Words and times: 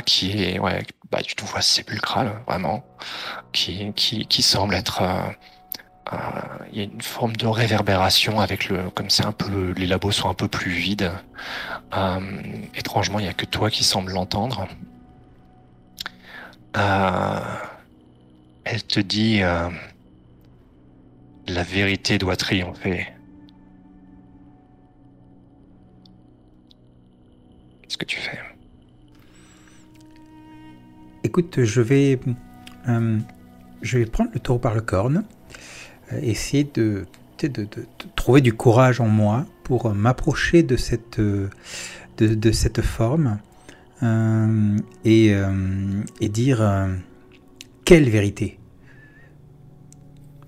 qui 0.00 0.42
est, 0.42 0.58
ouais, 0.58 0.82
bah, 1.10 1.20
d'une 1.22 1.46
voix 1.46 1.62
sépulcrale, 1.62 2.32
vraiment, 2.46 2.84
qui, 3.52 3.92
qui, 3.94 4.26
qui 4.26 4.42
semble 4.42 4.74
être. 4.74 5.02
Euh, 5.02 5.30
euh, 6.12 6.16
il 6.72 6.78
y 6.78 6.80
a 6.82 6.84
une 6.84 7.00
forme 7.00 7.36
de 7.36 7.46
réverbération 7.46 8.40
avec 8.40 8.68
le, 8.68 8.90
comme 8.90 9.08
c'est 9.10 9.24
un 9.24 9.32
peu, 9.32 9.72
les 9.76 9.86
labos 9.86 10.12
sont 10.12 10.28
un 10.28 10.34
peu 10.34 10.48
plus 10.48 10.70
vides. 10.70 11.10
Euh, 11.96 12.20
étrangement, 12.74 13.18
il 13.20 13.22
n'y 13.22 13.28
a 13.28 13.34
que 13.34 13.46
toi 13.46 13.70
qui 13.70 13.84
semble 13.84 14.12
l'entendre. 14.12 14.66
elle 18.64 18.82
te 18.82 19.00
dit, 19.00 19.40
la 21.46 21.62
vérité 21.62 22.18
doit 22.18 22.36
triompher. 22.36 23.06
Qu'est-ce 27.82 27.98
que 27.98 28.04
tu 28.04 28.18
fais? 28.18 28.43
Écoute, 31.26 31.64
je 31.64 31.80
vais, 31.80 32.20
euh, 32.86 33.18
je 33.80 33.98
vais 33.98 34.04
prendre 34.04 34.30
le 34.34 34.40
taureau 34.40 34.58
par 34.58 34.74
le 34.74 34.82
corne, 34.82 35.24
euh, 36.12 36.20
essayer 36.20 36.64
de, 36.64 37.06
de, 37.42 37.66
trouver 38.14 38.42
du 38.42 38.52
courage 38.52 39.00
en 39.00 39.08
moi 39.08 39.46
pour 39.64 39.94
m'approcher 39.94 40.62
de 40.62 40.76
cette, 40.76 41.18
de, 41.18 42.52
cette 42.52 42.82
forme 42.82 43.38
euh, 44.02 44.76
et, 45.06 45.32
et, 46.20 46.28
dire 46.28 46.88
quelle 47.86 48.10
vérité. 48.10 48.58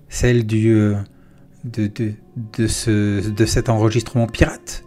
Celle 0.09 0.45
du, 0.45 0.93
de, 1.63 2.67
ce, 2.67 3.27
de 3.27 3.45
cet 3.45 3.69
enregistrement 3.69 4.27
pirate 4.27 4.83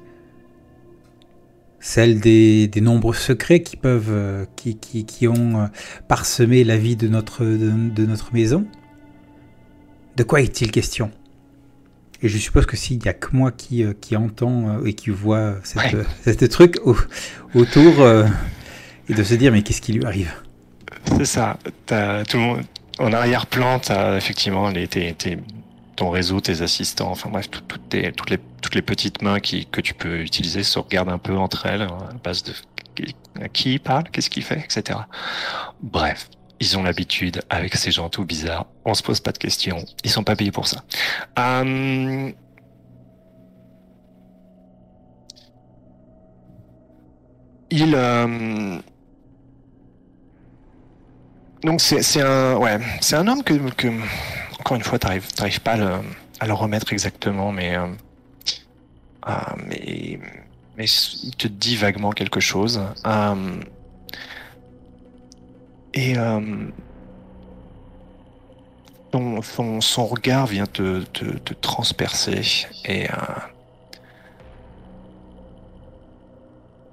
celle 1.81 2.21
des, 2.21 2.71
nombreux 2.77 3.15
secrets 3.15 3.63
qui 3.63 3.77
peuvent, 3.77 4.11
euh, 4.11 4.45
qui, 4.55 4.77
qui, 4.77 5.27
ont 5.27 5.63
euh, 5.63 5.67
parsemé 6.09 6.63
la 6.63 6.77
vie 6.77 6.95
de 6.95 7.09
notre, 7.09 7.45
de, 7.45 8.07
notre 8.07 8.33
maison. 8.35 8.67
De 10.17 10.23
quoi 10.23 10.43
est-il 10.43 10.71
question? 10.71 11.11
Et 12.23 12.29
je 12.29 12.37
suppose 12.37 12.67
que 12.67 12.77
s'il 12.77 12.99
n'y 12.99 13.09
a 13.09 13.15
que 13.15 13.35
moi 13.35 13.51
qui, 13.51 13.83
euh, 13.83 13.95
qui 13.99 14.15
entend 14.15 14.85
et 14.85 14.93
qui 14.93 15.09
voit 15.09 15.55
cette, 15.65 16.49
truc 16.51 16.79
autour, 17.55 18.07
et 19.09 19.15
de 19.15 19.23
se 19.23 19.35
dire 19.35 19.51
mais 19.51 19.63
qu'est-ce 19.63 19.81
qui 19.81 19.95
lui 19.95 20.05
arrive? 20.05 20.33
C'est 21.17 21.25
ça. 21.25 21.59
tout 21.87 22.37
le 22.37 22.39
monde, 22.39 22.61
en 22.99 23.11
arrière-plan, 23.11 23.81
effectivement 24.19 24.69
les, 24.69 24.87
tes, 24.87 25.15
ton 26.01 26.09
réseau, 26.09 26.41
tes 26.41 26.63
assistants, 26.63 27.11
enfin 27.11 27.29
bref, 27.29 27.51
toutes, 27.51 27.93
les, 27.93 28.11
toutes 28.11 28.75
les 28.75 28.81
petites 28.81 29.21
mains 29.21 29.39
qui, 29.39 29.67
que 29.67 29.83
tu 29.83 29.93
peux 29.93 30.21
utiliser 30.21 30.63
se 30.63 30.79
regardent 30.79 31.11
un 31.11 31.19
peu 31.19 31.37
entre 31.37 31.67
elles, 31.67 31.83
hein, 31.83 31.99
à 32.11 32.15
base 32.15 32.43
de 32.43 32.55
qui 33.53 33.79
parle, 33.79 34.05
qu'est-ce 34.11 34.31
qu'il 34.31 34.43
fait, 34.43 34.61
etc. 34.61 34.99
Bref, 35.83 36.31
ils 36.59 36.79
ont 36.79 36.83
l'habitude 36.83 37.43
avec 37.51 37.75
ces 37.75 37.91
gens 37.91 38.09
tout 38.09 38.25
bizarres. 38.25 38.65
On 38.87 38.95
se 38.95 39.03
pose 39.03 39.21
pas 39.21 39.33
de 39.33 39.37
questions. 39.37 39.85
Ils 40.03 40.11
sont 40.11 40.25
pas 40.25 40.37
payés 40.37 40.51
pour 40.51 40.67
ça. 40.67 40.83
Euh, 41.39 42.33
il 47.71 47.95
euh, 47.95 48.79
donc 51.63 51.83
c'est 51.83 52.23
un 52.23 52.57
ouais 52.57 52.79
c'est 53.03 53.17
un 53.17 53.29
homme 53.29 53.45
que 53.45 53.55
encore 54.61 54.77
une 54.77 54.83
fois, 54.85 54.99
tu 54.99 55.07
n'arrives 55.07 55.61
pas 55.63 55.73
à 55.73 56.47
le, 56.47 56.53
remettre 56.53 56.93
exactement, 56.93 57.51
mais, 57.51 57.77
euh, 57.77 57.87
ah, 59.23 59.57
mais, 59.67 60.19
il 60.79 61.37
te 61.37 61.49
dit 61.49 61.77
vaguement 61.77 62.13
quelque 62.13 62.41
chose. 62.41 62.81
Euh, 63.07 63.61
et 65.95 66.17
euh, 66.17 66.69
son, 69.81 70.07
regard 70.07 70.47
vient 70.47 70.67
te, 70.67 71.03
te, 71.05 71.55
transpercer 71.55 72.67
et, 72.85 73.09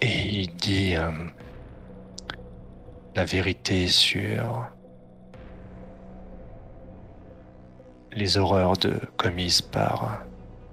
et 0.02 0.28
il 0.30 0.56
dit 0.56 0.96
la 3.16 3.26
vérité 3.26 3.88
sur 3.88 4.68
les 8.18 8.38
horreurs 8.38 8.78
de, 8.78 9.00
commises 9.16 9.62
par, 9.62 10.24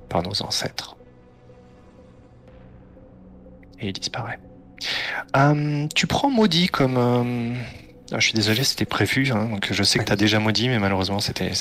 par 0.08 0.22
nos 0.22 0.42
ancêtres. 0.42 0.96
Et 3.80 3.88
il 3.88 3.92
disparaît. 3.92 4.38
Euh, 5.36 5.86
tu 5.94 6.06
prends 6.06 6.30
maudit 6.30 6.68
comme. 6.68 6.96
Euh, 6.96 7.54
ah, 8.12 8.18
je 8.18 8.26
suis 8.26 8.34
désolé, 8.34 8.64
c'était 8.64 8.84
prévu. 8.84 9.30
Hein, 9.30 9.46
donc 9.46 9.68
je 9.70 9.82
sais 9.82 9.98
que 9.98 10.04
tu 10.04 10.12
as 10.12 10.16
déjà 10.16 10.38
maudit, 10.38 10.68
mais 10.68 10.78
malheureusement, 10.78 11.20
c'était 11.20 11.52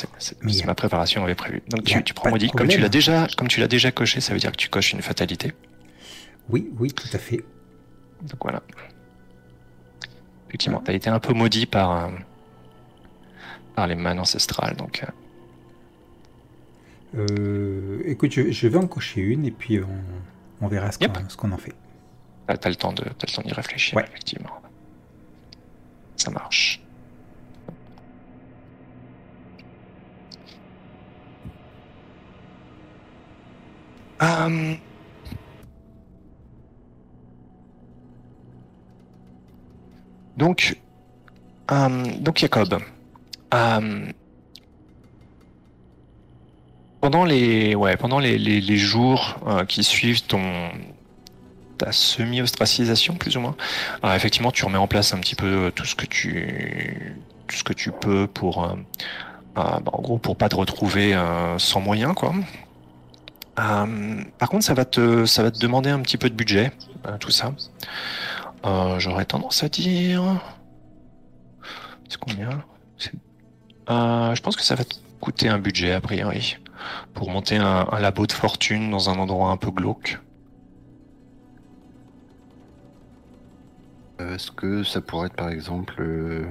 ma 0.65 0.75
préparation 0.75 1.23
avait 1.23 1.35
prévu. 1.35 1.61
Donc 1.69 1.83
tu, 1.83 2.13
prends 2.13 2.29
maudit. 2.29 2.49
Comme 2.49 2.67
tu 2.67 2.79
l'as 2.79 2.89
déjà, 2.89 3.27
comme 3.37 3.47
tu 3.47 3.59
l'as 3.59 3.67
déjà 3.67 3.91
coché, 3.91 4.21
ça 4.21 4.33
veut 4.33 4.39
dire 4.39 4.51
que 4.51 4.57
tu 4.57 4.69
coches 4.69 4.93
une 4.93 5.01
fatalité. 5.01 5.53
Oui, 6.49 6.69
oui, 6.79 6.91
tout 6.91 7.07
à 7.13 7.17
fait. 7.17 7.43
Donc 8.21 8.39
voilà. 8.41 8.61
Effectivement, 10.47 10.81
tu 10.85 10.91
as 10.91 10.93
été 10.93 11.09
un 11.09 11.19
peu 11.19 11.33
maudit 11.33 11.65
par, 11.65 11.91
euh, 11.91 12.09
par 13.75 13.87
les 13.87 13.95
manes 13.95 14.19
ancestrales. 14.19 14.75
Donc, 14.75 15.03
euh, 17.15 18.01
écoute, 18.05 18.31
je, 18.31 18.67
vais 18.67 18.77
en 18.77 18.87
cocher 18.87 19.21
une 19.21 19.45
et 19.45 19.51
puis 19.51 19.79
on, 20.61 20.67
verra 20.67 20.91
ce 20.91 20.97
qu'on 21.37 21.51
en 21.51 21.57
fait. 21.57 21.75
T'as 22.47 22.69
le 22.69 22.75
temps 22.75 22.93
de, 22.93 23.03
d'y 23.45 23.53
réfléchir, 23.53 23.99
effectivement. 23.99 24.49
Ça 26.17 26.31
marche. 26.31 26.81
Euh, 34.21 34.75
donc, 40.37 40.77
euh, 41.71 42.03
donc 42.19 42.37
Jacob, 42.37 42.79
pendant 47.03 47.25
les, 47.25 47.75
ouais, 47.75 47.97
pendant 47.97 48.19
les, 48.19 48.37
les, 48.37 48.77
jours 48.77 49.35
euh, 49.45 49.65
qui 49.65 49.83
suivent 49.83 50.23
ton 50.23 50.71
ta 51.77 51.91
semi-ostracisation, 51.91 53.15
plus 53.15 53.35
ou 53.35 53.41
moins, 53.41 53.57
alors, 54.01 54.15
effectivement, 54.15 54.51
tu 54.51 54.63
remets 54.63 54.77
en 54.77 54.87
place 54.87 55.13
un 55.13 55.19
petit 55.19 55.35
peu 55.35 55.65
euh, 55.65 55.69
tout 55.69 55.83
ce 55.83 55.95
que 55.95 56.05
tu, 56.05 57.17
tout 57.47 57.57
ce 57.57 57.65
que 57.65 57.73
tu 57.73 57.91
peux 57.91 58.25
pour, 58.25 58.63
euh, 58.63 58.75
bah, 59.53 59.81
en 59.85 60.01
gros, 60.01 60.17
pour 60.17 60.37
pas 60.37 60.47
te 60.47 60.55
retrouver 60.55 61.13
sans 61.57 61.81
moyens, 61.81 62.13
quoi. 62.15 62.33
par 63.55 64.49
contre, 64.49 64.63
ça 64.63 64.73
va 64.73 64.85
te, 64.85 65.25
ça 65.25 65.43
va 65.43 65.51
te 65.51 65.59
demander 65.59 65.89
un 65.89 65.99
petit 65.99 66.17
peu 66.17 66.29
de 66.29 66.35
budget, 66.35 66.71
tout 67.19 67.31
ça. 67.31 67.53
J'aurais 68.97 69.25
tendance 69.25 69.61
à 69.61 69.67
dire, 69.67 70.23
c'est 72.07 72.17
combien? 72.17 72.63
Je 73.89 74.39
pense 74.39 74.55
que 74.55 74.63
ça 74.63 74.75
va 74.75 74.85
te 74.85 74.95
coûter 75.19 75.49
un 75.49 75.59
budget 75.59 75.91
a 75.91 75.99
priori 75.99 76.57
pour 77.13 77.29
monter 77.29 77.57
un, 77.57 77.85
labo 77.99 78.27
de 78.27 78.31
fortune 78.31 78.89
dans 78.91 79.09
un 79.09 79.17
endroit 79.17 79.49
un 79.51 79.57
peu 79.57 79.71
glauque. 79.71 80.19
Euh, 84.21 84.35
est-ce 84.35 84.51
que 84.51 84.83
ça 84.83 85.01
pourrait 85.01 85.27
être 85.27 85.35
par 85.35 85.49
exemple. 85.49 85.95
Euh, 85.99 86.45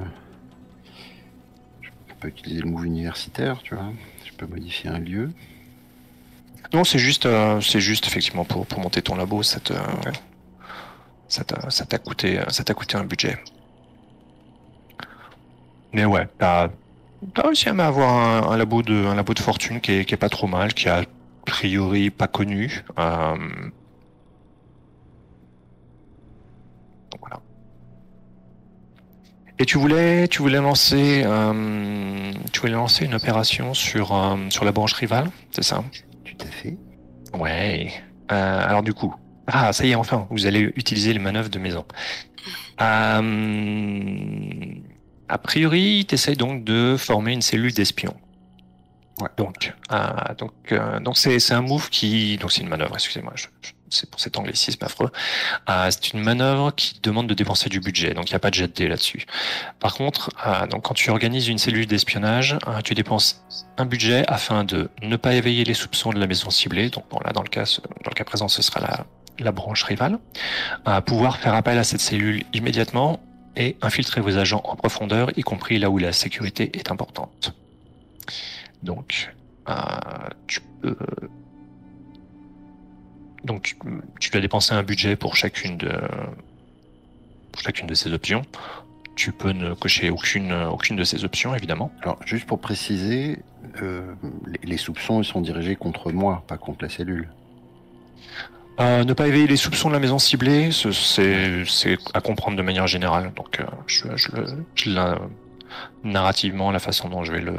je 1.81 2.15
peux 2.21 2.29
utiliser 2.29 2.63
le 2.63 2.71
move 2.71 2.87
universitaire, 2.87 3.61
tu 3.63 3.75
vois 3.75 3.93
Je 4.25 4.33
peux 4.33 4.47
modifier 4.47 4.91
un 4.91 4.99
lieu 4.99 5.31
Non, 6.73 6.85
c'est 6.85 6.99
juste, 6.99 7.27
euh, 7.27 7.61
c'est 7.61 7.81
juste 7.81 8.07
effectivement 8.07 8.45
pour, 8.45 8.67
pour 8.67 8.81
monter 8.81 9.03
ton 9.03 9.17
labo, 9.17 9.43
ça 9.43 9.61
te, 9.61 9.73
ça 11.29 11.45
t'a 11.45 11.99
coûté, 11.99 12.41
ça 12.49 12.63
t'a 12.63 12.75
coûté 12.75 12.97
un 12.97 13.05
budget. 13.05 13.39
Mais 15.93 16.05
ouais, 16.05 16.29
t'as 16.39 16.69
T'as 17.35 17.43
réussi 17.43 17.69
à 17.69 17.87
avoir 17.87 18.51
un, 18.51 18.57
labo 18.57 18.83
de, 18.83 18.95
un 18.95 19.15
labo 19.15 19.33
de 19.35 19.39
fortune 19.39 19.81
qui 19.81 19.93
est, 19.93 20.17
pas 20.17 20.29
trop 20.29 20.47
mal, 20.47 20.75
qui 20.75 20.89
a 20.89 21.03
a 21.43 21.51
priori 21.51 22.11
pas 22.11 22.29
connu. 22.29 22.85
Euh, 22.99 23.37
donc 27.11 27.21
voilà. 27.21 27.41
Et 29.59 29.65
tu 29.65 29.79
voulais, 29.79 30.29
tu 30.29 30.43
voulais 30.43 30.61
lancer, 30.61 31.23
euh, 31.25 32.33
tu 32.53 32.61
voulais 32.61 32.73
lancer 32.73 33.05
une 33.05 33.15
opération 33.15 33.75
sur 33.75 34.15
euh, 34.15 34.37
sur 34.51 34.65
la 34.65 34.73
branche 34.73 34.95
rivale, 34.95 35.31
c'est 35.51 35.65
ça? 35.65 35.85
Tout 36.25 36.47
à 36.47 36.51
fait. 36.51 36.77
Ouais. 37.35 37.93
alors 38.29 38.83
du 38.83 38.95
coup, 38.95 39.15
ah 39.47 39.73
ça 39.73 39.85
y 39.85 39.91
est 39.91 39.95
enfin, 39.95 40.27
vous 40.31 40.47
allez 40.47 40.73
utiliser 40.77 41.13
les 41.13 41.19
manœuvres 41.19 41.51
de 41.51 41.59
maison. 41.59 41.85
Euh, 42.81 43.21
a 45.33 45.39
priori, 45.39 46.05
tu 46.07 46.15
essayes 46.15 46.37
donc 46.37 46.63
de 46.63 46.97
former 46.99 47.33
une 47.33 47.41
cellule 47.41 47.73
d'espions. 47.73 48.15
Donc, 49.39 49.73
euh, 49.91 50.35
donc, 50.37 50.53
euh, 50.73 51.01
donc 51.01 51.17
c'est, 51.17 51.53
un 51.53 51.63
move 51.63 51.89
qui, 51.89 52.37
donc 52.37 52.53
c'est 52.53 52.61
une 52.61 52.69
manœuvre. 52.69 52.95
Excusez-moi, 52.95 53.33
je, 53.37 53.47
c'est 53.89 54.11
pour 54.11 54.21
cet 54.21 54.37
anglicisme 54.37 54.85
affreux. 54.85 55.11
Euh, 55.71 55.89
c'est 55.91 56.13
une 56.13 56.21
manœuvre 56.21 56.73
qui 56.73 57.01
demande 57.03 57.29
de 57.29 57.35
dépenser 57.35 57.71
du 57.71 57.81
budget, 57.81 58.13
donc 58.13 58.29
il 58.29 58.33
n'y 58.33 58.37
a 58.37 58.41
pas 58.41 58.51
de 58.51 58.55
jet 58.55 58.79
de 58.79 58.87
là-dessus. 58.87 59.25
Par 59.81 59.95
contre, 59.95 60.31
euh, 60.47 60.67
donc 60.67 60.83
quand 60.83 60.95
tu 60.95 61.09
organises 61.09 61.49
une 61.49 61.59
cellule 61.59 61.87
d'espionnage, 61.87 62.59
tu 62.85 62.93
dépenses 62.93 63.43
un 63.79 63.87
budget 63.87 64.25
afin 64.29 64.65
de 64.65 64.91
ne 65.01 65.17
pas 65.17 65.33
éveiller 65.35 65.65
les 65.65 65.75
soupçons 65.75 66.11
de 66.11 66.19
la 66.19 66.27
maison 66.27 66.51
ciblée. 66.51 66.91
Donc 66.91 67.05
bon, 67.11 67.21
là, 67.25 67.33
dans 67.33 67.43
le 67.43 67.49
cas, 67.49 67.65
dans 68.05 68.11
le 68.11 68.15
cas 68.15 68.25
présent, 68.25 68.49
ce 68.49 68.61
sera 68.61 68.81
la, 68.81 69.07
la 69.39 69.53
branche 69.53 69.85
rivale. 69.85 70.19
À 70.85 71.01
pouvoir 71.01 71.39
faire 71.39 71.55
appel 71.55 71.79
à 71.79 71.85
cette 71.85 72.01
cellule 72.03 72.45
immédiatement 72.53 73.19
et 73.57 73.77
infiltrer 73.83 74.21
vos 74.21 74.39
agents 74.39 74.63
en 74.65 74.77
profondeur, 74.77 75.37
y 75.37 75.43
compris 75.43 75.79
là 75.79 75.91
où 75.91 75.99
la 75.99 76.13
sécurité 76.13 76.71
est 76.75 76.91
importante. 76.91 77.55
Donc, 78.83 79.33
euh, 79.69 79.75
tu 80.41 80.61
peux 80.81 80.97
dois 84.33 84.41
dépenser 84.41 84.75
un 84.75 84.83
budget 84.83 85.17
pour 85.17 85.37
chacune 85.37 85.77
de 85.77 85.91
ces 87.95 88.13
options. 88.13 88.43
Tu 89.15 89.31
peux 89.31 89.53
ne 89.53 89.75
cocher 89.75 90.11
aucune 90.11 90.97
de 90.97 91.05
ces 91.05 91.25
options 91.25 91.55
évidemment. 91.55 91.93
Alors, 92.03 92.19
juste 92.25 92.47
pour 92.47 92.61
préciser, 92.61 93.39
euh, 93.83 94.15
les, 94.63 94.77
soupçons 94.77 95.23
sont 95.23 95.41
dirigés 95.41 95.77
contre 95.77 96.13
moi, 96.13 96.45
pas 96.47 96.57
contre 96.57 96.85
la 96.85 96.89
cellule. 96.89 97.29
Euh, 98.81 99.05
ne 99.05 99.13
pas 99.13 99.29
éveiller 99.29 99.47
les 99.47 99.57
soupçons 99.57 99.89
de 99.89 99.95
la 99.95 100.01
maison 100.01 100.19
ciblée, 100.19 100.71
ce- 100.73 100.93
c'est 100.93 101.99
à 102.15 102.21
comprendre 102.21 102.57
de 102.57 102.63
manière 102.63 102.87
générale. 102.87 103.33
Donc 103.37 103.61
euh, 103.61 103.65
je, 103.87 104.05
je, 104.17 104.33
le- 104.33 104.47
je 104.75 104.91
la- 104.91 105.19
narrativement 106.05 106.71
la 106.71 106.79
façon 106.79 107.09
dont 107.09 107.23
je 107.25 107.33
vais 107.33 107.41
le 107.41 107.55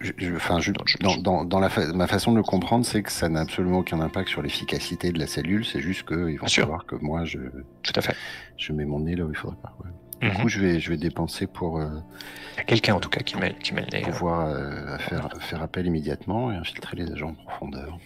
Je- 0.00 0.12
je- 0.16 0.36
Enfin, 0.36 0.58
dans, 1.00 1.16
dans, 1.16 1.44
dans 1.44 1.58
la 1.58 1.68
fa- 1.68 1.92
ma 1.92 2.06
façon 2.06 2.30
de 2.30 2.36
le 2.36 2.44
comprendre, 2.44 2.84
c'est 2.86 3.02
que 3.02 3.10
ça 3.10 3.28
n'a 3.28 3.40
absolument 3.40 3.78
aucun 3.78 4.00
impact 4.00 4.28
sur 4.28 4.40
l'efficacité 4.40 5.10
de 5.10 5.18
la 5.18 5.26
cellule. 5.26 5.64
C'est 5.64 5.80
juste 5.80 6.06
qu'ils 6.06 6.38
vont 6.38 6.46
savoir 6.46 6.86
que 6.86 6.94
moi, 6.96 7.24
je, 7.24 7.38
tout 7.82 7.92
à 7.96 8.00
fait. 8.00 8.14
je 8.56 8.72
mets 8.72 8.84
mon 8.84 9.00
nez 9.00 9.16
là 9.16 9.24
où 9.24 9.30
il 9.30 9.36
faudrait 9.36 9.56
pas. 9.60 9.74
ouais. 9.82 9.90
Du 10.20 10.28
Mhm. 10.28 10.40
coup, 10.42 10.48
je 10.48 10.60
vais, 10.60 10.78
je 10.78 10.88
vais 10.88 10.96
dépenser 10.96 11.48
pour 11.48 11.80
euh, 11.80 11.88
Il 12.54 12.58
y 12.58 12.60
a 12.60 12.64
quelqu'un 12.64 12.94
en 12.94 13.00
tout 13.00 13.08
cas 13.08 13.22
qui 13.22 13.36
nez. 13.36 13.56
pouvoir 14.04 14.46
euh, 14.50 14.96
faire, 14.98 15.28
faire 15.40 15.62
appel 15.62 15.84
immédiatement 15.86 16.52
et 16.52 16.54
infiltrer 16.56 16.96
les 16.96 17.10
agents 17.10 17.30
en 17.30 17.34
profondeur. 17.50 17.98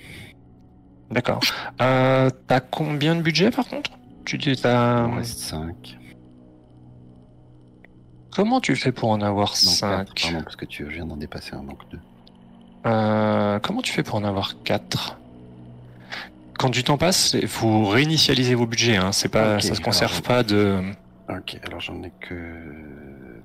D'accord. 1.11 1.41
Euh, 1.81 2.31
T'as 2.47 2.61
combien 2.61 3.15
de 3.17 3.23
budget 3.23 3.51
par 3.51 3.67
contre? 3.69 3.91
Tu 4.25 4.39
dis 4.39 4.51
Il 4.51 4.61
t'as 4.61 5.03
en 5.05 5.17
reste 5.17 5.39
5. 5.39 5.99
comment 8.35 8.61
tu 8.61 8.75
fais 8.77 8.93
pour 8.93 9.11
en 9.11 9.21
avoir 9.21 9.51
Donc 9.51 9.57
5 9.57 10.05
quatre, 10.15 10.23
pardon, 10.23 10.43
parce 10.43 10.57
que 10.57 10.65
tu 10.65 10.85
viens 10.89 11.07
d'en 11.07 11.17
dépasser 11.17 11.55
un, 11.55 11.63
donc 11.63 11.79
2. 11.91 11.99
Euh, 12.87 13.59
comment 13.61 13.83
tu 13.83 13.93
fais 13.93 14.03
pour 14.03 14.17
en 14.17 14.25
avoir 14.25 14.63
4 14.65 15.19
Quand 16.59 16.71
du 16.71 16.83
temps 16.85 16.99
passe, 16.99 17.37
vous 17.37 17.87
réinitialisez 17.87 18.55
vos 18.55 18.67
budgets. 18.67 18.97
Hein. 18.97 19.13
C'est 19.13 19.29
pas, 19.29 19.61
ça 19.61 19.75
se 19.75 19.81
conserve 19.81 20.23
pas 20.23 20.43
de. 20.43 20.81
Ok, 21.29 21.59
alors 21.67 21.81
j'en 21.81 22.03
ai 22.03 22.13
que. 22.21 22.35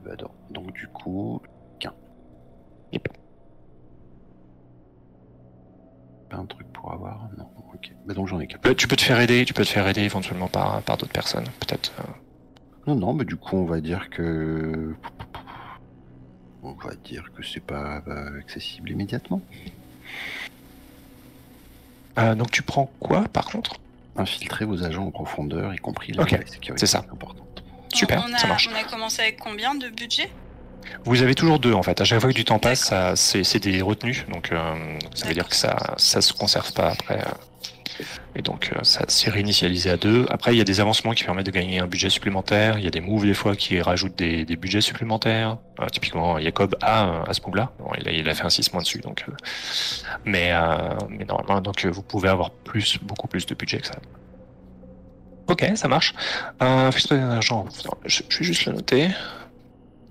Bah 0.06 0.12
non. 0.20 0.30
Donc 0.50 0.74
du 0.74 0.88
coup, 0.88 1.42
qu'un. 1.80 1.94
Yep. 2.94 3.08
Pas 6.32 6.38
un 6.38 6.46
truc 6.46 6.66
pour 6.74 6.92
avoir 6.94 7.28
Non, 7.38 7.48
ok. 7.74 7.92
Bah 8.06 8.14
donc 8.14 8.28
j'en 8.28 8.40
ai 8.40 8.48
qu'un. 8.48 8.58
Euh, 8.66 8.74
Tu 8.74 8.88
peux 8.88 8.96
te 8.96 9.02
faire 9.04 9.20
aider. 9.20 9.44
Tu 9.46 9.54
peux 9.54 9.64
te 9.66 9.70
faire 9.70 9.88
aider 9.88 10.02
éventuellement 10.02 10.48
par 10.48 10.82
par 10.82 10.96
d'autres 10.98 11.12
personnes, 11.12 11.44
peut-être. 11.60 11.92
euh. 12.00 12.04
Non, 12.88 12.96
non, 12.96 13.14
mais 13.14 13.26
du 13.26 13.36
coup, 13.36 13.58
on 13.58 13.66
va 13.66 13.82
dire 13.82 14.10
que. 14.10 14.96
On 16.64 16.72
va 16.74 16.94
dire 17.04 17.32
que 17.36 17.44
c'est 17.44 17.60
pas 17.64 18.02
accessible 18.40 18.92
immédiatement. 18.92 19.42
Euh, 22.18 22.36
donc 22.36 22.52
tu 22.52 22.62
prends 22.62 22.92
quoi 23.00 23.24
par 23.30 23.46
contre? 23.46 23.76
Infiltrer 24.16 24.66
vos 24.66 24.84
agents 24.84 25.06
en 25.08 25.12
profondeur, 25.12 25.74
y 25.74 25.78
compris 25.78 26.12
la 26.12 26.26
sécurité 26.26 26.74
c'est 26.78 26.86
ça. 26.86 27.00
importante. 27.12 27.64
Super, 27.94 28.24
on 28.28 28.34
a, 28.34 28.38
ça 28.38 28.48
marche. 28.48 28.70
On 28.72 28.76
a 28.76 28.84
commencé 28.84 29.22
avec 29.22 29.38
combien 29.40 29.76
de 29.76 29.90
budget? 29.90 30.30
Vous 31.06 31.22
avez 31.22 31.36
toujours 31.36 31.60
deux 31.60 31.74
en 31.74 31.84
fait. 31.84 32.00
À 32.02 32.06
chaque 32.06 32.20
fois 32.20 32.30
que 32.30 32.36
du 32.36 32.46
temps 32.46 32.60
passe, 32.60 32.94
c'est, 33.16 33.60
des 33.60 33.82
retenues. 33.82 34.26
Donc 34.32 34.52
euh, 34.52 34.98
ça 35.14 35.28
veut 35.28 35.34
dire 35.34 35.48
que 35.48 35.56
ça, 35.56 35.78
ça 35.98 36.22
se 36.22 36.34
conserve 36.34 36.72
pas 36.74 36.90
après. 36.90 37.24
Et 38.36 38.42
donc 38.42 38.72
euh, 38.72 38.84
ça 38.84 39.04
s'est 39.08 39.30
réinitialisé 39.30 39.90
à 39.90 39.98
deux. 39.98 40.26
Après, 40.30 40.54
il 40.54 40.58
y 40.58 40.62
a 40.62 40.64
des 40.64 40.80
avancements 40.80 41.12
qui 41.12 41.24
permettent 41.24 41.46
de 41.46 41.52
gagner 41.52 41.80
un 41.80 41.88
budget 41.88 42.10
supplémentaire. 42.10 42.78
Il 42.78 42.84
y 42.84 42.88
a 42.88 42.92
des 42.92 43.02
moves 43.02 43.26
des 43.26 43.34
fois 43.34 43.56
qui 43.56 43.82
rajoutent 43.82 44.16
des, 44.16 44.46
budgets 44.56 44.82
supplémentaires. 44.82 45.58
Euh, 45.80 45.88
typiquement, 45.88 46.40
Jacob 46.40 46.76
a 46.82 47.24
à 47.28 47.34
ce 47.34 47.42
move-là. 47.42 47.72
Il, 48.06 48.28
a, 48.28 48.34
fait 48.34 48.46
un 48.46 48.50
6 48.50 48.74
mois 48.74 48.82
dessus. 48.82 49.00
Donc, 49.00 49.26
mais, 50.26 50.52
normalement, 51.28 51.62
donc 51.62 51.86
vous 51.86 52.02
pouvez 52.02 52.30
avoir 52.30 52.52
plus, 52.52 52.98
beaucoup 53.02 53.28
plus 53.28 53.46
de 53.46 53.56
budget 53.56 53.80
que 53.80 53.88
ça. 53.88 53.96
Ok, 55.52 55.70
ça 55.76 55.90
marche. 55.90 56.14
Euh. 56.62 56.90
Je, 56.92 58.22
je 58.30 58.38
vais 58.40 58.46
juste 58.46 58.66
le 58.66 58.72
noter. 58.72 59.10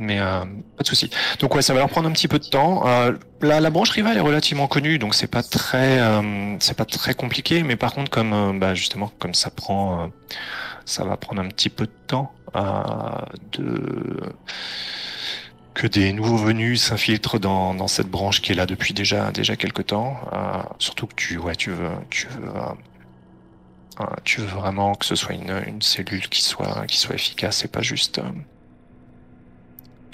Mais 0.00 0.18
euh, 0.18 0.40
pas 0.76 0.82
de 0.82 0.88
souci. 0.88 1.10
Donc 1.40 1.54
ouais, 1.54 1.60
ça 1.60 1.74
va 1.74 1.80
leur 1.80 1.90
prendre 1.90 2.08
un 2.08 2.12
petit 2.12 2.26
peu 2.26 2.38
de 2.38 2.46
temps. 2.46 2.86
Euh, 2.86 3.12
la, 3.42 3.60
la 3.60 3.68
branche 3.68 3.90
rivale 3.90 4.16
est 4.16 4.20
relativement 4.20 4.66
connue, 4.66 4.98
donc 4.98 5.14
c'est 5.14 5.26
pas 5.26 5.42
très, 5.42 6.00
euh, 6.00 6.56
c'est 6.58 6.76
pas 6.76 6.86
très 6.86 7.12
compliqué. 7.12 7.62
Mais 7.62 7.76
par 7.76 7.92
contre, 7.92 8.10
comme 8.10 8.32
euh, 8.32 8.52
bah, 8.58 8.74
justement, 8.74 9.12
comme 9.18 9.34
ça 9.34 9.50
prend, 9.50 10.04
euh, 10.04 10.06
ça 10.86 11.04
va 11.04 11.18
prendre 11.18 11.42
un 11.42 11.48
petit 11.48 11.68
peu 11.68 11.84
de 11.84 11.92
temps 12.06 12.32
euh, 12.56 12.62
de 13.52 14.20
que 15.74 15.86
des 15.86 16.14
nouveaux 16.14 16.38
venus 16.38 16.82
s'infiltrent 16.82 17.38
dans, 17.38 17.74
dans 17.74 17.86
cette 17.86 18.08
branche 18.08 18.40
qui 18.40 18.52
est 18.52 18.54
là 18.54 18.64
depuis 18.66 18.94
déjà 18.94 19.30
déjà 19.32 19.54
quelques 19.56 19.86
temps. 19.86 20.16
Surtout 20.78 21.06
que 21.06 21.14
tu 21.14 21.36
ouais, 21.38 21.56
tu 21.56 21.70
veux 21.70 21.90
tu 22.08 22.26
veux 22.26 22.52
tu 24.24 24.40
veux 24.40 24.46
vraiment 24.46 24.94
que 24.94 25.04
ce 25.04 25.14
soit 25.14 25.34
une, 25.34 25.62
une 25.66 25.82
cellule 25.82 26.28
qui 26.28 26.42
soit 26.42 26.86
qui 26.86 26.98
soit 26.98 27.14
efficace 27.14 27.64
et 27.64 27.68
pas 27.68 27.82
juste 27.82 28.20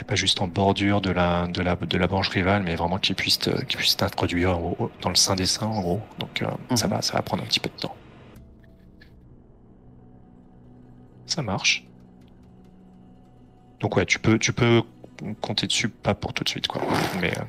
pas 0.04 0.14
juste 0.14 0.40
en 0.40 0.48
bordure 0.48 1.00
de 1.00 1.10
la 1.10 1.46
de 1.48 1.62
la 1.62 1.76
de 1.76 1.98
la 1.98 2.06
branche 2.06 2.28
rivale, 2.28 2.62
mais 2.62 2.75
vraiment 2.76 2.98
qui 2.98 3.14
puisse 3.14 3.38
qui 3.69 3.76
puisse 3.76 3.96
t'introduire 3.96 4.58
dans 5.02 5.08
le 5.08 5.14
sein 5.14 5.34
des 5.37 5.46
seins 5.46 5.66
en 5.66 5.81
gros. 5.81 6.00
Donc 6.19 6.43
euh, 6.43 6.46
ça 6.76 6.87
Mhm. 6.87 6.93
va 6.94 7.02
ça 7.02 7.14
va 7.14 7.22
prendre 7.22 7.43
un 7.43 7.46
petit 7.46 7.60
peu 7.60 7.69
de 7.70 7.81
temps. 7.81 7.94
Ça 11.26 11.43
marche. 11.43 11.84
Donc 13.81 13.96
ouais, 13.96 14.06
tu 14.06 14.19
peux 14.19 14.38
tu 14.38 14.53
peux 14.53 14.82
compter 15.41 15.67
dessus, 15.67 15.88
pas 15.88 16.15
pour 16.15 16.32
tout 16.34 16.44
de 16.44 16.48
suite 16.48 16.67
quoi. 16.67 16.82
Mais 17.20 17.32
euh, 17.38 17.43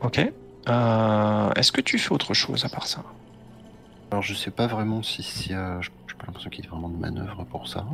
Ok. 0.00 0.18
Euh, 0.68 1.52
Est-ce 1.54 1.72
que 1.72 1.80
tu 1.80 1.98
fais 1.98 2.12
autre 2.12 2.34
chose 2.34 2.64
à 2.64 2.68
part 2.68 2.86
ça? 2.86 3.02
Alors 4.10 4.22
je 4.22 4.34
sais 4.34 4.50
pas 4.50 4.66
vraiment 4.66 5.02
si 5.02 5.50
y 5.50 5.54
a. 5.54 5.80
Je 5.80 5.90
pas 6.16 6.26
l'impression 6.26 6.50
qu'il 6.50 6.64
y 6.64 6.66
ait 6.66 6.70
vraiment 6.70 6.88
de 6.88 6.96
manœuvre 6.96 7.44
pour 7.44 7.68
ça. 7.68 7.86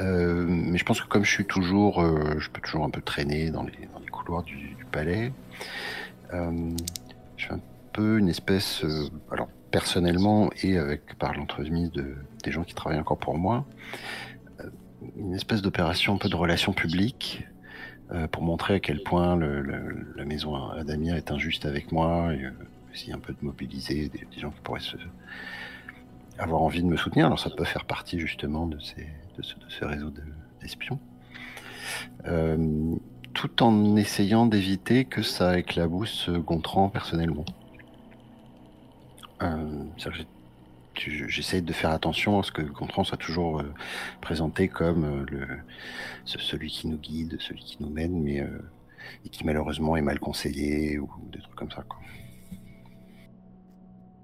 Euh, 0.00 0.46
mais 0.48 0.78
je 0.78 0.84
pense 0.84 1.00
que 1.00 1.08
comme 1.08 1.24
je 1.24 1.30
suis 1.30 1.44
toujours, 1.44 2.00
euh, 2.00 2.38
je 2.38 2.50
peux 2.50 2.60
toujours 2.60 2.84
un 2.84 2.90
peu 2.90 3.00
traîner 3.00 3.50
dans 3.50 3.64
les, 3.64 3.88
dans 3.92 3.98
les 3.98 4.06
couloirs 4.06 4.44
du, 4.44 4.76
palais. 4.92 5.32
Euh, 6.32 6.70
je 7.36 7.46
fais 7.46 7.54
un 7.54 7.60
peu 7.92 8.18
une 8.18 8.28
espèce, 8.28 8.84
euh, 8.84 9.08
alors 9.30 9.48
personnellement 9.70 10.50
et 10.62 10.78
avec 10.78 11.18
par 11.18 11.34
l'entremise 11.34 11.90
de 11.90 12.16
des 12.44 12.52
gens 12.52 12.64
qui 12.64 12.74
travaillent 12.74 13.00
encore 13.00 13.18
pour 13.18 13.36
moi, 13.36 13.66
euh, 14.60 14.70
une 15.16 15.34
espèce 15.34 15.62
d'opération 15.62 16.14
un 16.14 16.18
peu 16.18 16.28
de 16.28 16.36
relations 16.36 16.72
publiques 16.72 17.44
euh, 18.12 18.28
pour 18.28 18.42
montrer 18.42 18.74
à 18.74 18.80
quel 18.80 19.02
point 19.02 19.36
le, 19.36 19.62
la 20.16 20.24
maison 20.24 20.54
Adamir 20.70 21.16
est 21.16 21.30
injuste 21.30 21.66
avec 21.66 21.92
moi 21.92 22.32
et 22.34 22.46
un 23.12 23.18
peu 23.18 23.32
de 23.32 23.38
mobiliser 23.42 24.08
des, 24.08 24.26
gens 24.38 24.50
qui 24.50 24.60
pourraient 24.60 24.80
avoir 26.38 26.62
envie 26.62 26.82
de 26.82 26.86
me 26.86 26.96
soutenir. 26.96 27.26
Alors 27.26 27.38
ça 27.38 27.50
peut 27.50 27.64
faire 27.64 27.84
partie 27.84 28.18
justement 28.18 28.66
de, 28.66 28.78
ce, 28.78 29.84
réseau 29.84 30.10
de- 30.10 30.22
d'espions. 30.60 30.98
Euh, 32.26 32.94
tout 33.34 33.62
en 33.62 33.96
essayant 33.96 34.46
d'éviter 34.46 35.04
que 35.04 35.22
ça 35.22 35.58
éclabousse 35.58 36.28
Gontran 36.28 36.88
personnellement. 36.88 37.44
Euh, 39.42 39.84
J'essaie 40.96 41.60
de 41.60 41.72
faire 41.72 41.90
attention 41.90 42.40
à 42.40 42.42
ce 42.42 42.50
que 42.50 42.62
Gontran 42.62 43.04
soit 43.04 43.16
toujours 43.16 43.60
euh, 43.60 43.72
présenté 44.20 44.66
comme 44.66 45.04
euh, 45.04 45.46
celui 46.24 46.68
qui 46.68 46.88
nous 46.88 46.96
guide, 46.96 47.36
celui 47.40 47.62
qui 47.62 47.76
nous 47.78 47.88
mène, 47.88 48.20
mais 48.20 48.44
et 49.24 49.28
qui 49.28 49.44
malheureusement 49.44 49.96
est 49.96 50.02
mal 50.02 50.18
conseillé 50.18 50.98
ou 50.98 51.08
des 51.32 51.38
trucs 51.38 51.54
comme 51.54 51.70
ça. 51.70 51.84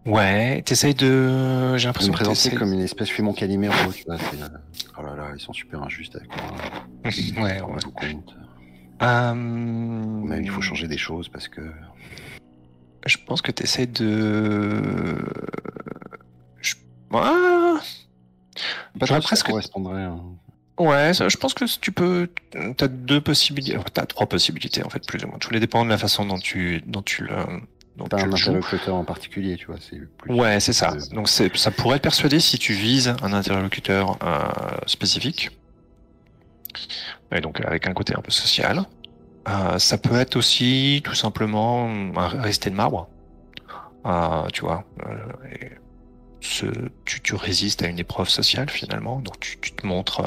Ouais, 0.07 0.63
t'essayes 0.63 0.95
de. 0.95 1.77
J'ai 1.77 1.79
Je 1.79 1.85
me 1.85 1.89
l'impression 1.89 2.13
que 2.13 2.17
présenter 2.17 2.37
t'essayes- 2.43 2.59
comme 2.59 2.73
une 2.75 2.81
espèce, 2.81 3.09
je 3.09 3.15
suis 3.15 3.23
mon 3.23 3.33
Calimero, 3.33 3.75
tu 3.93 4.05
vois. 4.05 4.19
c'est, 4.19 4.37
oh 4.99 5.03
là 5.03 5.15
là, 5.17 5.29
ils 5.35 5.41
sont 5.41 5.53
super 5.55 5.83
injustes 5.83 6.17
avec 6.17 6.29
moi. 6.37 6.47
ouais, 7.45 7.61
ouais. 7.63 7.83
Compte. 7.95 8.35
Euh, 9.03 9.35
Même 9.35 10.43
il 10.43 10.51
faut 10.51 10.61
changer 10.61 10.89
des 10.89 10.99
choses 10.99 11.29
parce 11.29 11.49
que. 11.49 11.63
Je 13.07 13.17
pense 13.27 13.41
que 13.43 13.51
t'essayes 13.51 13.87
de. 13.87 15.17
Je... 16.61 16.75
Ah 17.13 17.81
J'aurais 19.01 19.21
trop 19.21 19.29
presque- 19.29 19.47
ça 19.47 19.51
correspondrait. 19.51 20.03
hein. 20.03 20.21
Ouais, 20.79 21.15
ça, 21.15 21.29
je 21.29 21.37
pense 21.37 21.55
que 21.55 21.65
tu 21.81 21.93
peux. 21.93 22.29
T'as 22.77 22.89
deux 22.89 23.21
possibilités. 23.21 23.79
T'as 23.93 24.07
trois 24.07 24.27
possibilités 24.29 24.83
en 24.85 24.91
fait, 24.91 25.07
plus 25.07 25.25
ou 25.25 25.29
moins. 25.29 25.39
Tout 25.39 25.51
les 25.53 25.61
dépend 25.61 25.85
de 25.85 25.91
la 25.91 25.99
façon 25.99 26.27
dont 26.27 26.39
tu, 26.39 26.83
dont 26.87 27.03
tu 27.03 27.25
le. 27.25 27.35
Tu 27.97 28.17
un 28.17 28.27
le 28.27 28.37
joues. 28.37 28.51
interlocuteur 28.51 28.95
en 28.97 29.05
particulier, 29.05 29.57
tu 29.57 29.67
vois. 29.67 29.77
C'est 29.81 29.99
plus. 30.19 30.33
Ouais, 30.35 30.59
c'est 30.61 30.73
ça. 30.73 30.95
Donc 31.13 31.29
ça 31.29 31.71
pourrait 31.71 31.99
te 31.99 32.03
persuader 32.03 32.41
si 32.41 32.59
tu 32.59 32.73
vises 32.73 33.15
un 33.23 33.33
interlocuteur 33.33 34.19
euh, 34.23 34.41
spécifique. 34.87 35.51
Et 37.33 37.41
donc 37.41 37.61
avec 37.61 37.87
un 37.87 37.93
côté 37.95 38.15
un 38.17 38.21
peu 38.21 38.31
social. 38.31 38.85
Euh, 39.49 39.79
ça 39.79 39.99
peut 39.99 40.17
être 40.19 40.37
aussi 40.37 41.03
tout 41.05 41.15
simplement 41.15 41.87
un 42.17 42.29
resté 42.29 42.71
de 42.71 42.75
marbre. 42.75 43.09
Euh, 44.07 44.47
tu 44.53 44.63
vois. 44.63 44.85
et 45.53 45.71
ce, 46.41 46.67
tu, 47.05 47.21
tu 47.23 47.35
résistes 47.35 47.83
à 47.83 47.87
une 47.89 47.99
épreuve 47.99 48.29
sociale 48.29 48.69
finalement. 48.71 49.21
Donc 49.21 49.39
tu, 49.41 49.59
tu 49.61 49.73
te 49.73 49.87
montres. 49.87 50.23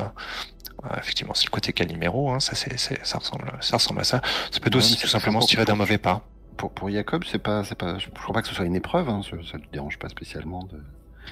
effectivement, 0.97 1.33
c'est 1.33 1.45
le 1.45 1.51
côté 1.51 1.73
Calimero, 1.73 2.31
hein, 2.31 2.39
ça, 2.39 2.55
c'est, 2.55 2.77
c'est- 2.79 3.03
ça, 3.05 3.17
ressemble, 3.19 3.51
ça 3.61 3.77
ressemble 3.77 4.01
à 4.01 4.03
ça. 4.03 4.21
Ça 4.51 4.59
peut 4.59 4.69
Ouais, 4.71 4.77
aussi 4.77 4.97
tout 4.97 5.07
simplement 5.07 5.41
se 5.41 5.47
tirer 5.47 5.65
d'un 5.65 5.75
mauvais 5.75 5.97
pas. 5.97 6.21
Pour, 6.57 6.71
pour 6.71 6.89
Jacob, 6.89 7.23
c'est 7.29 7.37
pas, 7.41 7.63
c'est 7.63 7.77
pas, 7.77 7.97
je 7.99 8.07
crois 8.09 8.33
pas 8.33 8.41
que 8.41 8.47
ce 8.47 8.55
soit 8.55 8.65
une 8.65 8.75
épreuve. 8.75 9.09
Hein, 9.09 9.21
ça, 9.23 9.57
te 9.57 9.63
dérange 9.71 9.97
pas 9.99 10.09
spécialement 10.09 10.63
de. 10.63 10.79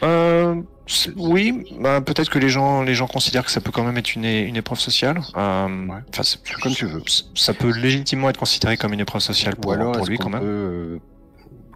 Euh, 0.04 0.62
oui, 1.16 1.64
bah, 1.80 2.02
peut-être 2.02 2.30
que 2.30 2.38
les 2.38 2.50
gens, 2.50 2.84
les 2.84 2.94
gens 2.96 3.08
considèrent 3.08 3.46
que 3.46 3.52
ça 3.52 3.62
peut 3.62 3.72
quand 3.72 3.84
même 3.86 3.98
être 3.98 4.14
une, 4.16 4.26
une 4.26 4.56
épreuve 4.58 4.80
sociale. 4.80 5.22
Euh, 5.38 5.88
Ouais. 5.88 6.02
Comme 6.62 6.74
tu 6.74 6.86
veux. 6.86 7.02
Ça 7.34 7.54
peut 7.54 7.72
légitimement 7.72 8.30
être 8.30 8.38
considéré 8.40 8.76
comme 8.78 8.94
une 8.94 9.00
épreuve 9.00 9.22
sociale 9.22 9.56
pour, 9.56 9.72
Ou 9.72 9.74
alors, 9.74 9.92
pour 9.94 10.02
est-ce 10.02 10.10
lui 10.12 10.18
quand 10.18 10.30
même. 10.30 10.42
peut 10.42 10.46
euh, 10.48 10.98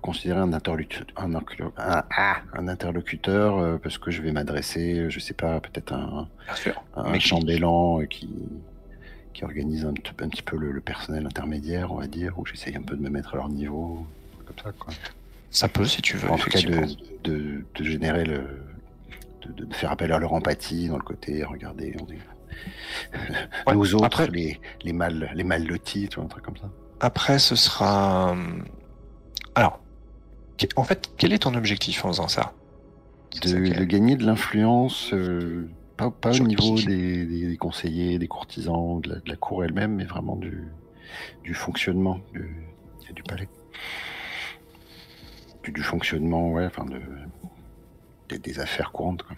considérer 0.01 0.39
un 0.39 0.51
interlocuteur, 0.53 1.05
un, 1.17 1.33
un- 1.35 2.03
ah, 2.17 2.37
un 2.57 2.67
interlocuteur 2.67 3.57
euh, 3.57 3.77
parce 3.81 3.97
que 3.97 4.11
je 4.11 4.21
vais 4.21 4.31
m'adresser, 4.33 5.09
je 5.09 5.19
sais 5.19 5.33
pas, 5.33 5.59
peut-être 5.61 5.93
un, 5.93 6.27
un 6.97 7.19
chambellan 7.19 8.01
qui, 8.09 8.29
qui 9.33 9.43
organise 9.43 9.85
un, 9.85 9.93
petit 9.93 10.41
peu 10.41 10.57
le, 10.57 10.71
le 10.71 10.81
personnel 10.81 11.25
intermédiaire, 11.25 11.91
on 11.91 11.95
va 11.99 12.07
dire, 12.07 12.37
où 12.39 12.45
j'essaye 12.45 12.75
un 12.75 12.81
peu 12.81 12.95
de 12.95 13.01
me 13.01 13.09
mettre 13.09 13.33
à 13.33 13.37
leur 13.37 13.49
niveau, 13.49 14.05
comme 14.45 14.57
ça, 14.63 14.71
quoi. 14.77 14.93
Ça 15.51 15.67
peut, 15.67 15.85
si 15.85 16.01
tu 16.01 16.17
veux. 16.17 16.29
En 16.29 16.37
tout 16.37 16.49
cas, 16.49 16.61
de, 16.61 16.85
de, 17.23 17.63
de 17.75 17.83
générer 17.83 18.25
le. 18.25 18.43
De, 19.55 19.65
de 19.65 19.73
faire 19.73 19.91
appel 19.91 20.11
à 20.11 20.19
leur 20.19 20.33
empathie 20.33 20.89
dans 20.89 20.97
le 20.97 21.03
côté, 21.03 21.43
regardez, 21.43 21.95
on 22.01 22.11
est. 22.11 22.17
Ouais, 23.67 23.73
Nous 23.75 23.95
autres, 23.95 24.05
après- 24.05 24.27
les, 24.27 24.59
les, 24.83 24.93
mal, 24.93 25.31
les 25.33 25.43
mal 25.43 25.65
lotis, 25.65 26.07
tu 26.09 26.15
vois, 26.15 26.25
un 26.25 26.27
truc 26.27 26.43
comme 26.43 26.57
ça. 26.57 26.69
Après, 26.99 27.39
ce 27.39 27.55
sera. 27.55 28.33
euh, 28.33 28.59
Alors, 29.55 29.79
en 30.75 30.83
fait, 30.83 31.11
quel 31.17 31.31
est 31.31 31.39
ton 31.39 31.53
objectif 31.55 32.03
en 32.03 32.09
faisant 32.09 32.27
ça? 32.27 32.53
De 33.43 33.83
gagner 33.85 34.17
de 34.17 34.25
l'influence, 34.25 35.13
euh, 35.13 35.69
pas, 35.99 36.11
pas 36.11 36.31
au 36.39 36.43
niveau 36.45 36.75
des, 36.75 37.57
conseillers, 37.59 38.19
des 38.19 38.27
courtisans, 38.27 39.01
de 39.01 39.09
la, 39.09 39.15
de 39.15 39.29
la 39.29 39.35
cour 39.35 39.65
elle-même, 39.65 39.95
mais 39.95 40.05
vraiment 40.05 40.37
du, 40.37 40.67
du 41.43 41.53
fonctionnement 41.53 42.19
du, 42.33 42.65
du 43.13 43.23
palais. 43.23 43.49
Du, 45.63 45.71
du 45.71 45.83
fonctionnement, 45.83 46.51
ouais, 46.51 46.65
enfin, 46.65 46.85
de, 46.85 47.01
des, 48.29 48.39
des 48.39 48.59
affaires 48.59 48.91
courantes, 48.91 49.23
quoi. 49.23 49.35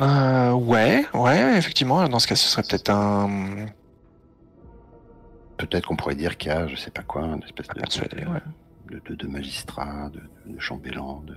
Euh, 0.00 0.52
ouais, 0.52 1.04
ouais, 1.12 1.58
effectivement. 1.58 2.08
Dans 2.08 2.20
ce 2.20 2.26
cas, 2.26 2.36
ce 2.36 2.48
serait 2.48 2.62
peut-être 2.62 2.88
un. 2.90 3.66
Peut-être 5.58 5.86
qu'on 5.86 5.96
pourrait 5.96 6.14
dire 6.14 6.38
qu'il 6.38 6.50
y 6.50 6.54
a, 6.54 6.66
je 6.68 6.76
sais 6.76 6.90
pas 6.90 7.02
quoi, 7.02 7.22
une 7.22 7.42
espèce 7.42 7.68
de, 7.68 7.74
persuader, 7.74 8.24
ouais. 8.24 8.40
de, 8.90 9.02
de, 9.10 9.14
de 9.14 9.26
magistrat, 9.26 10.08
de, 10.08 10.22
de 10.46 10.58
chambellan, 10.58 11.22
de... 11.26 11.36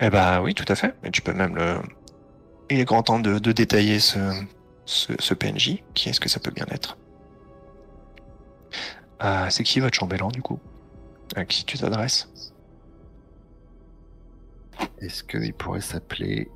Eh 0.00 0.10
ben 0.10 0.42
oui, 0.42 0.54
tout 0.54 0.64
à 0.68 0.74
fait. 0.74 0.94
Et 1.04 1.10
tu 1.10 1.22
peux 1.22 1.32
même 1.32 1.56
le. 1.56 1.78
Il 2.70 2.78
est 2.80 2.84
grand 2.84 3.02
temps 3.02 3.18
de, 3.18 3.38
de 3.38 3.52
détailler 3.52 3.98
ce, 3.98 4.18
ce, 4.84 5.12
ce 5.18 5.34
PNJ. 5.34 5.82
Qui 5.94 6.08
est-ce 6.08 6.20
que 6.20 6.28
ça 6.28 6.38
peut 6.40 6.52
bien 6.52 6.66
être 6.70 6.96
Euh, 9.22 9.46
C'est 9.50 9.64
qui 9.64 9.80
votre 9.80 9.96
chambellan 9.96 10.28
du 10.28 10.40
coup? 10.42 10.60
À 11.36 11.44
qui 11.44 11.64
tu 11.64 11.78
t'adresses? 11.78 12.28
Est-ce 15.00 15.22
qu'il 15.24 15.52
pourrait 15.54 15.80
s'appeler 15.80 16.48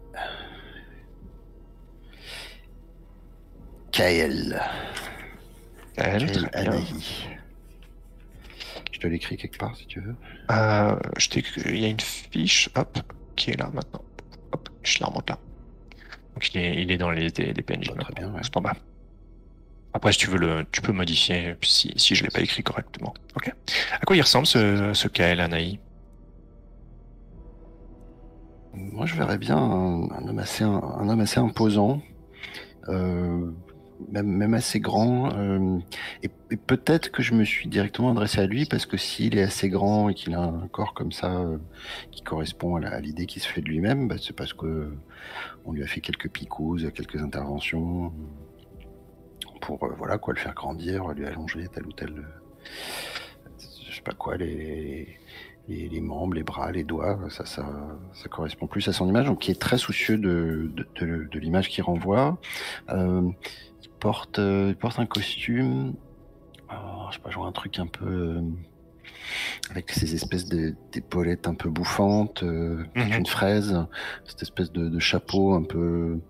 Kael? 3.92 4.61
Kael. 5.97 6.50
Anahi. 6.52 7.28
Je 8.92 8.99
te 8.99 9.06
l'écris 9.06 9.37
quelque 9.37 9.59
part 9.59 9.76
si 9.76 9.87
tu 9.87 10.00
veux. 10.00 10.16
Euh, 10.50 10.97
je 11.18 11.28
Il 11.66 11.78
y 11.78 11.85
a 11.85 11.88
une 11.88 12.00
fiche, 12.00 12.71
hop, 12.76 12.99
qui 13.37 13.50
est 13.50 13.56
là 13.56 13.71
maintenant. 13.73 14.02
Hop, 14.52 14.68
je 14.83 14.99
la 15.00 15.06
remonte 15.06 15.28
là. 15.30 15.38
Donc 16.35 16.53
il 16.53 16.61
est, 16.61 16.83
il 16.83 16.91
est 16.91 16.99
dans 16.99 17.11
les, 17.11 17.29
les, 17.29 17.53
les 17.53 17.62
PNJ. 17.62 17.91
Très 17.99 18.12
bien, 18.14 18.33
ouais. 18.33 18.41
C'est 18.43 18.57
en 18.57 18.61
bas. 18.61 18.75
Après, 19.93 20.12
si 20.12 20.19
tu 20.19 20.29
veux 20.29 20.38
le, 20.38 20.67
tu 20.73 20.83
peux 20.83 20.91
modifier 20.93 21.55
si, 21.62 21.93
si 21.97 22.17
je 22.17 22.25
l'ai 22.25 22.31
pas 22.31 22.41
écrit 22.41 22.64
correctement. 22.64 23.14
Ok. 23.37 23.53
À 24.00 24.05
quoi 24.05 24.17
il 24.17 24.23
ressemble 24.23 24.47
ce, 24.47 24.93
ce 24.93 25.07
Kael 25.07 25.38
Anaï? 25.41 25.79
Moi, 28.73 29.07
je 29.07 29.14
verrais 29.14 29.38
bien 29.38 29.57
un, 29.57 30.11
un 30.11 30.29
homme 30.29 30.41
assez, 30.41 30.64
un, 30.64 30.83
un 30.83 31.09
homme 31.09 31.21
assez 31.21 31.38
imposant, 31.38 32.03
euh, 32.88 33.53
même, 34.11 34.55
assez 34.55 34.81
grand. 34.81 35.33
euh, 35.35 35.79
et 36.23 36.57
peut-être 36.57 37.11
que 37.11 37.23
je 37.23 37.35
me 37.35 37.45
suis 37.45 37.69
directement 37.69 38.11
adressé 38.11 38.41
à 38.41 38.47
lui 38.47 38.67
parce 38.67 38.87
que 38.87 38.97
s'il 38.97 39.37
est 39.37 39.43
assez 39.43 39.69
grand 39.69 40.09
et 40.09 40.15
qu'il 40.15 40.35
a 40.35 40.41
un 40.41 40.69
corps 40.69 40.95
comme 40.95 41.13
ça 41.13 41.37
euh, 41.37 41.59
qui 42.13 42.23
correspond 42.23 42.77
à 42.77 43.01
l'idée 43.01 43.27
qu'il 43.27 43.43
se 43.43 43.49
fait 43.49 43.61
de 43.61 43.69
lui-même, 43.69 44.09
bah, 44.09 44.17
c'est 44.21 44.35
parce 44.35 44.53
que 44.53 44.93
on 45.65 45.73
lui 45.73 45.83
a 45.83 45.87
fait 45.87 46.01
quelques 46.01 46.31
picouses, 46.31 46.91
quelques 46.95 47.21
interventions 47.21 48.13
pour 49.61 49.83
euh, 49.85 49.95
voilà 49.99 50.19
quoi 50.19 50.35
le 50.35 50.41
faire 50.41 50.55
grandir, 50.55 51.09
lui 51.09 51.27
allonger 51.27 51.67
tel 51.69 51.87
ou 51.87 51.93
tel, 51.93 52.13
je 53.89 53.95
sais 53.95 54.03
pas 54.03 54.13
quoi 54.13 54.37
les 54.37 55.19
membres, 56.01 56.35
les 56.35 56.43
bras, 56.43 56.71
les 56.71 56.85
doigts, 56.85 57.19
ça, 57.31 57.45
ça, 57.47 57.65
correspond 58.31 58.67
plus 58.67 58.87
à 58.89 58.93
son 58.93 59.09
image, 59.09 59.27
donc 59.27 59.41
qui 59.41 59.51
est 59.51 59.61
très 59.61 59.79
soucieux 59.79 60.19
de, 60.19 60.71
l'image 61.39 61.69
qu'il 61.69 61.83
renvoie. 61.83 62.39
Porte, 64.05 64.39
euh, 64.39 64.69
il 64.71 64.77
porte 64.77 64.99
un 64.99 65.07
costume, 65.07 65.95
oh, 66.71 67.07
je 67.11 67.15
sais 67.17 67.23
pas, 67.23 67.31
genre 67.31 67.47
un 67.47 67.53
truc 67.53 67.79
un 67.79 67.87
peu 67.87 68.07
euh, 68.07 68.43
avec 69.71 69.91
ces 69.91 70.15
espèces 70.15 70.47
d'épaulettes 70.93 71.47
un 71.49 71.55
peu 71.55 71.71
bouffantes, 71.71 72.43
euh, 72.43 72.85
Mhm. 72.97 73.13
une 73.21 73.27
fraise, 73.27 73.87
cette 74.25 74.43
espèce 74.43 74.71
de, 74.73 74.89
de 74.89 74.99
chapeau 74.99 75.55
un 75.55 75.63
peu, 75.65 76.21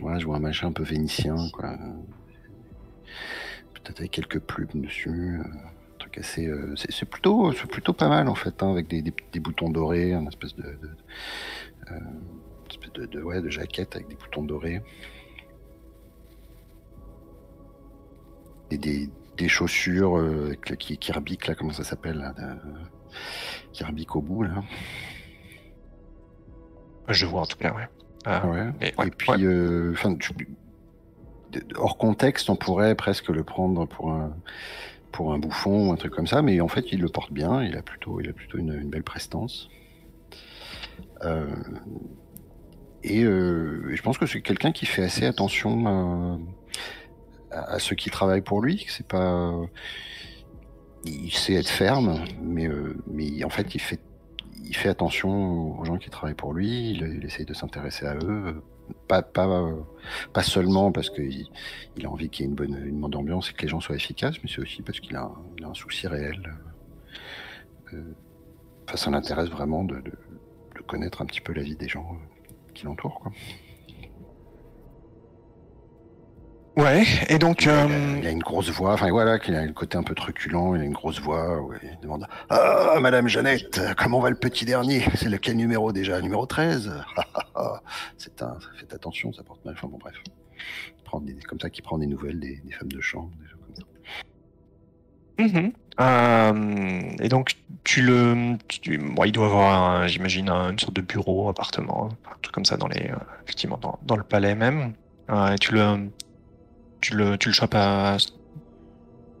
voilà, 0.00 0.18
je 0.18 0.26
vois 0.26 0.36
un 0.36 0.40
machin 0.40 0.68
un 0.68 0.72
peu 0.72 0.84
vénitien, 0.84 1.36
quoi. 1.52 1.76
Peut-être 3.74 4.00
avec 4.00 4.10
quelques 4.12 4.40
plumes 4.40 4.82
dessus. 4.82 5.10
euh, 5.40 5.42
un 5.42 5.98
truc 5.98 6.18
assez, 6.18 6.46
euh, 6.46 6.74
c'est 6.76 7.08
plutôt, 7.08 7.52
c'est 7.52 7.70
plutôt 7.70 7.92
pas 7.92 8.08
mal 8.08 8.28
en 8.28 8.34
fait, 8.34 8.62
hein, 8.62 8.70
avec 8.70 8.88
des, 8.88 9.02
des, 9.02 9.14
des 9.32 9.40
boutons 9.40 9.70
dorés, 9.70 10.14
un 10.14 10.26
espèce 10.26 10.54
de, 10.56 10.62
de, 10.62 10.90
une 11.90 12.70
espèce 12.70 12.92
de, 12.94 13.06
de, 13.06 13.22
ouais, 13.22 13.40
de 13.42 13.50
jaquette 13.50 13.94
avec 13.96 14.08
des 14.08 14.16
boutons 14.16 14.42
dorés. 14.44 14.82
Et 18.72 18.78
des, 18.78 19.10
des 19.36 19.48
chaussures 19.48 20.16
euh, 20.16 20.54
qui, 20.78 20.96
qui 20.96 21.12
rebiquent, 21.12 21.46
là, 21.46 21.54
comment 21.54 21.72
ça 21.72 21.84
s'appelle 21.84 22.16
là, 22.16 22.32
de- 22.32 22.58
Qui 23.72 23.84
rebiquent 23.84 24.16
au 24.16 24.22
bout 24.22 24.44
là. 24.44 24.62
Je 27.08 27.26
vois 27.26 27.42
en 27.42 27.46
tout 27.46 27.58
cas, 27.58 27.74
ouais. 27.74 27.88
Ah, 28.24 28.46
Ouais. 28.46 28.70
mais 28.80 28.94
ouais, 28.96 29.08
Et 29.08 29.10
puis, 29.10 29.30
ouais. 29.30 29.42
euh, 29.42 29.94
tu- 30.20 30.48
hors 31.76 31.98
contexte, 31.98 32.48
on 32.48 32.56
pourrait 32.56 32.94
presque 32.94 33.28
le 33.28 33.44
prendre 33.44 33.86
pour 33.86 34.10
un 34.12 34.34
pour 35.10 35.34
un 35.34 35.38
bouffon 35.38 35.88
ou 35.88 35.92
un 35.92 35.96
truc 35.96 36.14
comme 36.14 36.26
ça, 36.26 36.40
mais 36.40 36.58
en 36.62 36.68
fait, 36.68 36.86
il 36.90 37.00
le 37.02 37.08
porte 37.10 37.32
bien. 37.34 37.62
Il 37.62 37.76
a 37.76 37.82
plutôt, 37.82 38.18
il 38.22 38.30
a 38.30 38.32
plutôt 38.32 38.56
une, 38.56 38.72
une 38.72 38.88
belle 38.88 39.02
prestance. 39.02 39.68
Euh, 41.22 41.44
et, 43.02 43.22
euh, 43.24 43.90
et 43.90 43.96
je 43.96 44.02
pense 44.02 44.16
que 44.16 44.24
c'est 44.24 44.40
quelqu'un 44.40 44.72
qui 44.72 44.86
fait 44.86 45.02
assez 45.04 45.26
attention 45.26 46.40
à, 47.52 47.78
ceux 47.78 47.96
qui 47.96 48.10
travaillent 48.10 48.42
pour 48.42 48.62
lui. 48.62 48.84
C'est 48.88 49.06
pas, 49.06 49.52
il 51.04 51.32
sait 51.32 51.54
être 51.54 51.68
ferme, 51.68 52.24
mais 52.40 52.68
euh, 52.68 52.96
mais 53.06 53.44
en 53.44 53.50
fait, 53.50 53.74
il 53.74 53.80
fait 53.80 54.00
il 54.64 54.76
fait 54.76 54.88
attention 54.88 55.78
aux 55.80 55.84
gens 55.84 55.98
qui 55.98 56.08
travaillent 56.08 56.34
pour 56.36 56.54
lui, 56.54 56.92
il, 56.92 57.24
essaye 57.24 57.44
de 57.44 57.52
s'intéresser 57.52 58.06
à 58.06 58.14
eux, 58.22 58.62
pas, 59.08 59.20
pas, 59.22 59.68
pas 60.32 60.42
seulement 60.42 60.92
parce 60.92 61.10
qu'il 61.10 61.46
il 61.96 62.06
a 62.06 62.10
envie 62.10 62.30
qu'il 62.30 62.44
y 62.44 62.48
ait 62.48 62.50
une 62.50 62.54
bonne, 62.56 62.82
une 62.86 63.00
bonne 63.00 63.14
ambiance 63.16 63.50
et 63.50 63.52
que 63.54 63.62
les 63.62 63.68
gens 63.68 63.80
soient 63.80 63.96
efficaces, 63.96 64.36
mais 64.42 64.48
c'est 64.48 64.60
aussi 64.62 64.82
parce 64.82 65.00
qu'il 65.00 65.16
a, 65.16 65.30
un- 65.64 65.74
souci 65.74 66.06
réel. 66.06 66.54
euh, 67.92 68.02
ça 68.94 69.10
l'intéresse 69.10 69.48
vraiment 69.48 69.84
de, 69.84 69.96
de, 69.96 70.12
de 70.76 70.82
connaître 70.86 71.22
un 71.22 71.26
petit 71.26 71.40
peu 71.40 71.52
la 71.52 71.62
vie 71.62 71.76
des 71.76 71.88
gens 71.88 72.06
euh, 72.12 72.52
qui 72.74 72.84
l'entourent. 72.84 73.22
Ouais, 76.76 77.04
et 77.28 77.38
donc. 77.38 77.64
Il, 77.64 77.68
a, 77.70 77.84
euh, 77.84 78.16
il 78.18 78.26
a 78.26 78.30
une 78.30 78.38
grosse 78.42 78.70
voix, 78.70 78.94
enfin 78.94 79.10
voilà, 79.10 79.38
qu'il 79.38 79.54
a 79.54 79.64
le 79.66 79.72
côté 79.74 79.98
un 79.98 80.02
peu 80.02 80.14
truculent, 80.14 80.74
il 80.74 80.80
a 80.80 80.84
une 80.84 80.92
grosse 80.94 81.20
voix, 81.20 81.60
où 81.60 81.74
il 81.74 81.98
demande 82.00 82.26
Ah, 82.48 82.96
Madame 83.00 83.28
Jeannette, 83.28 83.80
comment 83.98 84.20
va 84.20 84.30
le 84.30 84.36
petit 84.36 84.64
dernier? 84.64 85.04
C'est 85.16 85.28
lequel 85.28 85.56
numéro 85.56 85.92
déjà? 85.92 86.20
Numéro 86.22 86.46
13 86.46 86.92
C'est 88.16 88.40
un. 88.42 88.56
Faites 88.78 88.94
attention, 88.94 89.32
ça 89.34 89.42
porte 89.42 89.62
mal. 89.66 89.74
Enfin 89.76 89.88
bon, 89.88 89.98
bref. 89.98 90.14
prend 91.04 91.20
des, 91.20 91.34
comme 91.34 91.60
ça, 91.60 91.68
qui 91.68 91.82
prend 91.82 91.98
des 91.98 92.06
nouvelles 92.06 92.40
des, 92.40 92.56
des 92.64 92.72
femmes 92.72 92.90
de 92.92 93.00
chambre, 93.02 93.30
des 93.38 93.46
choses 93.48 93.60
comme 93.66 93.76
ça. 93.76 95.58
Mhm. 95.58 95.72
Euh, 96.00 97.16
et 97.20 97.28
donc, 97.28 97.52
tu 97.84 98.00
le, 98.00 98.56
tu- 98.68 98.96
bon, 98.96 99.24
il 99.24 99.32
doit 99.32 99.44
avoir, 99.46 99.74
un- 100.00 100.06
j'imagine, 100.06 100.48
un- 100.48 100.70
une 100.70 100.78
sorte 100.78 100.94
de 100.94 101.02
bureau, 101.02 101.50
appartement, 101.50 102.08
un 102.24 102.36
truc 102.40 102.54
comme 102.54 102.64
ça 102.64 102.78
dans 102.78 102.88
les, 102.88 103.10
euh, 103.10 103.16
effectivement, 103.44 103.76
dans, 103.76 103.98
dans 104.02 104.16
le 104.16 104.22
palais 104.22 104.54
même. 104.54 104.94
Euh, 105.30 105.52
et 105.52 105.58
tu 105.58 105.72
le, 105.74 106.10
tu 107.02 107.16
le, 107.16 107.36
tu 107.36 107.48
le 107.48 107.52
chopes 107.54 107.74
à, 107.74 108.16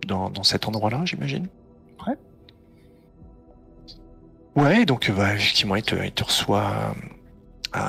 dans, 0.06 0.30
dans 0.30 0.42
cet 0.42 0.66
endroit-là, 0.68 1.02
j'imagine. 1.04 1.48
Ouais. 2.06 2.14
Ouais, 4.56 4.84
donc, 4.84 5.08
euh, 5.08 5.12
bah, 5.14 5.34
effectivement, 5.34 5.76
il 5.76 5.82
te, 5.82 5.94
il 5.94 6.12
te 6.12 6.24
reçoit, 6.24 6.94
euh, 7.76 7.80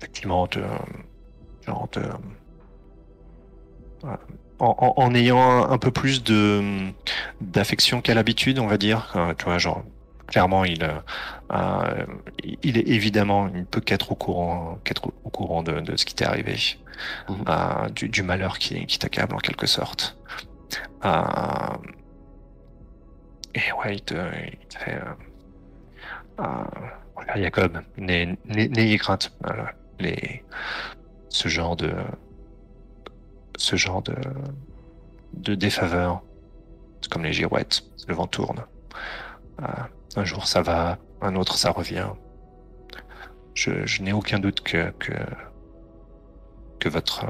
effectivement, 0.00 0.46
te, 0.46 0.60
genre, 1.66 1.88
te, 1.90 2.00
euh, 2.00 2.12
en, 4.58 4.74
en- 4.78 4.94
en 4.96 5.14
ayant 5.14 5.70
un, 5.70 5.78
peu 5.78 5.90
plus 5.90 6.22
de 6.22 6.92
d'affection 7.40 8.00
qu'à 8.00 8.14
l'habitude, 8.14 8.58
on 8.58 8.66
va 8.66 8.78
dire. 8.78 9.12
Euh, 9.16 9.34
tu 9.34 9.44
vois, 9.44 9.58
genre 9.58 9.82
clairement, 10.26 10.64
il 10.64 10.82
euh, 10.84 10.94
euh, 11.52 12.06
il 12.62 12.78
est 12.78 12.88
évidemment, 12.88 13.48
il 13.48 13.60
ne 13.60 13.64
peut 13.64 13.80
qu'être 13.80 14.12
au 14.12 14.14
courant, 14.14 14.78
qu'être 14.84 15.08
au 15.24 15.30
courant 15.30 15.62
de, 15.62 15.80
de 15.80 15.96
ce 15.96 16.04
qui 16.04 16.14
t'est 16.14 16.24
arrivé, 16.26 16.56
Mhm. 17.28 17.44
euh, 17.48 17.88
du, 17.90 18.08
du 18.08 18.22
malheur 18.22 18.58
qui, 18.58 18.86
qui 18.86 18.98
t'accable 18.98 19.34
en 19.34 19.38
quelque 19.38 19.66
sorte. 19.66 20.16
Euh, 21.04 21.22
et 23.54 23.72
ouais, 23.72 23.96
il 23.96 24.02
te, 24.02 24.14
il 24.14 24.66
te 24.68 24.78
fait. 24.78 25.00
Jacob, 27.36 27.80
n'ayez 27.96 28.98
crainte. 28.98 29.32
Les, 30.00 30.44
ce 31.28 31.48
genre 31.48 31.76
de 31.76 31.92
ce 33.56 33.76
genre 33.76 34.02
de, 34.02 34.16
de 35.34 35.54
défaveur. 35.54 36.22
C'est 37.00 37.10
comme 37.12 37.24
les 37.24 37.32
girouettes, 37.32 37.82
le 38.08 38.14
vent 38.14 38.26
tourne. 38.26 38.64
Un 40.16 40.24
jour 40.24 40.46
ça 40.46 40.62
va, 40.62 40.98
un 41.20 41.36
autre 41.36 41.56
ça 41.56 41.70
revient. 41.70 42.08
Je, 43.54 44.02
n'ai 44.02 44.12
aucun 44.12 44.38
doute 44.38 44.62
que, 44.62 44.92
que, 46.78 46.88
votre, 46.88 47.26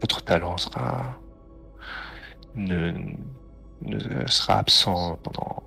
votre 0.00 0.22
talent 0.22 0.56
sera, 0.56 1.18
ne, 2.54 2.92
sera 4.26 4.58
absent 4.58 5.16
pendant, 5.22 5.62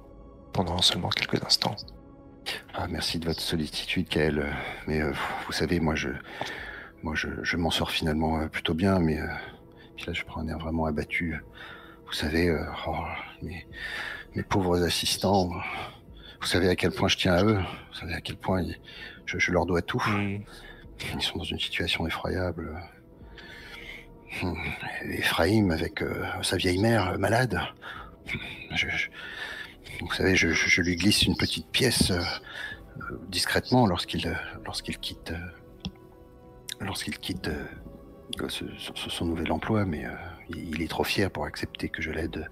pendant 0.53 0.82
seulement 0.82 1.10
quelques 1.10 1.44
instants. 1.44 1.75
Ah, 2.74 2.88
merci 2.89 3.20
de 3.20 3.25
votre 3.25 3.41
sollicitude, 3.41 4.08
Kael. 4.08 4.53
Mais 4.88 5.01
euh, 5.01 5.12
vous 5.46 5.51
savez, 5.51 5.79
moi, 5.79 5.96
je, 5.96 6.10
moi, 7.03 7.13
je, 7.15 7.58
m'en 7.58 7.72
sors 7.72 7.91
finalement 7.91 8.39
euh, 8.39 8.48
plutôt 8.48 8.74
bien, 8.74 9.00
mais 9.00 9.20
euh, 9.20 9.27
puis 9.96 10.06
là, 10.08 10.13
je 10.13 10.24
prends 10.24 10.41
un 10.41 10.48
air 10.48 10.58
vraiment 10.58 10.86
abattu. 10.86 11.36
Vous 12.06 12.13
savez, 12.13 12.56
oh, 12.88 12.96
mes, 13.41 13.67
mes 14.38 14.44
pauvres 14.44 14.84
assistants, 14.84 15.50
vous 16.39 16.48
savez 16.48 16.70
à 16.70 16.75
quel 16.75 16.91
point 16.91 17.08
je 17.08 17.17
tiens 17.17 17.34
à 17.34 17.44
eux. 17.44 17.58
Vous 17.58 18.00
savez 18.00 18.13
à 18.13 18.22
quel 18.22 18.38
point 18.38 18.62
ils- 18.62 18.77
je, 19.25 19.39
je 19.39 19.51
leur 19.51 19.65
dois 19.65 19.82
tout. 19.82 20.01
Hmm. 20.08 20.38
Ils 21.15 21.22
sont 21.22 21.39
dans 21.39 21.44
une 21.44 21.60
situation 21.60 22.06
effroyable. 22.08 22.79
Hum, 24.44 24.56
Ephraim 25.06 25.72
avec 25.72 26.03
euh, 26.03 26.24
sa 26.44 26.58
vieille 26.58 26.77
mère 26.77 27.08
euh, 27.08 27.17
malade. 27.17 27.59
Je- 28.75 28.88
je- 28.88 29.09
vous 30.01 30.14
savez, 30.14 30.35
je, 30.35 30.81
lui 30.81 30.96
glisse 30.96 31.24
une 31.24 31.35
petite 31.35 31.68
pièce 31.72 32.12
euh, 32.12 32.22
discrètement 33.29 33.88
lorsqu'il 33.88 34.31
lorsqu'il 34.66 35.00
quitte 35.00 35.33
lorsqu'il 36.79 37.18
quitte 37.18 37.50
son 39.09 39.25
nouvel 39.25 39.51
emploi, 39.51 39.85
mais 39.85 40.05
il 40.55 40.81
est 40.81 40.88
trop 40.88 41.03
fier 41.03 41.29
pour 41.31 41.46
accepter 41.46 41.90
que 41.90 42.01
je 42.01 42.12
l'aide 42.12 42.48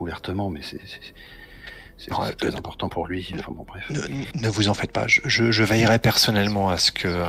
ouvertement, 0.00 0.50
mais 0.50 0.60
c'est 0.62 2.10
très 2.10 2.46
euh, 2.46 2.56
important 2.56 2.88
pour 2.88 3.06
lui. 3.06 3.32
Enfin 3.38 3.52
bon, 3.52 3.64
bref. 3.64 3.88
Ne, 3.90 4.40
ne 4.42 4.48
vous 4.48 4.68
en 4.68 4.74
faites 4.74 4.92
pas. 4.92 5.06
Je, 5.06 5.20
je, 5.24 5.50
je 5.52 5.62
veillerai 5.64 5.98
personnellement 5.98 6.68
à 6.70 6.78
ce 6.78 6.90
que, 6.92 7.08
euh, 7.08 7.26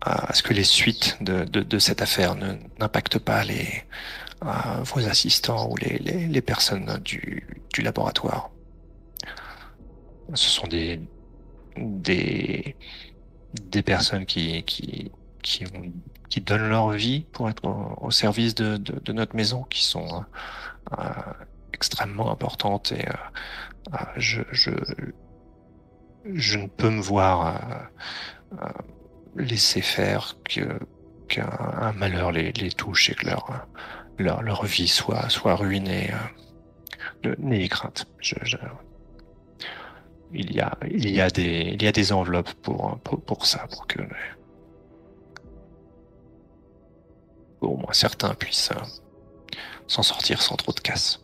à 0.00 0.32
ce 0.34 0.42
que 0.42 0.52
les 0.54 0.64
suites 0.64 1.16
de, 1.20 1.44
de, 1.44 1.60
de 1.62 1.78
cette 1.78 2.02
affaire 2.02 2.34
n'impactent 2.34 3.18
pas 3.18 3.44
les, 3.44 3.68
euh, 4.44 4.48
vos 4.84 5.06
assistants 5.08 5.68
ou 5.70 5.76
les, 5.76 5.98
les, 5.98 6.26
les 6.26 6.42
personnes 6.42 6.98
du, 7.04 7.46
du 7.72 7.82
laboratoire. 7.82 8.50
Ce 10.34 10.48
sont 10.48 10.66
des, 10.66 11.00
des, 11.76 12.76
des 13.62 13.82
personnes 13.82 14.24
qui, 14.26 14.62
qui, 14.64 15.12
qui, 15.42 15.64
ont- 15.66 15.92
qui 16.34 16.40
donnent 16.40 16.68
leur 16.68 16.90
vie 16.90 17.26
pour 17.30 17.48
être 17.48 17.62
au, 17.64 18.10
service 18.10 18.56
de, 18.56 19.12
notre 19.12 19.36
maison, 19.36 19.62
qui 19.70 19.84
sont 19.84 20.24
euh, 20.98 21.04
extrêmement 21.72 22.32
importantes 22.32 22.90
et 22.90 23.06
euh, 23.06 23.12
euh, 23.92 23.98
je, 26.24 26.56
ne 26.58 26.66
peux 26.66 26.90
me 26.90 27.00
voir 27.00 27.46
euh, 27.46 28.58
euh, 28.64 28.68
laisser 29.36 29.80
faire 29.80 30.34
qu'un 30.48 30.76
un 31.38 31.92
malheur 31.92 32.32
les, 32.32 32.52
touche 32.72 33.10
et 33.10 33.14
que 33.14 33.26
leur, 34.18 34.64
vie 34.64 34.88
soit, 34.88 35.28
ruinée. 35.54 36.10
euh. 37.22 37.36
N'ayez 37.38 37.68
crainte. 37.68 38.06
Je, 38.18 38.34
je- 38.42 38.56
il, 40.32 40.52
y 40.52 40.60
a, 41.20 41.30
des, 41.30 42.12
enveloppes 42.12 42.54
pour, 42.54 42.98
pour, 43.04 43.22
pour 43.22 43.46
ça, 43.46 43.68
pour 43.70 43.86
que 43.86 44.00
au 47.64 47.76
moins 47.76 47.92
certains 47.92 48.34
puissent 48.34 48.70
euh, 48.72 48.80
s'en 49.86 50.02
sortir 50.02 50.40
sans 50.42 50.56
trop 50.56 50.72
de 50.72 50.80
casse. 50.80 51.20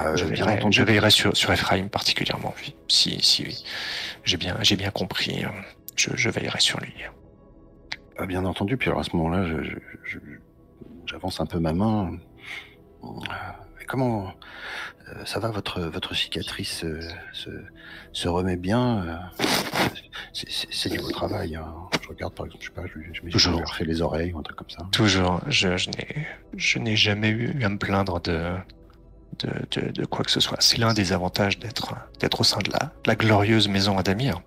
Euh, 0.00 0.16
Je 0.16 0.24
veillerai, 0.24 0.54
entendu. 0.54 0.76
je 0.76 0.82
veillerai 0.82 1.10
sur, 1.10 1.36
sur 1.36 1.52
Ephraim 1.52 1.88
particulièrement, 1.88 2.54
oui. 2.58 2.74
Si, 2.88 3.20
si 3.22 3.64
j'ai 4.24 4.36
bien, 4.36 4.56
j'ai 4.62 4.76
bien 4.76 4.90
compris, 4.90 5.44
euh, 5.44 5.48
je, 5.96 6.10
je 6.16 6.30
veillerai 6.30 6.60
sur 6.60 6.80
lui. 6.80 6.94
Bien 8.26 8.44
entendu, 8.44 8.76
puis 8.76 8.88
alors 8.88 9.00
à 9.00 9.04
ce 9.04 9.16
moment-là, 9.16 9.44
je- 9.44 10.18
j'avance 11.06 11.40
un 11.40 11.46
peu 11.46 11.58
ma 11.58 11.72
main. 11.72 12.18
Comment 13.92 14.32
euh, 15.10 15.24
ça 15.26 15.38
va 15.38 15.50
votre 15.50 15.82
votre 15.82 16.14
cicatrice 16.14 16.82
se, 17.34 17.50
se 18.12 18.26
remet 18.26 18.56
bien 18.56 19.04
euh, 19.04 19.16
C'est- 20.32 20.88
du 20.88 20.96
beau 20.98 21.10
travail. 21.10 21.56
hein. 21.56 21.74
Je 22.02 22.08
regarde 22.08 22.32
par 22.34 22.46
exemple, 22.46 22.62
je 22.64 22.68
sais 22.68 22.74
pas, 22.74 22.86
je, 22.86 22.98
je, 23.12 23.30
Toujours. 23.30 23.60
refais 23.60 23.84
les 23.84 24.00
oreilles 24.00 24.32
ou 24.32 24.38
un 24.38 24.42
truc 24.42 24.56
comme 24.56 24.70
ça. 24.70 24.86
Toujours, 24.92 25.42
je, 25.46 25.76
je 25.76 25.90
n'ai, 25.90 26.26
je 26.56 26.78
n'ai 26.78 26.96
jamais 26.96 27.28
eu 27.28 27.62
à 27.62 27.68
me 27.68 27.76
plaindre 27.76 28.18
de, 28.22 28.54
de, 29.40 29.50
de, 29.80 29.90
de 29.90 30.04
quoi 30.06 30.24
que 30.24 30.30
ce 30.30 30.40
soit. 30.40 30.56
C'est 30.60 30.78
l'un 30.78 30.94
des 30.94 31.12
avantages 31.12 31.58
d'être, 31.58 31.94
d'être 32.18 32.40
au 32.40 32.44
sein 32.44 32.60
de 32.64 32.70
la, 33.06 33.14
glorieuse 33.14 33.68
maison 33.68 33.98
Adamir. 33.98 34.40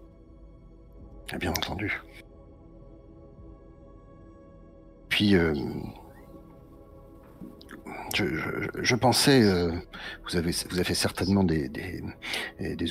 Ah, 1.31 1.37
Bien 1.37 1.51
entendu. 1.51 2.01
Puis, 5.09 5.35
euh, 5.35 5.53
je, 8.15 8.95
pensais, 8.95 9.43
euh, 9.43 9.71
vous, 10.25 10.35
avez, 10.37 10.51
vous 10.69 10.79
avez 10.79 10.93
certainement 10.93 11.43
des, 11.43 11.71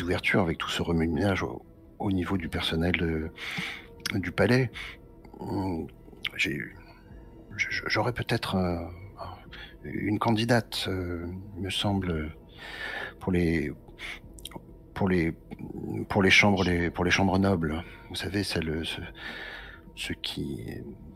ouvertures 0.02 0.40
avec 0.40 0.58
tout 0.58 0.70
ce 0.70 0.82
remue-ménage 0.82 1.42
au, 1.42 1.62
au 1.98 2.12
niveau 2.12 2.36
du 2.36 2.48
personnel 2.48 3.30
du 4.14 4.32
palais. 4.32 4.70
Hum, 5.40 5.86
j'aurais 7.86 8.12
peut-être 8.12 8.56
une 9.84 10.18
candidate, 10.18 10.86
euh, 10.88 11.26
me 11.58 11.70
semble, 11.70 12.34
pour 13.20 13.32
les, 13.32 13.72
chambres, 16.30 17.38
nobles. 17.38 17.84
Vous 18.08 18.14
savez, 18.14 18.42
ceux, 18.42 20.14
qui, 20.22 20.64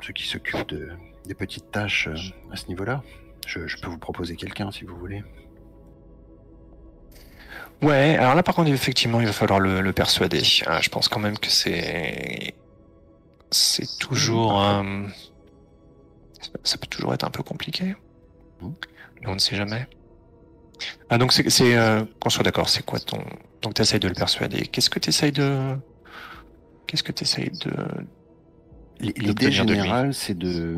ceux 0.02 0.12
s'occupent 0.16 0.68
de, 0.68 0.90
des 1.26 1.34
petites 1.34 1.70
tâches 1.70 2.08
euh, 2.08 2.16
à 2.52 2.56
ce 2.56 2.68
niveau-là. 2.68 3.02
Je, 3.48 3.66
je 3.66 3.78
peux 3.78 3.88
vous 3.88 3.98
proposer 3.98 4.36
quelqu'un 4.36 4.70
si 4.70 4.84
vous 4.84 4.94
voulez. 4.94 5.24
Ouais, 7.80 8.16
alors 8.18 8.34
là 8.34 8.42
par 8.42 8.54
contre 8.54 8.70
effectivement 8.70 9.20
il 9.20 9.26
va 9.26 9.32
falloir 9.32 9.58
le, 9.58 9.80
le 9.80 9.92
persuader. 9.94 10.42
Ah, 10.66 10.80
je 10.82 10.90
pense 10.90 11.08
quand 11.08 11.18
même 11.20 11.38
que 11.38 11.48
c'est 11.48 12.54
c'est 13.50 13.98
toujours 13.98 14.62
euh, 14.62 15.06
ça 16.62 16.76
peut 16.76 16.86
toujours 16.88 17.14
être 17.14 17.24
un 17.24 17.30
peu 17.30 17.42
compliqué. 17.42 17.96
Mais 18.60 19.26
on 19.28 19.34
ne 19.34 19.38
sait 19.38 19.56
jamais. 19.56 19.86
Ah 21.08 21.16
donc 21.16 21.32
c'est 21.32 21.76
euh, 21.76 22.04
qu'on 22.20 22.28
soit 22.28 22.44
d'accord, 22.44 22.68
c'est 22.68 22.84
quoi 22.84 23.00
ton 23.00 23.24
donc 23.62 23.74
tu 23.74 23.80
essayes 23.80 24.00
de 24.00 24.08
le 24.08 24.14
persuader. 24.14 24.66
Qu'est-ce 24.66 24.90
que 24.90 24.98
tu 24.98 25.08
essayes 25.08 25.32
de 25.32 25.74
qu'est-ce 26.86 27.02
que 27.02 27.12
tu 27.12 27.22
essayes 27.24 27.50
de 27.50 27.72
L'idée 29.00 29.52
générale, 29.52 30.12
c'est 30.14 30.36
de 30.36 30.76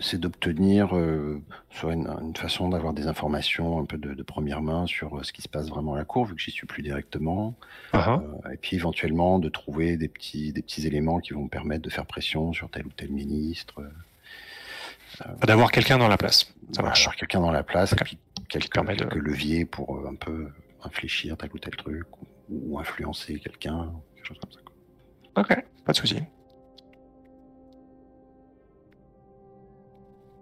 c'est 0.00 0.18
d'obtenir 0.20 0.96
euh, 0.96 1.40
soit 1.70 1.92
une, 1.94 2.06
une 2.22 2.36
façon 2.36 2.68
d'avoir 2.68 2.92
des 2.92 3.06
informations 3.08 3.80
un 3.80 3.84
peu 3.84 3.98
de, 3.98 4.14
de 4.14 4.22
première 4.22 4.62
main 4.62 4.86
sur 4.86 5.16
euh, 5.18 5.22
ce 5.24 5.32
qui 5.32 5.42
se 5.42 5.48
passe 5.48 5.68
vraiment 5.68 5.94
à 5.94 5.98
la 5.98 6.04
cour, 6.04 6.24
vu 6.24 6.34
que 6.36 6.40
j'y 6.40 6.50
suis 6.52 6.66
plus 6.66 6.82
directement, 6.82 7.54
Uh-huh. 7.92 8.22
euh, 8.46 8.50
et 8.52 8.56
puis 8.56 8.76
éventuellement 8.76 9.38
de 9.38 9.48
trouver 9.48 9.96
des 9.96 10.08
petits 10.08 10.52
des 10.52 10.62
petits 10.62 10.86
éléments 10.86 11.18
qui 11.18 11.32
vont 11.32 11.44
me 11.44 11.48
permettre 11.48 11.82
de 11.82 11.90
faire 11.90 12.06
pression 12.06 12.52
sur 12.52 12.70
tel 12.70 12.86
ou 12.86 12.90
tel 12.90 13.10
ministre, 13.10 13.80
euh, 13.80 15.34
D'avoir 15.46 15.72
quelqu'un 15.72 15.98
dans 15.98 16.08
la 16.08 16.16
place. 16.18 16.52
Ça 16.72 16.82
marche. 16.82 17.08
quelqu'un 17.16 17.40
dans 17.40 17.50
la 17.50 17.62
place, 17.64 17.92
Ok. 17.92 18.00
et 18.02 18.04
puis 18.04 18.18
quelques, 18.48 18.72
permet 18.72 18.94
de- 18.94 19.04
quelques 19.04 19.14
leviers 19.16 19.64
pour 19.64 20.06
un 20.06 20.14
peu 20.14 20.48
infléchir 20.84 21.36
tel 21.36 21.50
ou 21.54 21.58
tel 21.58 21.74
truc, 21.76 22.04
ou, 22.50 22.74
ou 22.74 22.78
influencer 22.78 23.38
quelqu'un, 23.40 23.90
quelque 24.14 24.26
chose 24.26 24.38
comme 24.40 24.52
ça. 24.52 24.60
quoi. 24.64 25.42
Ok, 25.42 25.64
pas 25.84 25.92
de 25.92 25.96
souci. 25.96 26.18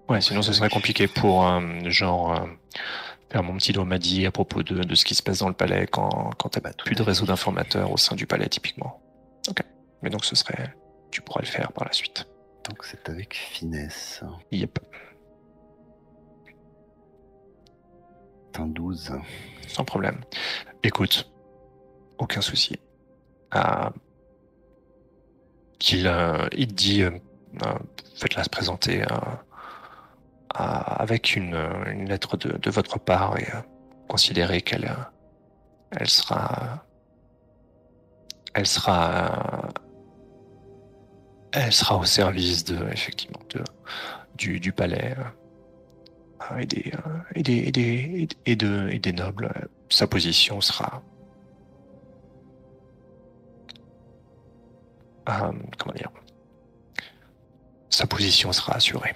Ouais, 0.08 0.20
sinon 0.20 0.42
ce 0.42 0.52
serait 0.52 0.70
compliqué 0.70 1.08
pour 1.08 1.46
euh, 1.46 1.60
genre 1.86 2.32
euh, 2.32 2.46
faire 3.30 3.42
mon 3.42 3.56
petit 3.56 3.72
doigt 3.72 3.84
m'a 3.84 3.98
dit 3.98 4.24
à 4.24 4.30
propos 4.30 4.62
de, 4.62 4.84
de 4.84 4.94
ce 4.94 5.04
qui 5.04 5.16
se 5.16 5.22
passe 5.22 5.38
dans 5.38 5.48
le 5.48 5.54
palais 5.54 5.88
quand, 5.88 6.30
quand 6.38 6.50
t'as 6.50 6.60
Bah, 6.60 6.72
tout 6.72 6.84
plus 6.84 6.94
de 6.94 7.02
réseau 7.02 7.26
d'informateurs 7.26 7.90
au 7.90 7.96
sein 7.96 8.14
du 8.14 8.26
palais 8.26 8.48
typiquement. 8.48 9.02
Ok. 9.48 9.62
Mais 10.02 10.10
donc 10.10 10.24
ce 10.24 10.36
serait, 10.36 10.76
tu 11.10 11.22
pourrais 11.22 11.42
le 11.42 11.48
faire 11.48 11.72
par 11.72 11.86
la 11.86 11.92
suite. 11.92 12.28
Donc 12.68 12.84
c'est 12.84 13.08
avec 13.08 13.34
finesse. 13.34 14.22
Yep. 14.52 14.78
Un 18.58 18.66
12. 18.66 19.12
Sans 19.66 19.84
problème. 19.84 20.20
Écoute, 20.82 21.30
aucun 22.18 22.40
souci. 22.40 22.78
Euh, 23.54 23.90
qu'il 25.78 26.10
il 26.56 26.68
te 26.68 26.72
dit, 26.72 27.02
faites-la 28.14 28.44
se 28.44 28.48
présenter 28.48 29.04
à- 30.56 31.02
avec 31.02 31.36
une, 31.36 31.54
une 31.86 32.08
lettre 32.08 32.36
de, 32.36 32.56
de 32.56 32.70
votre 32.70 32.98
part 32.98 33.38
et 33.38 33.44
euh, 33.54 33.60
considérez 34.08 34.62
qu'elle 34.62 34.86
euh, 34.86 34.94
elle 35.92 36.08
sera 36.08 36.84
elle 38.54 38.66
sera 38.66 39.66
euh, 39.66 39.68
elle 41.52 41.72
sera 41.72 41.96
au 41.96 42.04
service 42.04 42.64
de 42.64 42.76
effectivement 42.92 43.40
de, 43.54 43.62
du, 44.36 44.60
du 44.60 44.72
palais 44.72 45.14
et 46.58 46.66
des, 46.66 46.92
et 47.34 47.42
des, 47.42 47.56
et 47.68 47.72
des, 47.72 48.28
et 48.44 48.56
de, 48.56 48.88
et 48.90 48.98
des 48.98 49.12
nobles. 49.12 49.50
Sa 49.88 50.06
position 50.06 50.60
sera. 50.60 51.02
Euh, 55.28 55.52
comment 55.78 55.94
dire 55.94 56.10
Sa 57.90 58.06
position 58.06 58.52
sera 58.52 58.74
assurée. 58.76 59.14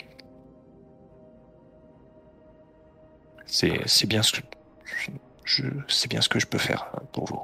C'est 3.51 4.07
bien 4.07 4.23
ce 4.23 4.33
que 4.33 4.41
je, 4.85 5.11
je- 5.45 6.09
bien 6.09 6.21
ce 6.21 6.29
que 6.29 6.39
je 6.39 6.47
peux 6.47 6.59
faire 6.59 6.91
pour 7.13 7.25
vous. 7.27 7.41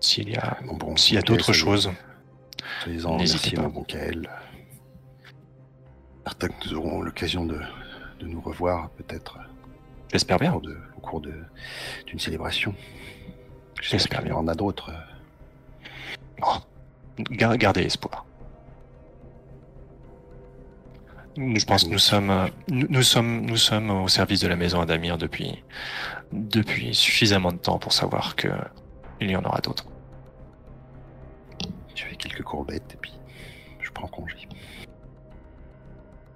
S'il 0.00 0.30
y 0.30 0.36
a 0.36 0.56
Bon, 0.64 0.74
bon, 0.76 0.96
s'il 0.96 1.14
y 1.14 1.18
a 1.18 1.20
ok, 1.20 1.26
d'autres 1.26 1.52
choses, 1.52 1.90
Soyez-en 2.82 3.16
N'hésitez 3.16 3.50
remerciés, 3.50 3.56
pas. 3.56 3.62
mon 3.62 3.68
bon 3.68 3.84
Kael. 3.84 4.28
Que 6.38 6.46
nous 6.66 6.74
aurons 6.74 7.02
l'occasion 7.02 7.44
de, 7.44 7.60
de 8.20 8.26
nous 8.26 8.40
revoir, 8.40 8.90
peut-être, 8.90 9.38
j'espère 10.12 10.36
au 10.36 10.40
bien. 10.40 10.54
au 10.96 11.00
cours 11.00 11.20
d'une 11.20 12.18
célébration. 12.18 12.74
J'espère 13.80 13.98
J'espère 13.98 14.18
qu'il 14.20 14.28
y 14.28 14.30
bien. 14.30 14.38
en 14.38 14.48
a 14.48 14.54
d'autres. 14.54 14.90
Oh, 16.42 16.56
gar- 17.30 17.56
gardez 17.58 17.82
espoir. 17.82 18.24
Je 21.36 21.64
pense 21.64 21.84
que 21.84 21.90
nous 21.90 21.98
sommes, 21.98 22.30
euh, 22.30 22.46
nous, 22.68 22.86
nous 22.90 23.02
sommes, 23.02 23.46
nous 23.46 23.56
sommes 23.56 23.90
au 23.90 24.08
service 24.08 24.40
de 24.40 24.48
la 24.48 24.56
maison 24.56 24.80
Adamir 24.80 25.16
depuis, 25.16 25.62
depuis 26.32 26.94
suffisamment 26.94 27.52
de 27.52 27.56
temps 27.58 27.78
pour 27.78 27.92
savoir 27.92 28.36
que 28.36 28.48
il 29.20 29.30
y 29.30 29.36
en 29.36 29.42
aura 29.44 29.60
d'autres. 29.60 29.86
Je 31.94 32.04
fais 32.04 32.16
quelques 32.16 32.42
courbettes 32.42 32.92
et 32.94 32.96
puis 33.00 33.12
je 33.80 33.90
prends 33.92 34.08
congé. 34.08 34.36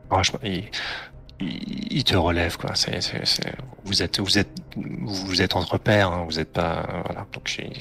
Franchement, 0.08 0.38
il, 0.44 0.64
il- 1.40 1.92
il 1.92 2.04
te 2.04 2.16
relève 2.16 2.56
quoi. 2.56 2.72
Vous 3.84 4.02
êtes, 4.02 4.20
vous 4.20 4.38
êtes, 4.38 4.50
vous 4.76 5.42
êtes 5.42 5.56
entre 5.56 5.76
pairs. 5.78 6.10
hein, 6.12 6.24
vous 6.26 6.38
êtes 6.38 6.52
pas, 6.52 7.02
voilà. 7.04 7.26
Donc 7.32 7.46
j'ai- 7.48 7.72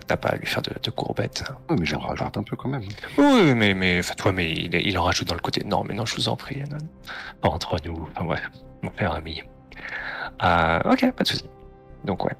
t'as 0.00 0.16
pas 0.16 0.30
à 0.30 0.36
lui 0.36 0.46
faire 0.46 0.62
de, 0.62 0.72
de 0.82 0.90
courbettes. 0.90 1.44
Oui, 1.70 1.76
mais 1.80 1.86
j'en 1.86 1.98
rajoute 1.98 2.36
un 2.36 2.42
peu 2.42 2.56
quand 2.56 2.68
même. 2.68 2.82
Oui, 3.18 3.54
mais, 3.54 3.74
mais, 3.74 3.98
enfin, 4.00 4.14
toi, 4.14 4.32
mais 4.32 4.50
il, 4.50 4.74
il 4.74 4.98
en 4.98 5.04
rajoute 5.04 5.28
dans 5.28 5.34
le 5.34 5.40
côté. 5.40 5.62
Non, 5.64 5.84
mais 5.84 5.94
non, 5.94 6.06
je 6.06 6.14
vous 6.16 6.28
en 6.28 6.36
prie. 6.36 6.62
non. 6.70 6.78
Pas 7.40 7.48
entre 7.48 7.76
nous. 7.84 8.08
Enfin, 8.14 8.26
ouais, 8.26 8.38
mon 8.82 8.90
père 8.90 9.12
ami. 9.14 9.42
Euh, 10.42 10.80
ok, 10.84 11.12
pas 11.12 11.22
de 11.24 11.28
souci. 11.28 11.44
Donc, 12.04 12.24
ouais. 12.24 12.32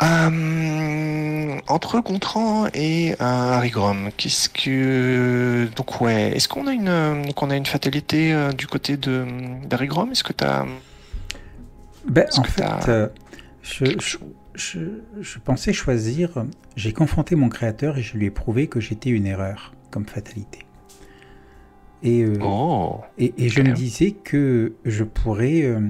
Euh, 0.00 1.58
entre 1.66 2.00
Gontran 2.00 2.68
et 2.72 3.12
euh, 3.12 3.16
Harry 3.20 3.70
Grom, 3.70 4.10
qu'est-ce 4.16 4.48
que. 4.48 5.68
Donc, 5.76 6.00
ouais, 6.00 6.36
est-ce 6.36 6.48
qu'on 6.48 6.66
a 6.68 6.72
une, 6.72 6.88
euh, 6.88 7.24
a 7.36 7.56
une 7.56 7.66
fatalité 7.66 8.32
euh, 8.32 8.52
du 8.52 8.66
côté 8.68 8.96
de 8.96 9.26
d'Harry 9.64 9.88
Grom? 9.88 10.12
Est-ce 10.12 10.22
que 10.22 10.32
t'as. 10.32 10.64
Ben, 12.06 12.26
en 12.36 12.44
fait, 12.44 12.88
euh, 12.88 13.08
je, 13.62 13.84
je- 14.58 15.00
je 15.20 15.38
pensais 15.38 15.72
choisir. 15.72 16.44
J'ai 16.76 16.92
confronté 16.92 17.34
mon 17.36 17.48
créateur 17.48 17.96
et 17.98 18.02
je 18.02 18.16
lui 18.18 18.26
ai 18.26 18.30
prouvé 18.30 18.66
que 18.66 18.80
j'étais 18.80 19.10
une 19.10 19.26
erreur 19.26 19.74
comme 19.90 20.04
fatalité. 20.06 20.60
Et, 22.02 22.22
euh, 22.24 22.34
Oh 22.42 23.00
et, 23.18 23.32
et 23.38 23.48
je 23.48 23.60
me 23.60 23.72
disais 23.72 24.10
que 24.12 24.74
je 24.84 25.02
pourrais 25.04 25.62
euh, 25.62 25.80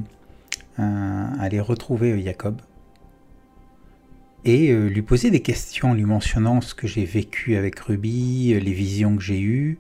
euh, 0.79 1.27
aller 1.41 1.61
retrouver 1.61 2.23
Jacob 2.23 2.61
et 4.45 4.73
lui 4.73 5.03
poser 5.03 5.31
des 5.31 5.41
questions, 5.43 5.93
lui 5.93 6.05
mentionnant 6.05 6.61
ce 6.63 6.75
que 6.75 6.87
j'ai 6.87 7.05
vécu 7.05 7.57
avec 7.57 7.79
Ruby, 7.81 8.59
les 8.59 8.73
visions 8.73 9.17
que 9.17 9.23
j'ai 9.23 9.41
eues, 9.41 9.79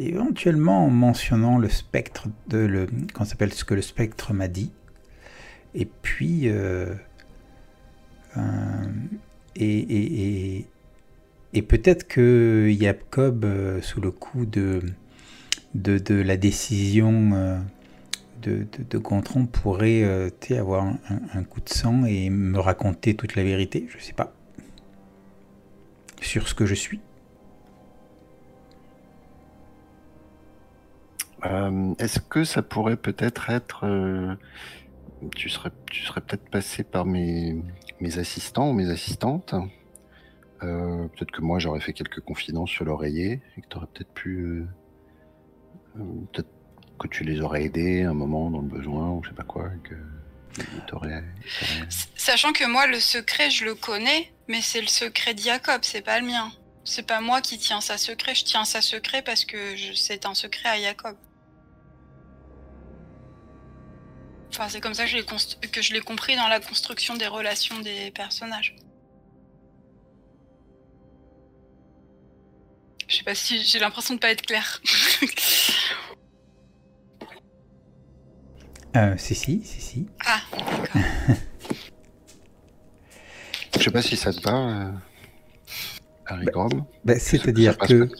et 0.00 0.08
éventuellement 0.08 0.86
en 0.86 0.90
mentionnant 0.90 1.58
le 1.58 1.68
spectre 1.68 2.26
de 2.48 2.58
le, 2.58 2.86
qu'on 3.14 3.24
s'appelle 3.24 3.52
ce 3.52 3.64
que 3.64 3.74
le 3.74 3.82
spectre 3.82 4.32
m'a 4.32 4.48
dit. 4.48 4.72
Et 5.74 5.84
puis, 5.86 6.48
et, 9.56 10.66
et, 11.52 11.62
peut-être 11.62 12.06
que 12.08 12.74
Jacob, 12.78 13.44
euh, 13.44 13.80
sous 13.82 14.00
le 14.00 14.10
coup 14.10 14.46
de, 14.46 14.80
la 15.74 16.36
décision 16.36 17.32
euh, 17.34 17.58
de, 18.42 18.66
de, 18.78 18.84
de 18.88 18.98
Gontran, 18.98 19.46
pourrait 19.46 20.02
euh, 20.04 20.30
avoir 20.50 20.86
un, 21.34 21.44
coup 21.44 21.60
de 21.60 21.68
sang 21.68 22.04
et 22.04 22.30
me 22.30 22.58
raconter 22.58 23.14
toute 23.14 23.36
la 23.36 23.44
vérité, 23.44 23.86
je 23.90 24.02
sais 24.02 24.14
pas, 24.14 24.32
sur 26.20 26.48
ce 26.48 26.54
que 26.54 26.66
je 26.66 26.74
suis. 26.74 27.00
Euh, 31.44 31.94
Est-ce 31.98 32.20
que 32.20 32.44
ça 32.44 32.62
pourrait 32.62 32.96
peut-être 32.96 33.50
être. 33.50 33.84
euh, 33.84 34.34
tu 35.36 35.48
serais, 35.48 35.70
tu 35.90 36.02
serais 36.04 36.20
peut-être 36.20 36.48
passé 36.50 36.84
par 36.84 37.04
mes, 37.04 37.62
assistants 38.16 38.70
ou 38.70 38.72
mes 38.72 38.90
assistantes. 38.90 39.54
Euh, 40.62 41.08
peut-être 41.08 41.32
que 41.32 41.40
moi 41.40 41.58
j'aurais 41.58 41.80
fait 41.80 41.92
quelques 41.92 42.20
confidences 42.20 42.70
sur 42.70 42.84
l'oreiller 42.84 43.40
et 43.56 43.62
que 43.62 43.66
tu 43.68 43.76
aurais 43.76 43.86
peut-être 43.92 44.12
pu. 44.12 44.38
euh, 44.38 44.66
euh, 45.98 46.04
peut-être 46.32 46.48
que 46.98 47.08
tu 47.08 47.24
les 47.24 47.40
aurais 47.40 47.64
aidés 47.64 48.02
un 48.02 48.14
moment 48.14 48.50
dans 48.50 48.60
le 48.60 48.68
besoin 48.68 49.10
ou 49.10 49.22
je 49.24 49.30
sais 49.30 49.34
pas 49.34 49.42
quoi. 49.42 49.70
Que 49.82 49.94
Sachant 52.16 52.52
que 52.52 52.66
moi, 52.66 52.86
le 52.86 53.00
secret, 53.00 53.50
je 53.50 53.64
le 53.64 53.74
connais, 53.74 54.32
mais 54.48 54.60
c'est 54.60 54.80
le 54.80 54.86
secret 54.86 55.34
de 55.34 55.40
Jacob, 55.40 55.80
c'est 55.82 56.02
pas 56.02 56.20
le 56.20 56.26
mien. 56.26 56.52
C'est 56.84 57.06
pas 57.06 57.20
moi 57.20 57.40
qui 57.40 57.58
tiens 57.58 57.80
ça 57.80 57.96
secret, 57.96 58.34
je 58.34 58.44
tiens 58.44 58.64
ça 58.64 58.80
secret 58.80 59.22
parce 59.22 59.44
que 59.44 59.56
c'est 59.94 60.26
un 60.26 60.34
secret 60.34 60.68
à 60.68 60.80
Jacob. 60.80 61.16
Enfin, 64.54 64.68
c'est 64.68 64.80
comme 64.80 64.92
ça 64.94 65.04
que 65.04 65.10
je 65.10 65.16
l'ai 65.16 65.22
const- 65.22 65.58
que 65.70 65.80
je 65.80 65.92
l'ai 65.94 66.00
compris 66.00 66.36
dans 66.36 66.46
la 66.48 66.60
construction 66.60 67.16
des 67.16 67.26
relations 67.26 67.78
des 67.80 68.10
personnages. 68.10 68.76
Je 73.08 73.16
sais 73.16 73.24
pas 73.24 73.34
si 73.34 73.62
j'ai 73.64 73.78
l'impression 73.78 74.14
de 74.14 74.18
pas 74.20 74.30
être 74.30 74.42
claire. 74.42 74.80
Euh, 78.94 79.14
si, 79.16 79.34
si, 79.34 79.64
si, 79.64 79.80
si. 79.80 80.06
ah, 80.26 80.38
d'accord. 80.52 81.02
Je 83.78 83.82
sais 83.84 83.90
pas 83.90 84.02
si 84.02 84.18
ça 84.18 84.34
te 84.34 84.40
va, 84.42 84.52
euh, 84.54 84.92
Harry 86.26 86.44
Grom. 86.44 86.84
Ben, 87.02 87.18
C'est-à-dire 87.18 87.78
que, 87.78 88.04
pas- 88.04 88.14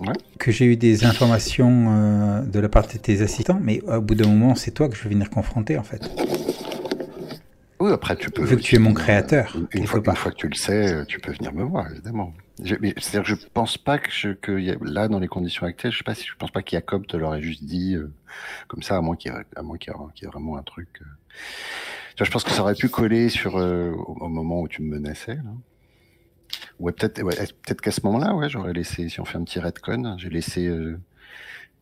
Ouais. 0.00 0.12
que 0.38 0.50
j'ai 0.52 0.66
eu 0.66 0.76
des 0.76 1.04
informations 1.04 1.86
euh, 1.88 2.40
de 2.42 2.60
la 2.60 2.68
part 2.68 2.86
de 2.86 2.98
tes 2.98 3.22
assistants, 3.22 3.58
mais 3.62 3.80
au 3.82 4.00
bout 4.02 4.14
d'un 4.14 4.28
moment, 4.28 4.54
c'est 4.54 4.70
toi 4.72 4.88
que 4.88 4.96
je 4.96 5.02
vais 5.04 5.10
venir 5.10 5.30
confronter 5.30 5.78
en 5.78 5.82
fait. 5.82 6.02
Oui, 7.78 7.92
après, 7.92 8.16
tu 8.16 8.30
peux. 8.30 8.42
Vu 8.44 8.56
que 8.56 8.62
tu 8.62 8.76
es 8.76 8.78
mon 8.78 8.94
créateur, 8.94 9.54
Une, 9.72 9.86
fois, 9.86 10.00
une 10.04 10.16
fois 10.16 10.32
que 10.32 10.36
tu 10.36 10.48
le 10.48 10.54
sais, 10.54 11.04
tu 11.06 11.18
peux 11.20 11.32
venir 11.32 11.52
me 11.52 11.62
voir, 11.62 11.90
évidemment. 11.90 12.32
C'est-à-dire 12.64 13.22
que 13.22 13.28
je 13.28 13.34
pense 13.52 13.76
pas 13.76 13.98
que, 13.98 14.10
je- 14.10 14.30
que 14.32 14.58
y 14.58 14.70
a- 14.70 14.76
là, 14.82 15.08
dans 15.08 15.18
les 15.18 15.28
conditions 15.28 15.66
actuelles, 15.66 15.92
je 15.92 15.98
sais 15.98 16.04
pas 16.04 16.14
si 16.14 16.24
je 16.24 16.34
pense 16.38 16.50
pas 16.50 16.62
qu'Jacob 16.62 17.06
te 17.06 17.18
l'aurait 17.18 17.42
juste 17.42 17.64
dit 17.64 17.94
euh, 17.94 18.10
comme 18.68 18.82
ça, 18.82 18.96
à 18.96 19.00
moins 19.02 19.14
qu'il 19.16 19.30
y 19.30 19.34
y 19.34 20.24
ait 20.24 20.26
vraiment 20.28 20.56
un 20.56 20.62
truc. 20.62 20.88
euh. 21.02 21.04
Je 22.24 22.30
pense 22.30 22.44
que 22.44 22.50
ça 22.50 22.62
aurait 22.62 22.74
pu 22.74 22.88
coller 22.88 23.28
sur 23.28 23.58
euh, 23.58 23.90
au, 23.92 24.16
au 24.24 24.28
moment 24.28 24.62
où 24.62 24.68
tu 24.68 24.80
me 24.80 24.96
menaçais. 24.98 25.34
Là. 25.34 25.42
Ouais, 26.78 26.92
peut-être, 26.92 27.22
ouais, 27.22 27.34
peut-être 27.34 27.80
qu'à 27.80 27.90
ce 27.90 28.00
moment-là, 28.04 28.34
ouais, 28.34 28.48
j'aurais 28.48 28.72
laissé. 28.72 29.08
Si 29.08 29.20
on 29.20 29.24
fait 29.24 29.38
un 29.38 29.44
petit 29.44 29.58
redcon, 29.60 30.16
j'ai 30.18 30.28
laissé, 30.28 30.66
euh, 30.66 30.98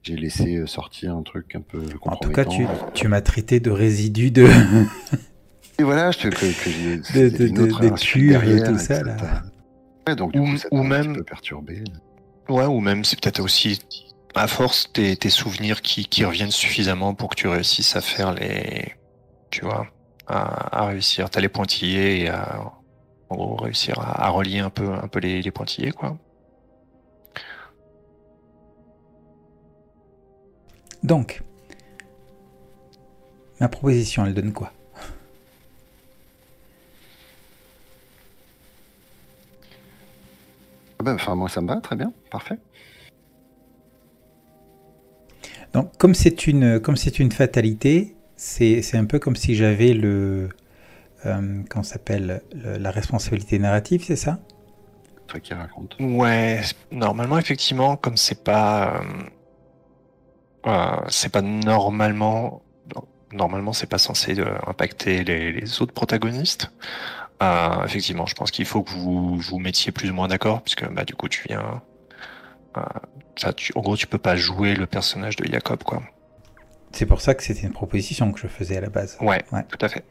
j'ai 0.03 0.17
laissé 0.17 0.57
euh, 0.57 0.67
sortir 0.67 1.15
un 1.17 1.23
truc 1.23 1.55
un 1.57 1.61
peu 1.61 1.83
En 2.03 2.17
tout 2.17 2.31
cas, 2.31 2.45
tu, 2.45 2.67
tu 2.95 3.09
m'as 3.09 3.21
traité 3.23 3.61
de 3.61 3.71
résidu 3.71 4.31
de, 4.31 4.47
Et 5.79 5.83
voilà, 5.83 6.13
je 6.13 6.19
te, 6.19 6.29
que, 6.29 7.13
de, 7.19 7.29
de, 7.37 7.47
une 7.49 7.55
de, 7.55 7.63
autre 7.63 7.81
de 7.81 7.91
insulte 7.91 8.13
cuve, 8.13 8.31
derrière, 8.31 8.69
tout 8.69 8.75
et 8.77 8.79
ça 8.79 9.03
là. 9.03 9.15
t'a- 9.15 9.43
Ouais, 10.07 10.15
donc 10.17 10.33
du 10.33 10.39
Ou- 10.39 10.45
coup, 10.45 10.57
ça 10.59 10.69
ou 10.71 10.79
t'a 10.79 10.85
un 10.85 10.89
même- 10.89 11.07
petit 11.13 11.19
peu 11.19 11.25
perturbé. 11.25 11.83
Ouais, 12.49 12.67
ou 12.67 12.79
même 12.81 13.05
c'est 13.05 13.19
peut-être 13.21 13.41
aussi 13.41 13.81
à 14.37 14.47
force 14.47 14.93
tes, 14.93 15.17
tes 15.17 15.31
souvenirs 15.31 15.81
qui, 15.83 16.05
qui 16.07 16.25
reviennent 16.25 16.51
suffisamment 16.51 17.15
pour 17.15 17.31
que 17.31 17.35
tu 17.37 17.49
réussisses 17.49 17.97
à 17.97 18.01
faire 18.01 18.35
les, 18.35 18.93
tu 19.51 19.63
vois, 19.65 19.87
à, 20.29 20.83
à 20.83 20.87
réussir. 20.87 21.29
T'as 21.31 21.41
les 21.41 21.49
pointillés 21.49 22.21
et 22.23 22.29
à, 22.29 22.71
en 23.31 23.37
gros, 23.37 23.57
réussir 23.57 23.99
à, 23.99 24.27
à 24.27 24.31
relier 24.31 24.61
un 24.61 24.71
peu, 24.71 24.93
un 24.93 25.09
peu 25.09 25.21
les, 25.21 25.43
les 25.43 25.51
pointillés, 25.51 25.93
quoi. 25.93 26.17
Donc, 31.03 31.43
ma 33.61 33.69
proposition, 33.69 34.25
elle 34.27 34.35
donne 34.35 34.53
quoi? 34.53 34.73
Ah 40.99 41.03
ben, 41.05 41.15
Enfin, 41.15 41.35
moi, 41.35 41.49
ça 41.49 41.61
me 41.61 41.69
va, 41.69 41.81
très 41.81 41.97
bien, 41.97 42.13
parfait. 42.31 42.59
Donc, 45.73 45.97
comme 45.99 46.15
c'est 46.15 46.47
une, 46.47 46.81
comme 46.81 46.97
c'est 46.97 47.19
une 47.19 47.33
fatalité, 47.33 48.15
c'est 48.37 48.81
c'est 48.83 48.97
un 48.97 49.05
peu 49.05 49.19
comme 49.19 49.37
si 49.37 49.55
j'avais 49.55 49.93
le, 49.93 50.49
euh, 51.27 51.63
comment 51.69 51.83
ça 51.83 51.95
s'appelle, 51.95 52.43
le- 52.55 52.77
la 52.79 52.91
responsabilité 52.91 53.59
narrative, 53.59 54.05
c'est 54.05 54.17
ça? 54.17 54.39
Toi 55.27 55.41
qui 55.41 55.55
raconte. 55.55 55.97
Ouais, 56.01 56.61
normalement, 56.93 57.39
effectivement, 57.39 57.97
comme 57.97 58.17
c'est 58.17 58.45
pas, 58.45 58.97
euh, 58.97 59.03
euh, 60.67 60.97
c'est 61.09 61.31
pas 61.33 61.43
normalement, 61.43 62.63
normalement, 63.33 63.73
c'est 63.73 63.87
pas 63.89 63.99
censé 63.99 64.39
euh, 64.39 64.57
impacter 64.67 65.25
les, 65.25 65.53
les 65.53 65.83
autres 65.83 65.93
protagonistes. 65.95 66.71
Euh, 67.43 67.85
effectivement, 67.85 68.27
je 68.27 68.35
pense 68.35 68.51
qu'il 68.51 68.65
faut 68.65 68.83
que 68.83 68.91
vous 68.91 69.37
vous 69.39 69.59
mettiez 69.59 69.93
plus 69.93 70.11
ou 70.11 70.15
moins 70.15 70.29
d'accord, 70.29 70.63
puisque 70.63 70.89
bah 70.93 71.05
du 71.05 71.15
coup, 71.15 71.29
tu 71.29 71.43
viens, 71.49 71.83
euh, 72.77 72.83
ça, 73.37 73.53
tu, 73.53 73.73
en 73.75 73.81
gros, 73.81 73.97
tu 73.97 74.07
peux 74.07 74.19
pas 74.19 74.37
jouer 74.37 74.75
le 74.75 74.87
personnage 74.87 75.37
de 75.37 75.45
Jacob, 75.51 75.83
quoi. 75.83 76.03
C'est 76.93 77.07
pour 77.07 77.21
ça 77.21 77.35
que 77.35 77.43
c'était 77.43 77.63
une 77.63 77.73
proposition 77.73 78.31
que 78.31 78.39
je 78.39 78.47
faisais 78.47 78.77
à 78.77 78.81
la 78.81 78.89
base. 78.89 79.17
Ouais, 79.21 79.43
Ouais. 79.51 79.65
tout 79.69 79.79
à 79.85 79.89
fait. 79.89 80.05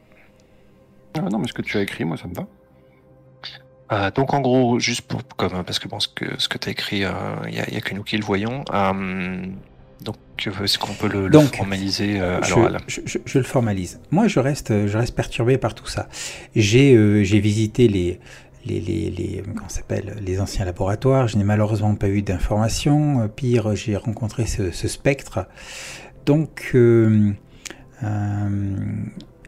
Ah 1.16 1.20
non, 1.30 1.38
mais 1.38 1.46
ce 1.48 1.52
que 1.52 1.62
tu 1.62 1.76
as 1.78 1.82
écrit, 1.82 2.04
moi, 2.04 2.16
ça 2.16 2.26
me 2.28 2.34
va. 2.34 2.46
Euh, 3.92 4.10
donc 4.10 4.32
en 4.32 4.40
gros, 4.40 4.78
juste 4.80 5.02
pour 5.02 5.22
comme 5.36 5.62
parce 5.62 5.78
que 5.78 5.88
bon, 5.88 6.00
ce 6.00 6.08
que 6.08 6.24
ce 6.40 6.48
que 6.48 6.56
t'as 6.58 6.70
écrit, 6.70 6.96
il 6.98 7.02
y, 7.02 7.04
a, 7.60 7.70
y 7.70 7.76
a 7.76 7.80
que 7.80 7.94
nous 7.94 8.02
qui 8.02 8.16
le 8.16 8.24
voyons. 8.24 8.64
Euh, 8.72 9.46
donc 10.02 10.16
est-ce 10.62 10.78
qu'on 10.78 10.94
peut 10.94 11.06
le, 11.08 11.24
le 11.24 11.30
Donc, 11.30 11.54
formaliser 11.54 12.18
euh, 12.18 12.38
à 12.40 12.42
je, 12.42 12.54
l'oral? 12.54 12.78
je- 12.88 13.02
je- 13.04 13.18
je 13.24 13.38
le 13.38 13.44
formalise. 13.44 14.00
Moi, 14.10 14.26
je 14.26 14.40
reste, 14.40 14.86
je 14.86 14.98
reste 14.98 15.14
perturbé 15.14 15.58
par 15.58 15.74
tout 15.74 15.86
ça. 15.86 16.08
J'ai 16.56 16.94
euh, 16.96 17.22
j'ai 17.24 17.40
visité 17.40 17.86
les, 17.88 18.20
les, 18.64 18.80
les, 18.80 19.10
les, 19.10 19.42
comment 19.54 19.68
ça 19.68 19.76
s'appelle, 19.80 20.16
les 20.22 20.40
anciens 20.40 20.64
laboratoires. 20.64 21.28
Je 21.28 21.36
n'ai 21.36 21.44
malheureusement 21.44 21.94
pas 21.94 22.08
eu 22.08 22.22
d'informations. 22.22 23.20
Euh, 23.20 23.28
Pire, 23.28 23.76
j'ai 23.76 23.96
rencontré 23.96 24.46
ce, 24.46 24.70
ce 24.70 24.88
spectre. 24.88 25.46
Donc, 26.24 26.70
euh, 26.74 27.32
euh, 28.02 28.78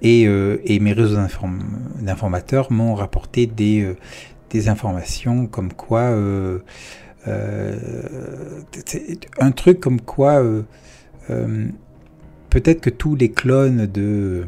et, 0.03 0.27
euh, 0.27 0.59
et 0.65 0.79
mes 0.79 0.93
réseaux 0.93 1.17
d'inform- 1.17 1.65
d'informateurs 2.01 2.71
m'ont 2.73 2.95
rapporté 2.95 3.47
des, 3.47 3.83
euh, 3.83 3.97
informations 4.69 5.47
comme 5.47 5.73
quoi. 5.75 6.01
euh, 6.01 6.61
un 9.39 9.51
truc 9.51 9.81
comme 9.81 10.01
quoi. 10.01 10.43
peut-être 12.49 12.81
que 12.81 12.89
tous 12.89 13.17
les 13.17 13.31
clones 13.33 13.87
de, 13.87 14.47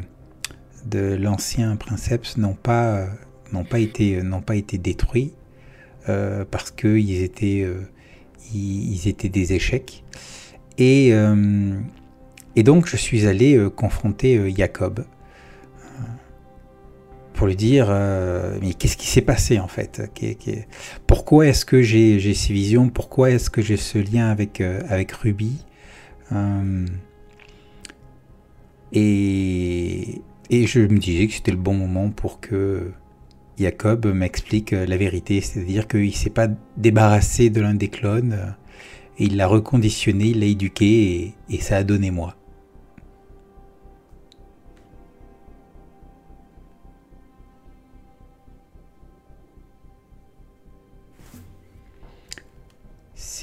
de 0.85 1.15
l'ancien 1.15 1.75
Princeps 1.75 2.37
n'ont 2.37 2.55
pas, 2.55 3.05
n'ont 3.53 3.65
pas, 3.65 3.77
été, 3.79 4.23
n'ont 4.23 4.41
pas 4.41 4.55
été 4.55 4.79
détruits 4.79 5.33
parce 6.05 6.71
qu'ils 6.71 7.21
étaient, 7.21 7.67
ils, 8.51 9.07
étaient 9.07 9.29
des 9.29 9.53
échecs. 9.53 10.03
Et, 10.79 11.09
et 12.55 12.63
donc 12.63 12.87
je 12.87 12.95
suis 12.97 13.27
allé 13.27 13.63
confronter 13.75 14.51
Jacob 14.57 15.03
pour 17.39 17.47
lui 17.47 17.55
dire 17.55 17.87
euh, 17.87 18.59
mais 18.61 18.73
qu'est-ce 18.73 18.97
qui 18.97 19.07
s'est 19.07 19.21
passé 19.21 19.59
en 19.59 19.69
fait 19.69 20.01
Pourquoi 21.07 21.47
est-ce 21.47 21.63
que 21.63 21.81
j'ai 21.81 22.33
ces 22.33 22.51
visions 22.51 22.89
Pourquoi 22.89 23.31
est-ce 23.31 23.49
que 23.49 23.61
j'ai 23.61 23.77
ce 23.77 23.97
lien 23.97 24.27
avec, 24.27 24.59
euh, 24.59 24.81
avec 24.89 25.13
Ruby 25.13 25.63
Euh, 26.33 26.85
et, 28.91 30.21
et 30.49 30.67
je 30.67 30.81
me 30.81 30.97
disais 30.97 31.27
que 31.27 31.33
c'était 31.33 31.51
le 31.51 31.57
bon 31.57 31.75
moment 31.75 32.09
pour 32.09 32.41
que 32.41 32.91
Jacob 33.57 34.05
m'explique 34.13 34.71
la 34.71 34.97
vérité, 34.97 35.39
c'est-à-dire 35.39 35.87
qu'il 35.87 36.07
ne 36.07 36.11
s'est 36.11 36.29
pas 36.29 36.49
débarrassé 36.75 37.49
de 37.49 37.61
l'un 37.61 37.73
des 37.73 37.87
clones, 37.87 38.53
et 39.17 39.23
il 39.23 39.37
l'a 39.37 39.47
reconditionné, 39.47 40.25
il 40.25 40.41
l'a 40.41 40.45
éduqué, 40.45 41.35
et 41.49 41.61
ça 41.61 41.77
a 41.77 41.83
donné 41.85 42.11
moi. 42.11 42.35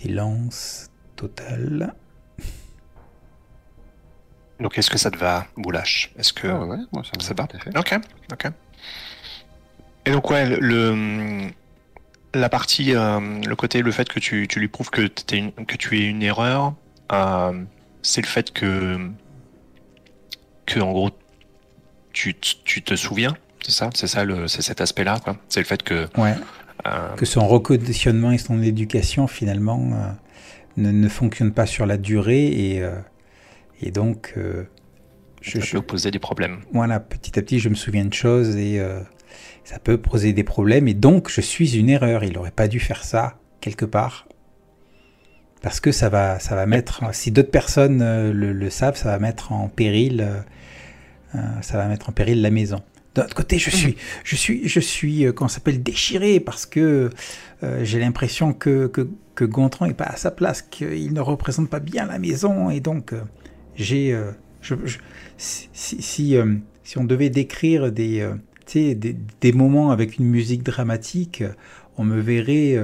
Silence 0.06 0.88
total. 1.16 1.94
Donc 4.60 4.78
est-ce 4.78 4.88
que 4.88 4.98
ça 4.98 5.10
te 5.10 5.18
va, 5.18 5.46
Boulash 5.56 6.12
Est-ce 6.16 6.32
que 6.32 6.46
Ah 6.48 6.64
ouais, 6.64 6.78
moi, 6.92 7.02
ça 7.04 7.10
me 7.18 7.22
ça 7.22 7.34
va? 7.34 7.46
Ok, 7.78 7.98
ok. 8.32 8.46
Et 10.06 10.12
donc 10.12 10.30
ouais, 10.30 10.46
le, 10.48 10.58
le- 10.60 11.50
la 12.34 12.48
partie, 12.48 12.94
euh, 12.94 13.18
le 13.44 13.56
côté, 13.56 13.82
le 13.82 13.90
fait 13.90 14.08
que 14.08 14.20
tu, 14.20 14.46
tu 14.48 14.60
lui 14.60 14.68
prouves 14.68 14.90
que, 14.90 15.06
t'es 15.06 15.38
une- 15.38 15.52
que 15.52 15.76
tu 15.76 15.98
es 15.98 16.04
une 16.06 16.22
erreur, 16.22 16.74
euh, 17.12 17.64
c'est 18.02 18.20
le 18.22 18.26
fait 18.28 18.52
que, 18.52 19.10
que 20.66 20.78
en 20.80 20.92
gros, 20.92 21.10
tu, 22.12 22.34
tu 22.38 22.82
te 22.82 22.94
souviens, 22.94 23.36
c'est 23.64 23.72
ça, 23.72 23.90
c'est 23.94 24.06
ça, 24.06 24.24
le, 24.24 24.46
c'est 24.48 24.62
cet 24.62 24.80
aspect-là, 24.80 25.18
quoi. 25.18 25.36
C'est 25.48 25.60
le 25.60 25.66
fait 25.66 25.82
que, 25.82 26.08
Ouais. 26.16 26.34
Que 27.16 27.26
son 27.26 27.46
reconditionnement 27.46 28.32
et 28.32 28.38
son 28.38 28.62
éducation 28.62 29.26
finalement 29.26 29.90
euh, 29.92 30.10
ne, 30.76 30.90
ne 30.90 31.08
fonctionnent 31.08 31.52
pas 31.52 31.66
sur 31.66 31.86
la 31.86 31.96
durée 31.96 32.46
et, 32.46 32.82
euh, 32.82 32.96
et 33.80 33.90
donc 33.90 34.34
euh, 34.36 34.64
je, 35.40 35.60
ça 35.60 35.66
peut 35.72 35.82
poser 35.82 36.10
des 36.10 36.18
problèmes. 36.18 36.58
voilà 36.72 37.00
petit 37.00 37.38
à 37.38 37.42
petit 37.42 37.58
je 37.58 37.68
me 37.68 37.74
souviens 37.74 38.04
de 38.04 38.14
choses 38.14 38.56
et 38.56 38.80
ça 39.64 39.78
peut 39.78 39.98
poser 39.98 40.32
des 40.32 40.44
problèmes 40.44 40.88
et 40.88 40.94
donc 40.94 41.28
je 41.28 41.40
suis 41.40 41.76
une 41.76 41.90
erreur. 41.90 42.24
Il 42.24 42.34
n'aurait 42.34 42.50
pas 42.50 42.68
dû 42.68 42.80
faire 42.80 43.04
ça 43.04 43.38
quelque 43.60 43.84
part. 43.84 44.28
Parce 45.62 45.80
que 45.80 45.90
ça 45.90 46.08
va 46.08 46.38
ça 46.38 46.54
va 46.54 46.66
mettre 46.66 47.02
si 47.12 47.32
d'autres 47.32 47.50
personnes 47.50 47.98
le, 48.30 48.52
le 48.52 48.70
savent 48.70 48.96
ça 48.96 49.10
va 49.10 49.18
mettre 49.18 49.52
en 49.52 49.68
péril 49.68 50.44
euh, 51.34 51.40
ça 51.60 51.76
va 51.76 51.86
mettre 51.86 52.08
en 52.08 52.12
péril 52.12 52.40
la 52.40 52.50
maison 52.50 52.82
d'un 53.16 53.24
autre 53.24 53.34
côté 53.34 53.58
je 53.58 53.70
suis 53.70 53.96
je 54.24 54.36
suis 54.36 54.68
je 54.68 54.80
suis 54.80 55.26
euh, 55.26 55.32
comment 55.32 55.48
s'appelle 55.48 55.82
déchiré 55.82 56.40
parce 56.40 56.66
que 56.66 57.10
euh, 57.62 57.84
j'ai 57.84 57.98
l'impression 58.00 58.52
que, 58.52 58.86
que 58.88 59.08
que 59.34 59.44
Gontran 59.44 59.86
est 59.86 59.94
pas 59.94 60.04
à 60.04 60.16
sa 60.16 60.30
place 60.30 60.62
qu'il 60.62 61.12
ne 61.12 61.20
représente 61.20 61.68
pas 61.70 61.80
bien 61.80 62.06
la 62.06 62.18
maison 62.18 62.70
et 62.70 62.80
donc 62.80 63.12
euh, 63.12 63.20
j'ai 63.76 64.12
euh, 64.14 64.30
je, 64.62 64.74
je- 64.84 64.98
si 65.38 65.68
si, 65.72 66.02
si, 66.02 66.36
si 66.84 66.98
on 66.98 67.04
devait 67.04 67.30
décrire 67.30 67.92
des 67.92 68.26
des, 68.74 68.94
des 68.94 69.52
moments 69.52 69.90
avec 69.92 70.18
une 70.18 70.26
musique 70.26 70.62
dramatique, 70.64 71.44
on 71.98 72.04
me 72.04 72.20
verrait, 72.20 72.76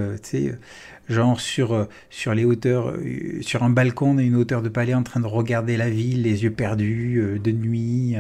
genre 1.09 1.41
sur, 1.41 1.89
sur 2.11 2.35
les 2.35 2.45
hauteurs, 2.45 2.95
sur 3.41 3.63
un 3.63 3.71
balcon 3.71 4.19
à 4.19 4.23
une 4.23 4.37
hauteur 4.37 4.63
de 4.63 4.69
palais 4.69 4.95
en 4.95 5.03
train 5.03 5.21
de 5.21 5.27
regarder 5.27 5.77
la 5.77 5.91
ville, 5.91 6.23
les 6.23 6.45
yeux 6.45 6.53
perdus, 6.53 7.41
de 7.43 7.51
nuit. 7.53 8.17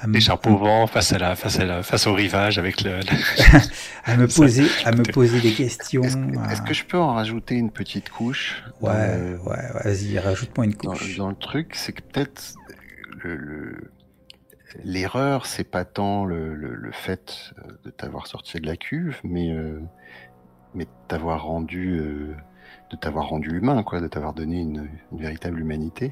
À 0.00 0.06
me- 0.06 0.12
Des 0.14 0.20
vent 0.56 0.86
face 0.86 1.12
à 1.12 1.18
la, 1.18 1.36
face 1.36 1.58
à 1.60 1.64
la, 1.64 1.82
face 1.82 2.06
au 2.06 2.14
rivage 2.14 2.58
avec 2.58 2.82
le, 2.82 2.96
le- 2.98 3.02
à 4.04 4.16
me 4.16 4.26
Ça, 4.28 4.40
poser, 4.42 4.66
à 4.84 4.92
me 4.92 5.02
poser 5.02 5.40
des 5.40 5.52
questions. 5.52 6.02
Est-ce 6.02 6.62
que, 6.62 6.74
je 6.74 6.84
peux 6.84 6.98
en 6.98 7.14
rajouter 7.14 7.54
une 7.54 7.70
petite 7.70 8.10
couche 8.10 8.62
Ouais, 8.80 9.36
ouais, 9.46 9.72
vas-y, 9.84 10.18
rajoute-moi 10.18 10.66
une 10.66 10.74
couche. 10.74 11.16
dans 11.16 11.28
le 11.28 11.36
truc, 11.36 11.74
c'est 11.74 11.92
que 11.92 12.02
peut-être 12.02 12.54
le, 13.22 13.36
le- 13.36 13.90
l'erreur, 14.84 15.46
c'est 15.46 15.64
pas 15.64 15.84
tant 15.84 16.24
le, 16.24 16.54
le- 16.54 16.90
fait 16.92 17.52
euh, 17.58 17.72
de 17.84 17.90
t'avoir 17.90 18.26
sorti 18.26 18.58
de 18.60 18.66
la 18.66 18.76
cuve, 18.76 19.16
mais, 19.24 19.50
euh, 19.52 19.80
mais 20.74 20.84
de 20.84 20.90
t'avoir 21.08 21.44
rendu, 21.44 21.98
euh, 22.00 22.34
de 22.90 22.96
t'avoir 22.96 23.28
rendu 23.28 23.56
humain, 23.56 23.82
quoi, 23.82 24.00
de 24.00 24.08
t'avoir 24.08 24.32
donné 24.34 24.60
une, 24.60 24.88
une 25.12 25.18
véritable 25.18 25.60
humanité. 25.60 26.10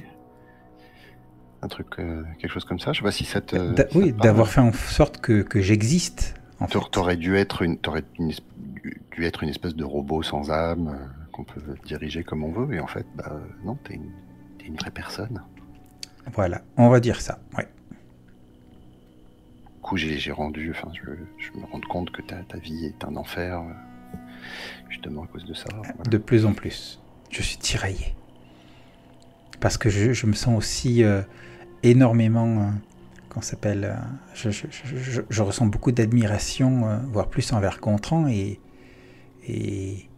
Un 1.63 1.69
truc, 1.69 1.87
euh, 1.99 2.23
quelque 2.41 2.51
chose 2.51 2.65
comme 2.65 2.81
ça. 2.81 2.93
Je 2.93 2.99
sais 2.99 3.05
pas 3.05 3.13
si 3.13 3.25
ça 3.25 3.41
te. 3.41 3.57
D'a- 3.75 3.85
te 3.85 3.97
oui, 3.97 4.13
d'avoir 4.13 4.49
fait 4.49 4.61
en 4.61 4.73
sorte 4.73 5.21
que, 5.21 5.43
que 5.43 5.61
j'existe. 5.61 6.35
T'aurais 6.91 7.17
dû 7.17 7.37
être 7.37 7.63
une, 7.63 7.77
t'aurais 7.79 8.05
es- 8.21 8.35
dû 9.13 9.25
être 9.25 9.43
une 9.43 9.49
espèce 9.49 9.75
de 9.75 9.85
robot 9.85 10.23
sans 10.23 10.51
âme 10.51 10.89
euh, 10.89 11.27
qu'on 11.33 11.45
peut 11.45 11.61
diriger 11.85 12.25
comme 12.25 12.45
on 12.45 12.53
veut, 12.53 12.75
et 12.75 12.81
en 12.81 12.87
fait, 12.87 13.07
bah, 13.17 13.31
euh, 13.33 13.39
non, 13.65 13.77
t'es 13.85 13.95
une, 13.95 14.11
t'es 14.59 14.67
une 14.67 14.77
vraie 14.77 14.91
personne. 14.91 15.43
Voilà, 16.33 16.63
on 16.77 16.89
va 16.89 17.01
dire 17.01 17.21
ça. 17.21 17.41
Ouais. 17.57 17.67
Du 19.77 19.81
coup, 19.83 19.97
j'ai 19.97 20.19
j'ai 20.19 20.31
rendu, 20.33 20.71
enfin, 20.71 20.89
je, 20.95 21.11
je 21.39 21.59
me 21.61 21.65
rends 21.67 21.81
compte 21.81 22.11
que 22.13 22.23
ta, 22.23 22.37
ta 22.43 22.59
vie 22.59 22.87
est 22.87 23.05
un 23.05 23.17
enfer, 23.17 23.61
euh, 23.61 24.17
justement 24.89 25.25
à 25.25 25.27
cause 25.27 25.45
de 25.45 25.55
ça. 25.55 25.67
voilà. 25.77 25.93
De 26.09 26.19
plus 26.19 26.45
en 26.47 26.53
plus. 26.55 27.01
Je 27.31 27.43
suis 27.43 27.57
tiraillé. 27.57 28.15
Parce 29.61 29.79
que 29.79 29.89
je, 29.91 30.13
je 30.13 30.27
me 30.27 30.33
sens 30.35 30.57
aussi 30.57 31.03
euh, 31.03 31.23
énormément. 31.83 32.61
euh, 32.61 32.71
qu'on 33.29 33.41
s'appelle. 33.41 33.97
euh, 34.45 34.51
je, 35.31 35.43
ressens 35.43 35.67
beaucoup 35.67 35.91
d'admiration, 35.91 36.87
euh, 36.87 36.99
voire 37.13 37.29
plus 37.29 37.53
envers 37.53 37.81
Gontran 37.81 38.29
et. 38.29 38.61
Et. 39.47 40.09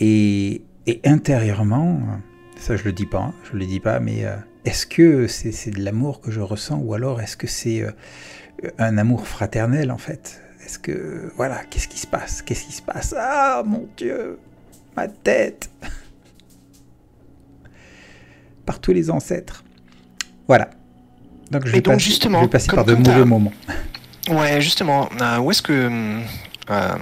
Et, 0.00 0.62
intérieurement, 1.04 2.00
ça 2.58 2.76
je 2.76 2.84
le 2.84 2.92
dis 2.92 3.06
pas, 3.06 3.18
hein, 3.18 3.34
je 3.50 3.56
le 3.56 3.64
dis 3.64 3.80
pas, 3.80 3.98
mais 3.98 4.24
est-ce 4.64 4.86
que 4.86 5.26
c'est 5.26 5.70
de 5.70 5.82
l'amour 5.82 6.20
que 6.20 6.30
je 6.30 6.40
ressens 6.40 6.78
ou 6.78 6.94
alors 6.94 7.20
est-ce 7.20 7.36
que 7.36 7.48
c'est 7.48 7.84
un 8.78 8.98
amour 8.98 9.26
fraternel 9.26 9.90
en 9.90 9.98
fait? 9.98 10.40
Est-ce 10.64 10.78
que 10.78 11.32
voilà, 11.34 11.64
qu'est-ce 11.64 11.88
qui 11.88 11.98
se 11.98 12.06
passe? 12.06 12.42
Qu'est-ce 12.42 12.66
qui 12.66 12.72
se 12.72 12.82
passe? 12.82 13.14
Ah 13.18 13.62
mon 13.64 13.88
Dieu, 13.96 14.38
ma 14.96 15.08
tête 15.08 15.70
Par 18.66 18.80
tous 18.80 18.92
les 18.92 19.10
ancêtres. 19.10 19.64
Voilà. 20.48 20.68
Donc 21.50 21.66
je 21.66 21.72
vais, 21.72 21.80
donc, 21.80 21.94
passer, 21.94 22.04
justement, 22.04 22.40
je 22.40 22.44
vais 22.44 22.50
passer 22.50 22.68
par 22.72 22.84
de 22.84 22.94
mauvais 22.94 23.24
moments. 23.24 23.52
Ouais, 24.28 24.60
justement, 24.60 25.08
euh, 25.20 25.38
où 25.38 25.50
est-ce 25.52 25.62
que 25.62 26.20
euh, 26.70 26.96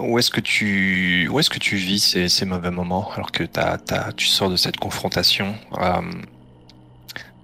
où 0.00 0.18
est-ce 0.18 0.30
que 0.30 0.40
tu 0.40 1.28
où 1.30 1.38
est-ce 1.38 1.50
que 1.50 1.58
tu 1.58 1.76
vis 1.76 2.00
ces, 2.00 2.28
ces 2.30 2.46
mauvais 2.46 2.70
moments 2.70 3.10
alors 3.14 3.30
que 3.30 3.44
t'as, 3.44 3.76
t'as, 3.76 4.12
tu 4.12 4.26
sors 4.26 4.48
de 4.50 4.56
cette 4.56 4.78
confrontation, 4.78 5.54
euh, 5.78 6.00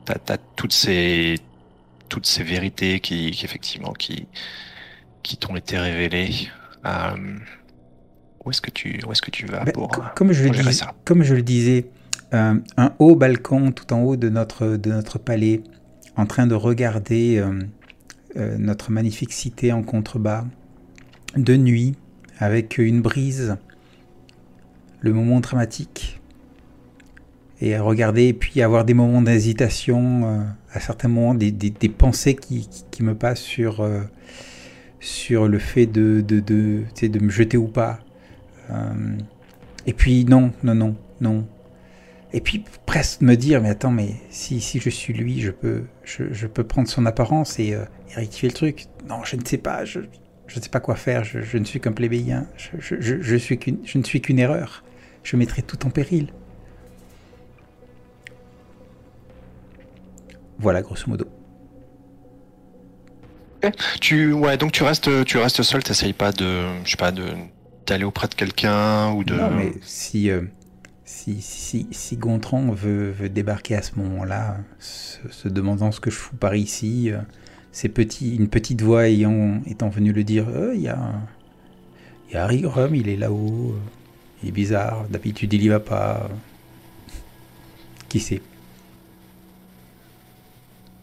t'as, 0.07 0.15
t'as 0.15 0.39
toutes 0.57 0.73
ces 0.73 1.39
toutes 2.09 2.27
ces 2.27 2.43
vérités 2.43 3.01
qui, 3.01 3.31
qui 3.33 3.45
effectivement 3.45 3.93
qui 3.93 4.27
qui 5.23 5.37
t'ont 5.37 5.57
été 5.57 5.79
révélées. 5.79 6.49
Euh, 6.87 7.37
où 8.45 8.51
est-ce 8.51 8.61
que 8.63 8.71
tu 8.71 9.01
où 9.07 9.13
est-ce 9.13 9.23
que 9.23 9.31
tu 9.31 9.47
vas 9.47 9.65
Ben, 9.65 9.73
pour, 9.73 9.89
co- 9.89 10.03
comme, 10.17 10.33
je 10.33 10.41
le 10.43 10.49
pour 10.49 10.55
gérer 10.57 10.71
dis- 10.71 10.77
ça? 10.79 10.95
comme 11.05 11.23
je 11.23 11.35
le 11.35 11.43
disais, 11.43 11.87
euh, 12.35 12.55
un 12.77 12.93
haut 12.99 13.17
balcon 13.17 13.73
tout 13.73 13.93
en 13.93 14.03
haut 14.03 14.17
de 14.17 14.29
notre, 14.29 14.77
de 14.77 14.91
notre 14.91 15.19
palais, 15.19 15.63
en 16.17 16.27
train 16.27 16.47
de 16.47 16.55
regarder 16.55 17.39
euh, 17.39 17.61
euh, 18.37 18.57
notre 18.59 18.91
magnifique 18.91 19.33
cité 19.33 19.73
en 19.73 19.83
contrebas, 19.83 20.45
de 21.37 21.57
nuit, 21.57 21.95
avec 22.39 22.79
une 22.79 23.01
brise, 23.03 23.57
le 25.01 25.13
moment 25.13 25.41
dramatique, 25.41 26.21
et 27.61 27.79
regarder, 27.79 28.25
et 28.29 28.33
puis 28.33 28.61
avoir 28.61 28.85
des 28.85 28.95
moments 28.95 29.23
d'hésitation, 29.23 30.45
à 30.73 30.81
certains 30.81 31.09
moments, 31.09 31.35
des, 31.35 31.53
des- 31.53 31.89
pensées 31.89 32.35
qui, 32.35 32.67
qui- 32.69 32.85
qui 32.91 33.03
me 33.05 33.15
passent 33.15 33.41
sur, 33.41 33.87
sur 34.99 35.47
le 35.47 35.59
fait 35.61 35.87
de, 35.87 36.25
de, 36.27 36.41
de, 36.41 36.83
de 37.01 37.19
me 37.21 37.31
jeter 37.31 37.57
ou 37.57 37.69
pas. 37.69 38.01
Et 39.87 39.93
puis 39.93 40.25
non, 40.25 40.51
non, 40.65 40.75
non, 40.75 40.97
non. 41.21 41.47
Et 42.35 42.41
puis 42.41 42.65
presque 42.87 43.21
me 43.21 43.35
dire, 43.37 43.61
mais 43.61 43.69
attends, 43.69 43.91
mais 43.91 44.15
si, 44.31 44.61
si 44.61 44.81
je 44.81 44.89
suis 44.91 45.13
lui, 45.13 45.41
je 45.41 45.51
peux, 45.51 45.85
je, 46.05 46.33
je 46.33 46.47
peux 46.47 46.65
prendre 46.65 46.89
son 46.89 47.05
apparence 47.05 47.59
et, 47.59 47.75
euh, 47.75 47.85
et 48.11 48.15
rectifier 48.15 48.49
le 48.49 48.55
truc. 48.55 48.87
Non, 49.09 49.23
je 49.25 49.37
ne 49.37 49.45
sais 49.45 49.59
pas, 49.59 49.85
je, 49.85 50.01
je 50.47 50.59
ne 50.59 50.63
sais 50.63 50.71
pas 50.71 50.81
quoi 50.81 50.95
faire, 50.97 51.25
je, 51.25 51.41
je 51.43 51.59
ne 51.59 51.65
suis 51.65 51.79
qu'un 51.81 51.93
plébéien, 51.93 52.47
je, 52.57 52.71
je, 52.79 53.01
je, 53.01 53.21
je 53.21 53.37
suis 53.37 53.59
qu'une- 53.59 53.81
je 53.85 53.99
ne 53.99 54.03
suis 54.05 54.21
qu'une 54.23 54.39
erreur. 54.39 54.83
Je 55.25 55.37
mettrai 55.37 55.63
tout 55.63 55.85
en 55.87 55.91
péril. 55.91 56.29
Voilà, 60.59 60.83
grosso 60.83 61.05
modo. 61.09 61.27
Tu 64.01 64.33
ouais 64.33 64.57
donc 64.57 64.73
tu 64.73 64.83
restes 64.83 65.25
tu 65.25 65.39
restes 65.39 65.63
seul, 65.63 65.85
t'essayes 65.85 66.13
pas 66.13 66.33
de 66.33 66.65
je 66.85 66.91
sais 66.91 66.97
pas 66.97 67.13
de 67.13 67.25
d'aller 67.87 68.03
auprès 68.05 68.27
de 68.27 68.35
quelqu'un 68.35 69.13
ou 69.13 69.23
de 69.23 69.35
Non, 69.35 69.51
mais 69.51 69.73
si, 69.83 70.31
euh, 70.31 70.43
si, 71.13 72.17
Gontran 72.17 72.73
veut, 72.73 73.29
débarquer 73.29 73.77
à 73.77 73.83
ce 73.83 73.97
moment-là, 73.97 74.59
se, 74.79 75.49
demandant 75.49 75.93
ce 75.93 76.01
que 76.01 76.11
je 76.11 76.17
fous 76.17 76.37
par 76.37 76.55
ici, 76.55 77.11
euh, 77.11 77.19
ces 77.71 77.89
petits, 77.89 78.37
une 78.37 78.49
petite 78.49 78.83
voix 78.83 79.09
ayant, 79.09 79.61
étant 79.67 79.89
venue 79.89 80.13
le 80.13 80.25
dire, 80.25 80.49
Euh, 80.49 80.75
il 80.75 80.83
y, 80.83 80.89
a, 80.89 81.13
Harry 82.35 82.63
Grum, 82.63 82.95
il 82.95 83.09
est 83.09 83.17
là-haut, 83.17 83.75
euh, 83.75 83.81
il 84.43 84.49
est 84.49 84.53
bizarre, 84.53 85.05
d'habitude 85.11 85.53
il 85.53 85.63
y 85.63 85.69
va 85.69 85.81
pas. 85.81 86.29
Qui 88.09 88.21
sait? 88.21 88.43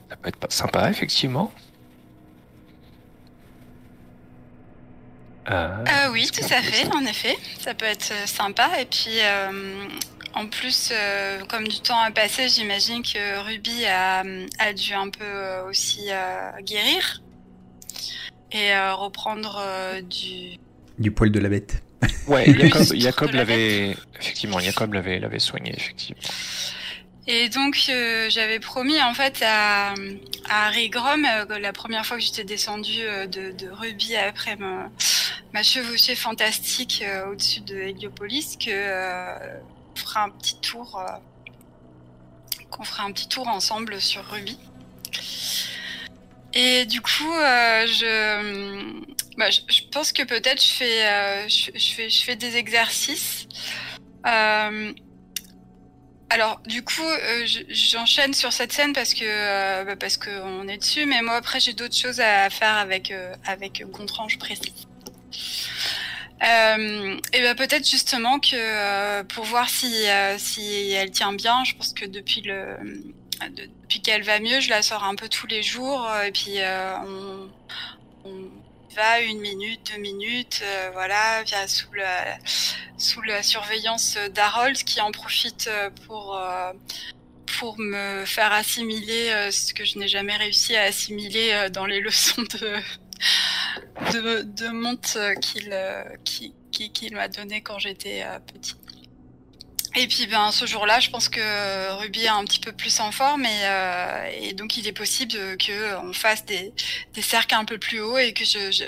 Ça 0.09 0.15
peut 0.15 0.29
être 0.29 0.51
sympa 0.51 0.89
effectivement. 0.89 1.51
Euh, 5.49 5.83
Ah 5.87 6.11
oui, 6.11 6.23
est-ce 6.23 6.31
tout 6.31 6.53
à 6.53 6.61
fait, 6.61 6.87
en 6.93 7.05
effet. 7.05 7.35
Ça 7.59 7.73
peut 7.73 7.85
être 7.85 8.11
euh, 8.11 8.25
sympa. 8.25 8.69
Et 8.79 8.85
puis, 8.85 9.19
euh, 9.21 9.85
en 10.33 10.47
plus, 10.47 10.91
euh, 10.91 11.43
comme 11.45 11.67
du 11.67 11.79
temps 11.79 11.99
a 11.99 12.11
passé, 12.11 12.47
j'imagine 12.49 13.01
que 13.01 13.39
Ruby 13.43 13.85
a, 13.85 14.23
a 14.59 14.73
dû 14.73 14.93
un 14.93 15.09
peu 15.09 15.23
euh, 15.23 15.65
aussi 15.67 16.05
euh, 16.09 16.51
guérir 16.61 17.21
et 18.51 18.73
euh, 18.73 18.93
reprendre 18.95 19.59
euh, 19.61 20.01
du. 20.01 20.57
Du 20.97 21.11
poil 21.11 21.31
de 21.31 21.39
la 21.39 21.49
bête. 21.49 21.81
Ouais, 22.27 22.45
Jacob, 22.93 23.31
l'avait 23.33 23.95
effectivement, 24.19 24.59
Jacob 24.59 24.93
l'avait 24.93 25.19
l'avait 25.19 25.39
soigné 25.39 25.73
effectivement. 25.75 26.21
Et 27.31 27.47
donc, 27.47 27.85
euh, 27.89 28.27
j'avais 28.31 28.59
promis 28.59 28.99
en 29.03 29.13
fait 29.13 29.43
à, 29.45 29.93
à 30.49 30.65
Harry 30.65 30.89
Grom, 30.89 31.25
euh, 31.25 31.59
la 31.59 31.71
première 31.71 32.03
fois 32.03 32.17
que 32.17 32.23
j'étais 32.23 32.43
descendue 32.43 33.03
euh, 33.03 33.27
de, 33.27 33.69
Ruby 33.69 34.15
après 34.15 34.55
ma, 34.55 35.61
chevauchée 35.61 36.15
fantastique 36.15 37.03
au-dessus 37.29 37.61
de 37.61 37.77
Héliopolis, 37.77 38.57
que 38.57 38.71
on 39.91 39.95
fera 39.95 40.23
un 40.23 40.31
petit 40.31 40.59
tour, 40.59 40.99
qu'on 42.71 42.83
fera 42.83 43.03
un 43.03 43.11
petit 43.11 43.29
tour 43.29 43.47
ensemble 43.47 44.01
sur 44.01 44.25
Ruby. 44.25 44.57
Et 46.55 46.87
du 46.87 46.99
coup, 46.99 47.31
je, 47.85 49.37
bah, 49.37 49.51
je, 49.51 49.59
je 49.67 49.81
pense 49.91 50.13
que 50.13 50.23
peut-être 50.23 50.65
je 50.65 50.71
fais, 50.71 51.47
je, 51.47 51.93
fais, 51.93 52.09
je 52.09 52.23
fais 52.23 52.35
des 52.35 52.57
exercices. 52.57 53.47
Alors, 56.29 56.59
du 56.65 56.83
coup, 56.83 57.01
euh, 57.03 57.45
je- 57.45 57.63
j'enchaîne 57.69 58.33
sur 58.33 58.53
cette 58.53 58.71
scène 58.71 58.93
parce 58.93 59.13
que 59.13 59.23
euh, 59.23 59.83
bah, 59.83 59.95
parce 59.95 60.17
que 60.17 60.29
on 60.43 60.67
est 60.67 60.77
dessus, 60.77 61.05
mais 61.05 61.21
moi 61.21 61.35
après 61.35 61.59
j'ai 61.59 61.73
d'autres 61.73 61.95
choses 61.97 62.19
à 62.19 62.49
faire 62.49 62.75
avec 62.77 63.11
euh, 63.11 63.33
avec 63.45 63.83
Gontran, 63.89 64.27
je 64.29 64.37
précise. 64.37 64.85
Euh, 66.41 67.17
et 67.33 67.41
ben 67.41 67.55
peut-être 67.55 67.89
justement 67.89 68.39
que 68.39 69.21
pour 69.23 69.43
voir 69.45 69.69
si 69.69 70.05
si 70.37 70.91
elle 70.91 71.11
tient 71.11 71.33
bien, 71.33 71.63
je 71.65 71.73
pense 71.75 71.93
que 71.93 72.05
depuis 72.05 72.41
le 72.41 72.77
de- 73.49 73.69
depuis 73.81 74.01
qu'elle 74.01 74.23
va 74.23 74.39
mieux, 74.39 74.59
je 74.61 74.69
la 74.69 74.81
sors 74.81 75.03
un 75.03 75.15
peu 75.15 75.27
tous 75.29 75.47
les 75.47 75.63
jours 75.63 76.07
et 76.25 76.31
puis 76.31 76.57
on, 78.25 78.29
va 78.95 79.21
une 79.21 79.39
minute, 79.39 79.91
deux 79.93 79.99
minutes, 80.01 80.61
euh, 80.63 80.89
voilà, 80.93 81.43
via 81.43 81.67
sous 81.67 81.91
la 81.93 82.37
sous 82.97 83.21
la 83.21 83.43
surveillance 83.43 84.17
d'Harold 84.33 84.77
qui 84.77 84.99
en 85.01 85.11
profite 85.11 85.67
euh, 85.67 85.89
pour 86.07 86.37
euh, 86.37 86.73
pour 87.59 87.77
me 87.79 88.25
faire 88.25 88.51
assimiler 88.53 89.49
ce 89.51 89.73
que 89.73 89.83
je 89.85 89.97
n'ai 89.99 90.07
jamais 90.07 90.37
réussi 90.37 90.75
à 90.75 90.83
assimiler 90.83 91.67
dans 91.71 91.85
les 91.85 91.99
leçons 92.07 92.43
de 92.43 92.75
de, 94.13 94.69
monte 94.69 95.17
qu'il 95.41 95.75
qui- 96.23 96.53
qui- 96.71 96.91
qu'il 96.91 97.15
m'a 97.15 97.27
donné 97.27 97.61
quand 97.61 97.79
j'étais 97.79 98.23
euh, 98.23 98.39
petit. 98.39 98.75
Et 99.95 100.07
puis 100.07 100.27
ben 100.27 100.51
ce 100.51 100.65
jour-là, 100.65 100.99
je 100.99 101.09
pense 101.09 101.29
que 101.29 101.91
Ruby 101.97 102.25
est 102.25 102.27
un 102.27 102.43
petit 102.45 102.59
peu 102.59 102.71
plus 102.71 102.99
en 102.99 103.11
forme 103.11 103.45
et, 103.45 103.61
euh, 103.63 104.29
et 104.41 104.53
donc 104.53 104.77
il 104.77 104.87
est 104.87 104.93
possible 104.93 105.33
que 105.57 105.97
on 106.05 106.13
fasse 106.13 106.45
des, 106.45 106.73
des 107.13 107.21
cercles 107.23 107.55
un 107.55 107.65
peu 107.65 107.79
plus 107.79 107.99
hauts 107.99 108.17
et 108.19 108.33
que 108.33 108.45
je, 108.45 108.71
je, 108.71 108.83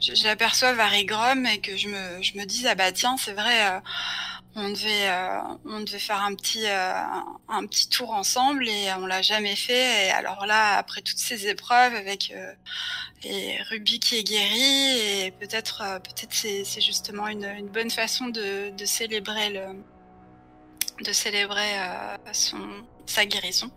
je- 0.00 0.14
j'aperçoive 0.14 0.80
et 0.94 1.60
que 1.60 1.76
je 1.76 1.88
me, 1.88 2.22
je 2.22 2.38
me 2.38 2.44
dise 2.44 2.66
ah 2.66 2.74
bah 2.76 2.92
tiens 2.92 3.16
c'est 3.18 3.32
vrai 3.32 3.70
euh, 3.70 3.80
on 4.56 4.68
devait, 4.70 5.08
euh, 5.08 5.40
on 5.64 5.80
devait 5.80 5.98
faire 5.98 6.22
un 6.22 6.34
petit, 6.34 6.64
euh, 6.66 6.92
un, 7.48 7.66
petit 7.66 7.88
tour 7.88 8.10
ensemble 8.12 8.68
et 8.68 8.92
on 8.98 9.06
l'a 9.06 9.22
jamais 9.22 9.54
fait. 9.56 10.06
Et 10.06 10.10
alors 10.10 10.44
là, 10.46 10.76
après 10.76 11.02
toutes 11.02 11.18
ces 11.18 11.46
épreuves 11.48 11.94
avec 11.94 12.32
euh, 12.34 12.52
et 13.22 13.62
Ruby 13.70 14.00
qui 14.00 14.16
est 14.18 14.24
guéri 14.24 14.98
et 15.26 15.30
peut-être, 15.32 16.00
peut-être 16.02 16.32
c'est, 16.32 16.64
c'est 16.64 16.80
justement 16.80 17.28
une, 17.28 17.44
une, 17.44 17.68
bonne 17.68 17.90
façon 17.90 18.26
de, 18.28 18.70
de 18.70 18.84
célébrer 18.84 19.50
le, 19.50 19.66
de 21.04 21.12
célébrer 21.12 21.72
son, 22.32 22.58
sa 23.06 23.24
guérison 23.26 23.70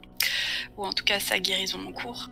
ou 0.78 0.86
en 0.86 0.94
tout 0.94 1.04
cas 1.04 1.20
sa 1.20 1.40
guérison 1.40 1.80
en 1.86 1.92
cours. 1.92 2.30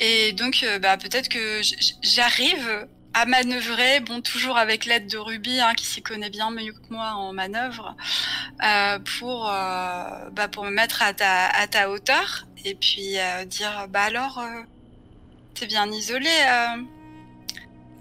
Et 0.00 0.32
donc, 0.32 0.64
bah, 0.80 0.96
peut-être 0.96 1.28
que 1.28 1.60
j'arrive 2.02 2.86
à 3.12 3.26
manœuvrer, 3.26 4.00
bon 4.00 4.20
toujours 4.20 4.56
avec 4.56 4.84
l'aide 4.84 5.08
de 5.08 5.18
Ruby 5.18 5.60
hein, 5.60 5.74
qui 5.74 5.84
s'y 5.84 6.02
connaît 6.02 6.30
bien 6.30 6.50
mieux 6.50 6.72
que 6.72 6.92
moi 6.92 7.12
en 7.14 7.32
manœuvre, 7.32 7.96
euh, 8.64 8.98
pour 9.18 9.50
euh, 9.50 10.30
bah, 10.30 10.48
pour 10.48 10.64
me 10.64 10.70
mettre 10.70 11.02
à 11.02 11.12
ta 11.12 11.90
hauteur 11.90 12.46
et 12.64 12.74
puis 12.74 13.18
euh, 13.18 13.44
dire 13.44 13.86
bah 13.88 14.02
alors 14.02 14.38
euh, 14.38 14.62
t'es 15.54 15.66
bien 15.66 15.90
isolé, 15.90 16.28
euh, 16.28 16.82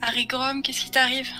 Harry 0.02 0.26
Grom, 0.26 0.62
qu'est-ce 0.62 0.82
qui 0.82 0.92
t'arrive? 0.92 1.32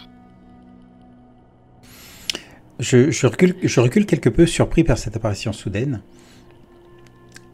Je, 2.80 3.80
recule 3.80 4.06
quelque 4.06 4.30
peu 4.30 4.46
surpris 4.46 4.84
par 4.84 4.98
cette 4.98 5.16
apparition 5.16 5.54
soudaine 5.54 6.02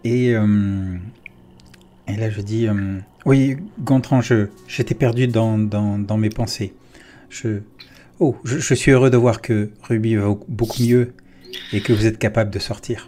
et 0.03 0.35
euh, 0.35 0.97
et 2.07 2.15
là 2.15 2.29
je 2.29 2.41
dis 2.41 2.67
oui, 3.25 3.57
Gontran, 3.79 4.21
j'étais 4.67 4.93
perdu 4.93 5.27
dans, 5.27 5.57
mes 6.17 6.29
pensées. 6.29 6.73
Je, 7.29 7.61
oh, 8.19 8.37
je, 8.43 8.73
suis 8.75 8.91
heureux 8.91 9.09
de 9.09 9.17
voir 9.17 9.41
que 9.41 9.71
Ruby 9.81 10.15
va 10.15 10.37
beaucoup 10.47 10.83
mieux 10.83 11.13
et 11.73 11.81
que 11.81 11.91
vous 11.91 12.05
êtes 12.05 12.19
capable 12.19 12.51
de 12.51 12.59
sortir. 12.59 13.07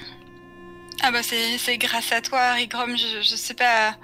Ah 1.04 1.12
bah 1.12 1.20
c'est 1.22 1.78
grâce 1.78 2.12
à 2.12 2.22
toi, 2.22 2.40
Harry 2.40 2.68
Grom. 2.68 2.98
Je, 2.98 3.22
je 3.22 3.36
sais 3.36 3.54
pas. 3.54 3.96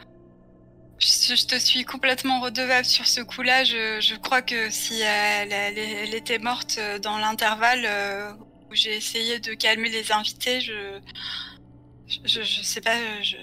Je, 1.00 1.36
je, 1.36 1.46
te 1.46 1.58
suis 1.58 1.84
complètement 1.84 2.39
redevable 2.39 2.86
sur 2.86 3.08
ce 3.08 3.22
coup-là. 3.22 3.64
Je, 3.64 4.00
je, 4.00 4.16
crois 4.16 4.41
que 4.41 4.70
si 4.70 5.02
elle, 5.02 5.52
elle, 5.52 5.78
elle 5.78 6.16
était 6.16 6.39
morte 6.39 6.80
dans 7.02 7.18
l'intervalle 7.18 7.84
euh, 7.86 8.32
où 8.70 8.76
j'ai 8.76 8.96
essayé 8.96 9.39
de 9.39 9.54
calmer 9.54 9.89
les 9.89 10.12
invités, 10.12 10.62
je, 10.62 11.00
je, 12.08 12.41
je, 12.41 12.62
sais 12.62 12.82
pas, 12.82 12.96
je, 13.22 13.38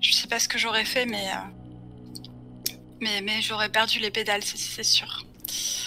je 0.00 0.12
sais 0.12 0.26
pas 0.26 0.38
ce 0.38 0.48
que 0.48 0.58
j'aurais 0.58 0.84
fait, 0.84 1.06
mais. 1.06 1.28
Euh, 1.28 2.72
mais, 3.00 3.20
mais 3.20 3.42
j'aurais 3.42 3.68
perdu 3.68 3.98
les 3.98 4.10
pédales, 4.10 4.42
c'est 4.42 4.82
sûr. 4.82 5.26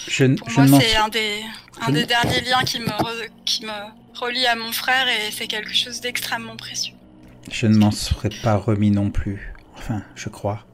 Je, 0.08 0.26
Pour 0.26 0.50
moi, 0.52 0.80
c'est 0.80 0.96
un, 0.96 1.10
des, 1.10 1.44
un 1.82 1.92
des 1.92 2.06
derniers 2.06 2.42
liens 2.42 2.64
qui 2.64 2.80
me, 2.80 2.90
re, 2.90 3.26
qui 3.46 3.66
me 3.66 3.72
relie 4.14 4.46
à 4.46 4.56
mon 4.56 4.72
frère 4.72 5.08
et 5.08 5.32
c'est 5.32 5.48
quelque 5.48 5.74
chose 5.74 6.02
d'extrêmement 6.02 6.56
précieux. 6.56 6.96
Je 7.52 7.68
ne 7.68 7.78
m'en 7.78 7.92
serais 7.92 8.30
pas 8.44 8.56
remis 8.56 8.92
non 8.92 9.10
plus. 9.10 9.54
Enfin, 9.76 10.04
je 10.16 10.30
crois. 10.30 10.66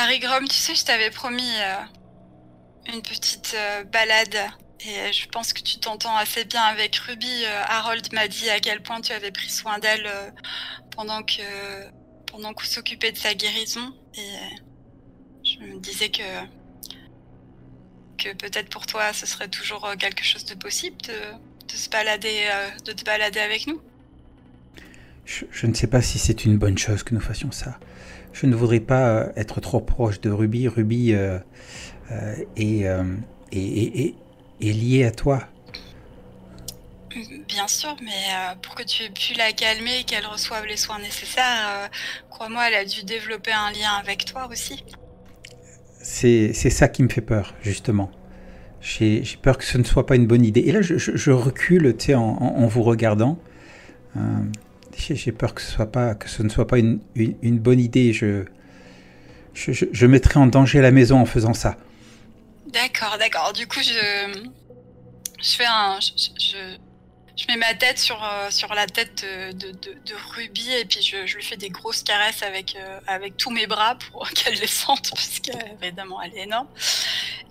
Harry 0.00 0.20
Grom, 0.20 0.46
tu 0.46 0.54
sais, 0.54 0.76
je 0.76 0.84
t'avais 0.84 1.10
promis 1.10 1.42
euh, 1.42 2.94
une 2.94 3.02
petite 3.02 3.54
euh, 3.56 3.82
balade 3.82 4.36
et 4.80 5.12
je 5.12 5.28
pense 5.28 5.52
que 5.52 5.60
tu 5.60 5.80
t'entends 5.80 6.16
assez 6.16 6.44
bien 6.44 6.62
avec 6.62 6.94
Ruby. 6.94 7.44
Euh, 7.44 7.62
Harold 7.66 8.12
m'a 8.12 8.28
dit 8.28 8.48
à 8.48 8.60
quel 8.60 8.80
point 8.80 9.00
tu 9.00 9.12
avais 9.12 9.32
pris 9.32 9.50
soin 9.50 9.80
d'elle 9.80 10.06
euh, 10.06 10.30
pendant 10.94 11.24
que 11.24 11.42
pendant 12.26 12.54
qu'on 12.54 12.64
s'occupait 12.64 13.10
de 13.10 13.16
sa 13.16 13.34
guérison 13.34 13.92
et 14.14 14.30
je 15.44 15.58
me 15.64 15.80
disais 15.80 16.10
que 16.10 16.22
que 18.18 18.32
peut-être 18.34 18.68
pour 18.68 18.86
toi 18.86 19.12
ce 19.12 19.26
serait 19.26 19.48
toujours 19.48 19.84
euh, 19.84 19.96
quelque 19.96 20.22
chose 20.22 20.44
de 20.44 20.54
possible 20.54 20.96
de, 21.02 21.76
se 21.76 21.88
balader 21.88 22.46
euh, 22.52 22.68
de 22.84 22.92
te 22.92 23.04
balader 23.04 23.40
avec 23.40 23.66
nous. 23.66 23.80
Je, 25.24 25.66
ne 25.66 25.74
sais 25.74 25.88
pas 25.88 26.00
si 26.00 26.18
c'est 26.18 26.44
une 26.44 26.56
bonne 26.56 26.78
chose 26.78 27.02
que 27.02 27.14
nous 27.14 27.20
fassions 27.20 27.52
ça. 27.52 27.78
Je 28.40 28.46
ne 28.46 28.54
voudrais 28.54 28.78
pas 28.78 29.30
être 29.34 29.60
trop 29.60 29.80
proche 29.80 30.20
de 30.20 30.30
Ruby. 30.30 30.68
Ruby 30.68 31.12
euh, 31.12 31.40
euh, 32.12 32.36
est, 32.56 32.82
est, 32.82 33.52
est, 33.52 34.14
est 34.60 34.72
liée 34.72 35.04
à 35.04 35.10
toi. 35.10 35.40
Bien 37.48 37.66
sûr, 37.66 37.96
mais 38.00 38.10
euh, 38.10 38.54
pour 38.62 38.76
que 38.76 38.84
tu 38.84 39.02
aies 39.02 39.10
pu 39.10 39.34
la 39.34 39.50
calmer 39.50 40.00
et 40.00 40.04
qu'elle 40.04 40.24
reçoive 40.24 40.66
les 40.66 40.76
soins 40.76 41.00
nécessaires, 41.00 41.66
euh, 41.68 41.88
crois-moi, 42.30 42.68
elle 42.68 42.74
a 42.74 42.84
dû 42.84 43.02
développer 43.02 43.50
un 43.50 43.72
lien 43.72 43.90
avec 43.98 44.24
toi 44.24 44.46
aussi. 44.48 44.84
C'est 46.00 46.52
ça 46.52 46.86
qui 46.86 47.02
me 47.02 47.08
fait 47.08 47.20
peur, 47.20 47.56
justement. 47.60 48.08
J'ai 48.80 49.24
peur 49.42 49.58
que 49.58 49.64
ce 49.64 49.78
ne 49.78 49.84
soit 49.84 50.06
pas 50.06 50.14
une 50.14 50.28
bonne 50.28 50.44
idée. 50.44 50.60
Et 50.60 50.70
là, 50.70 50.80
je, 50.80 50.96
je, 50.96 51.16
je 51.16 51.32
recule, 51.32 51.96
en, 52.10 52.14
en, 52.14 52.62
en, 52.62 52.66
vous 52.68 52.84
regardant. 52.84 53.36
J'ai 54.98 55.32
peur 55.32 55.54
que 55.54 55.62
ce, 55.62 56.42
ne 56.42 56.48
soit 56.48 56.66
pas 56.66 56.78
une, 56.78 57.00
bonne 57.42 57.80
idée. 57.80 58.12
Je, 58.12 58.44
je, 59.54 60.06
mettrai 60.06 60.38
en 60.38 60.46
danger 60.46 60.80
la 60.80 60.90
maison 60.90 61.20
en 61.20 61.24
faisant 61.24 61.54
ça. 61.54 61.76
D'accord, 62.66 63.16
d'accord. 63.18 63.52
Du 63.54 63.66
coup, 63.66 63.80
je, 63.80 64.38
fais 65.42 65.64
un, 65.66 65.98
je, 66.00 67.46
mets 67.48 67.56
ma 67.56 67.72
tête 67.74 67.98
sur, 67.98 68.22
euh, 68.22 68.74
la 68.74 68.86
tête 68.86 69.24
de, 69.24 70.14
Ruby 70.34 70.70
et 70.72 70.84
puis 70.84 71.00
je, 71.00 71.34
lui 71.34 71.42
fais 71.42 71.56
des 71.56 71.70
grosses 71.70 72.02
caresses 72.02 72.42
avec, 72.42 72.76
euh, 72.76 73.28
tous 73.38 73.50
mes 73.50 73.66
bras 73.66 73.96
pour 73.96 74.28
qu'elle 74.34 74.58
les 74.58 74.66
sente 74.66 75.10
parce 75.10 75.40
qu'évidemment 75.40 76.20
elle 76.20 76.36
est 76.36 76.42
énorme. 76.42 76.68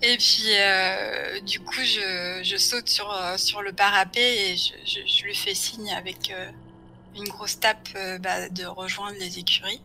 Et 0.02 0.16
puis 0.16 0.44
euh, 0.50 1.40
du 1.40 1.58
coup 1.60 1.82
je, 1.82 2.56
saute 2.58 2.88
sur, 2.88 3.62
le 3.62 3.72
parapet 3.72 4.52
et 4.52 4.56
je, 4.56 5.24
lui 5.24 5.34
fais 5.34 5.54
signe 5.54 5.92
avec 5.92 6.32
une 7.18 7.28
grosse 7.28 7.60
tape 7.60 7.88
bah, 8.20 8.48
de 8.48 8.64
rejoindre 8.64 9.18
les 9.18 9.38
écuries. 9.38 9.82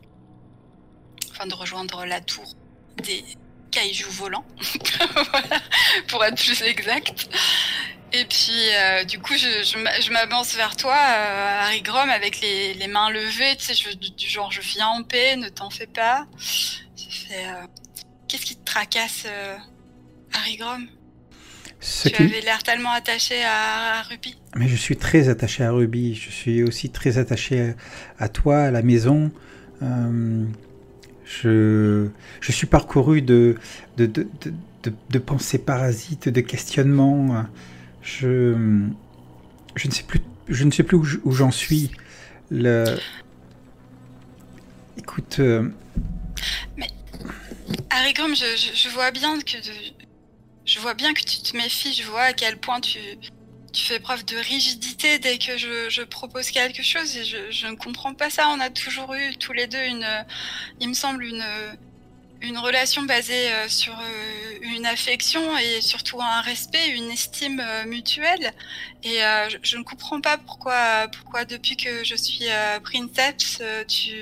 Enfin 1.32 1.48
de 1.48 1.54
rejoindre 1.54 2.06
la 2.06 2.22
tour 2.22 2.46
des 3.04 3.24
cailloux 3.72 4.12
volants, 4.12 4.46
pour 6.08 6.24
être 6.24 6.38
plus 6.38 6.62
exact. 6.62 7.28
Et 8.16 8.26
puis, 8.26 8.70
euh, 8.76 9.04
du 9.06 9.20
coup, 9.20 9.34
je, 9.34 10.12
m'avance 10.12 10.54
vers 10.54 10.76
toi, 10.76 10.94
euh, 10.96 11.62
Harry 11.62 11.82
Grom, 11.82 12.10
avec 12.10 12.40
les, 12.42 12.88
mains 12.88 13.10
levées, 13.10 13.56
tu 13.58 13.66
sais, 13.66 13.74
je, 13.74 13.96
du 13.96 14.30
genre, 14.30 14.52
je 14.52 14.62
viens 14.62 14.90
en 14.90 15.04
paix, 15.04 15.36
ne 15.36 15.50
t'en 15.50 15.72
fais 15.72 15.88
pas. 15.88 16.28
Euh, 17.32 17.68
Qu'est-ce 18.28 18.46
qui 18.46 18.56
te 18.56 18.64
tracasse, 18.64 19.24
euh, 19.26 19.58
Harry 20.34 20.58
Grom? 20.58 20.88
Tu 22.04 22.12
qui... 22.12 22.24
avais 22.24 22.42
l'air 22.42 22.64
tellement 22.64 22.92
attaché 22.92 23.44
à, 23.44 24.00
à, 24.00 24.02
Ruby. 24.04 24.38
Mais 24.56 24.68
je 24.68 24.76
suis 24.76 24.96
très 24.96 25.30
attaché 25.30 25.64
à 25.64 25.72
Ruby. 25.72 26.16
Je 26.16 26.30
suis 26.30 26.64
aussi 26.64 26.90
très 26.90 27.18
attaché 27.18 27.74
à, 28.20 28.24
à 28.24 28.30
toi, 28.30 28.60
à 28.60 28.72
la 28.72 28.82
maison. 28.82 29.32
Euh, 29.82 30.46
je, 31.26 32.08
je 32.40 32.52
suis 32.52 32.68
parcouru 32.68 33.22
de, 33.22 33.58
de, 33.98 34.06
de, 34.06 34.28
de, 34.84 34.94
de 35.10 35.20
pensées 35.20 35.58
parasites, 35.58 36.30
de 36.30 36.42
questionnements 36.42 37.46
je, 38.04 38.56
je 39.76 39.88
ne 39.88 39.94
sais 39.94 40.04
plus, 40.04 40.22
je 40.48 40.64
ne 40.64 40.72
sais 40.72 40.84
plus 40.84 40.98
où 40.98 41.32
j'en 41.32 41.52
suis. 41.52 41.92
Le... 42.52 42.98
Écoute. 44.98 45.38
Euh... 45.40 45.70
Mais 46.78 46.88
Harry 47.90 48.14
Grom, 48.14 48.36
je, 48.36 48.46
je, 48.58 48.76
je, 48.76 48.90
vois 48.90 49.12
bien 49.12 49.40
que 49.40 49.58
je 50.66 50.80
vois 50.80 50.94
bien 50.94 51.14
que 51.14 51.22
tu 51.22 51.42
te 51.42 51.56
méfies. 51.58 51.94
Je 51.94 52.04
vois 52.04 52.24
à 52.24 52.34
quel 52.34 52.60
point 52.60 52.82
tu 52.82 53.00
tu 53.74 53.86
fais 53.86 54.00
preuve 54.00 54.24
de 54.26 54.38
rigidité 54.38 55.18
dès 55.18 55.40
que 55.40 55.58
je, 55.58 55.90
je 55.90 56.04
propose 56.04 56.52
quelque 56.52 56.84
chose 56.84 57.18
et 57.18 57.26
je, 57.26 57.50
je 57.50 57.66
ne 57.66 57.76
comprends 57.76 58.14
pas 58.14 58.30
ça. 58.30 58.48
On 58.50 58.60
a 58.60 58.70
toujours 58.70 59.16
eu 59.16 59.36
tous 59.38 59.52
les 59.52 59.66
deux 59.66 59.84
une, 59.84 60.08
il 60.80 60.90
me 60.90 60.94
semble 60.94 61.24
une 61.24 61.44
une 62.44 62.58
relation 62.58 63.04
basée 63.04 63.52
euh, 63.54 63.70
sur 63.70 63.98
euh, 63.98 64.58
une 64.62 64.86
affection 64.86 65.58
et 65.58 65.82
surtout 65.82 66.22
un 66.22 66.42
respect, 66.42 66.90
une 66.90 67.10
estime 67.10 67.62
euh, 67.62 67.86
mutuelle. 67.86 68.52
Et 69.04 69.20
je, 69.50 69.58
je, 69.64 69.78
ne 69.78 69.84
comprends 69.84 70.22
pas 70.22 70.38
pourquoi, 70.38 71.08
pourquoi 71.10 71.44
depuis 71.44 71.76
que 71.76 72.06
je 72.06 72.16
suis 72.16 72.46
princeps, 72.84 73.62
tu, 73.86 74.14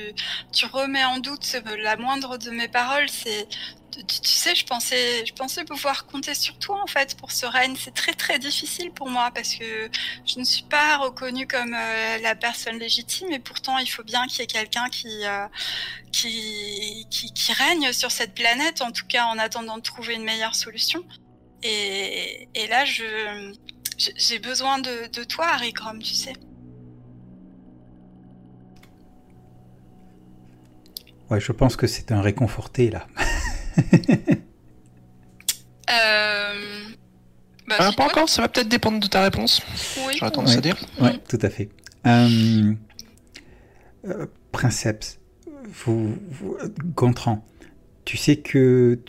tu 0.51 0.65
remets 0.65 1.03
en 1.03 1.19
doute 1.19 1.55
la 1.77 1.97
moindre 1.97 2.37
de 2.37 2.49
mes 2.49 2.67
paroles. 2.67 3.07
C'est 3.07 3.47
tu, 3.91 4.31
sais, 4.31 4.55
je 4.55 4.65
pensais, 4.65 5.63
pouvoir 5.65 6.05
compter 6.05 6.33
sur 6.33 6.57
toi 6.57 6.81
en 6.81 6.87
fait 6.87 7.15
pour 7.15 7.31
ce 7.31 7.45
règne. 7.45 7.75
C'est 7.77 7.93
très 7.93 8.13
très 8.13 8.39
difficile 8.39 8.91
pour 8.91 9.09
moi 9.09 9.31
parce 9.33 9.55
que 9.55 9.89
je 10.25 10.39
ne 10.39 10.43
suis 10.43 10.63
pas 10.63 10.97
reconnue 10.97 11.47
comme 11.47 11.73
euh, 11.73 12.17
la 12.19 12.35
personne 12.35 12.77
légitime 12.77 13.31
et 13.31 13.39
pourtant 13.39 13.77
il 13.77 13.87
faut 13.87 14.03
bien 14.03 14.27
qu'il 14.27 14.39
y 14.39 14.43
ait 14.43 14.47
quelqu'un 14.47 14.89
qui, 14.89 15.25
euh, 15.25 15.47
qui, 16.11 17.53
règne 17.53 17.91
sur 17.91 18.11
cette 18.11 18.33
planète, 18.33 18.81
en 18.81 18.91
tout 18.91 19.05
cas 19.07 19.25
en 19.25 19.37
attendant 19.37 19.77
de 19.77 19.83
trouver 19.83 20.15
une 20.15 20.23
meilleure 20.23 20.55
solution. 20.55 21.03
Et, 21.63 22.47
là, 22.69 22.85
j'ai 22.85 24.39
besoin 24.39 24.79
de, 24.79 25.07
de 25.13 25.23
toi, 25.23 25.47
Harry 25.47 25.73
Grom, 25.73 26.01
tu 26.01 26.13
sais. 26.13 26.33
Ouais, 31.29 31.39
je 31.39 31.51
pense 31.53 31.77
que 31.77 31.87
c'est 31.87 32.11
un 32.11 32.21
réconforté 32.21 32.89
là. 32.89 33.07
Euh, 35.89 36.53
Bah, 37.67 37.75
Ah, 37.79 37.89
si, 37.89 37.95
pas 37.95 38.05
encore, 38.05 38.27
ça 38.29 38.41
va 38.41 38.47
peut-être 38.49 38.67
dépendre 38.67 38.99
de 38.99 39.07
ta 39.07 39.21
réponse. 39.23 39.61
Oui. 40.07 40.13
J'aurais 40.19 40.31
tendance 40.31 40.51
Ouais. 40.53 40.57
à 40.57 40.61
dire. 40.61 40.77
Ouais, 40.99 41.17
tout 41.29 41.39
à 41.41 41.49
fait. 41.49 41.69
Euh, 42.05 42.73
euh, 44.07 44.25
Princeps, 44.51 45.19
vous, 45.85 46.15
vous- 46.29 46.57
Gontran, 46.95 47.45
tu 48.03 48.17
sais 48.17 48.37
que 48.37 48.99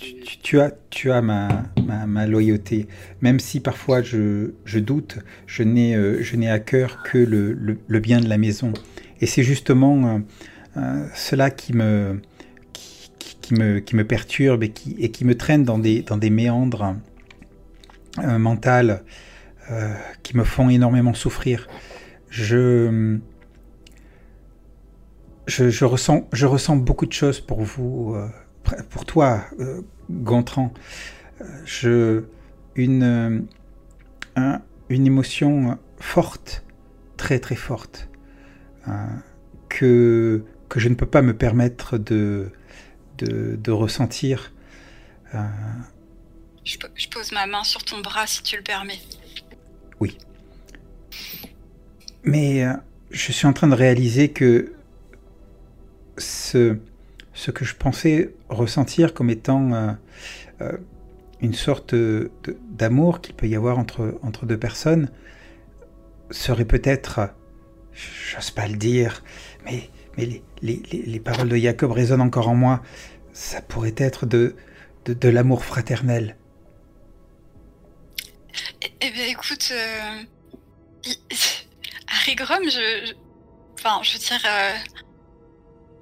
tu, 0.42 0.60
as, 0.60 0.72
tu 0.90 1.10
as 1.10 1.22
ma, 1.22 1.64
ma, 1.84 2.06
ma 2.06 2.26
loyauté. 2.26 2.86
Même 3.20 3.40
si 3.40 3.58
parfois 3.60 4.02
je, 4.02 4.52
je 4.64 4.78
doute, 4.78 5.18
je 5.46 5.62
n'ai 5.62 5.96
euh, 5.96 6.22
je 6.22 6.36
n'ai 6.36 6.50
à 6.50 6.60
cœur 6.60 7.02
que 7.02 7.18
le, 7.18 7.52
le, 7.54 7.78
le 7.86 8.00
bien 8.00 8.20
de 8.20 8.28
la 8.28 8.38
maison. 8.38 8.72
Et 9.20 9.26
c'est 9.26 9.42
justement 9.42 10.06
euh, 10.06 10.18
euh, 10.76 11.06
cela 11.14 11.50
qui 11.50 11.72
me, 11.72 12.20
me, 13.52 13.78
qui 13.80 13.96
perturbe 14.04 14.62
et 14.62 14.70
qui, 14.70 15.24
me 15.24 15.36
traîne 15.36 15.64
dans 15.64 15.78
des, 15.78 16.30
méandres 16.30 16.96
euh, 18.18 18.38
mentales 18.38 19.04
euh, 19.70 19.94
qui 20.22 20.36
me 20.36 20.44
font 20.44 20.68
énormément 20.68 21.14
souffrir. 21.14 21.68
Je, 22.30 23.14
ressens, 25.84 26.76
beaucoup 26.76 27.06
de 27.06 27.12
choses 27.12 27.40
pour 27.40 27.62
vous, 27.62 28.14
euh, 28.14 28.28
pour 28.90 29.04
toi, 29.04 29.44
euh, 29.60 29.82
Gontran. 30.10 30.72
Une, 32.74 33.46
un- 34.36 34.62
une 34.88 35.06
émotion 35.06 35.78
forte, 35.98 36.64
très 37.18 37.38
très 37.38 37.54
forte, 37.54 38.08
que 39.68 40.42
je 40.76 40.88
ne 40.88 40.94
peux 40.94 41.06
pas 41.06 41.20
me 41.20 41.34
permettre 41.34 41.98
de, 41.98 42.50
de, 43.22 43.56
de 43.56 43.70
ressentir. 43.70 44.52
Euh, 45.34 45.38
Je, 46.64 46.78
po- 46.78 46.88
je 46.94 47.08
pose 47.08 47.32
ma 47.32 47.46
main 47.46 47.64
sur 47.64 47.84
ton 47.84 48.00
bras 48.00 48.26
si 48.26 48.42
tu 48.42 48.56
le 48.56 48.62
permets. 48.62 48.98
Mais 52.24 52.64
euh, 52.64 52.72
je 53.10 53.32
suis 53.32 53.46
en 53.46 53.52
train 53.52 53.66
de 53.68 53.74
réaliser 53.74 54.28
que 54.30 54.72
ce, 56.18 56.76
ce 57.34 57.50
que 57.50 57.64
je 57.64 57.74
pensais 57.74 58.32
ressentir 58.48 59.12
comme 59.12 59.28
étant 59.30 59.72
euh, 60.60 60.72
une 61.40 61.54
sorte 61.54 61.94
d'amour 62.70 63.20
qu'il 63.20 63.34
peut 63.34 63.48
y 63.48 63.56
avoir 63.56 63.78
entre, 63.78 64.18
entre 64.22 64.46
deux 64.46 64.56
personnes 64.58 65.10
serait 66.30 66.64
peut-être, 66.64 67.30
j'ose 67.92 68.52
pas 68.52 68.68
le 68.68 68.76
dire, 68.76 69.24
mais, 69.64 69.90
mais 70.16 70.24
les, 70.26 70.42
les- 70.62 70.82
les- 70.92 71.02
les 71.02 71.20
paroles 71.20 71.48
de 71.48 71.56
Jacob 71.56 71.90
résonnent 71.90 72.20
encore 72.20 72.48
en 72.48 72.54
moi, 72.54 72.82
ça 73.32 73.62
pourrait 73.62 73.94
être 73.96 74.26
de, 74.26 74.56
de, 75.06 75.28
l'amour 75.28 75.64
fraternel. 75.64 76.36
Eh, 78.82 78.92
eh 79.00 79.10
bien, 79.10 79.24
écoute, 79.26 79.70
euh, 79.72 80.22
Harry 82.08 82.34
Grom, 82.34 82.62
je, 82.68 83.14
Enfin, 83.78 84.00
je 84.02 84.12
veux 84.12 84.18
dire... 84.18 84.42
euh, 84.46 84.74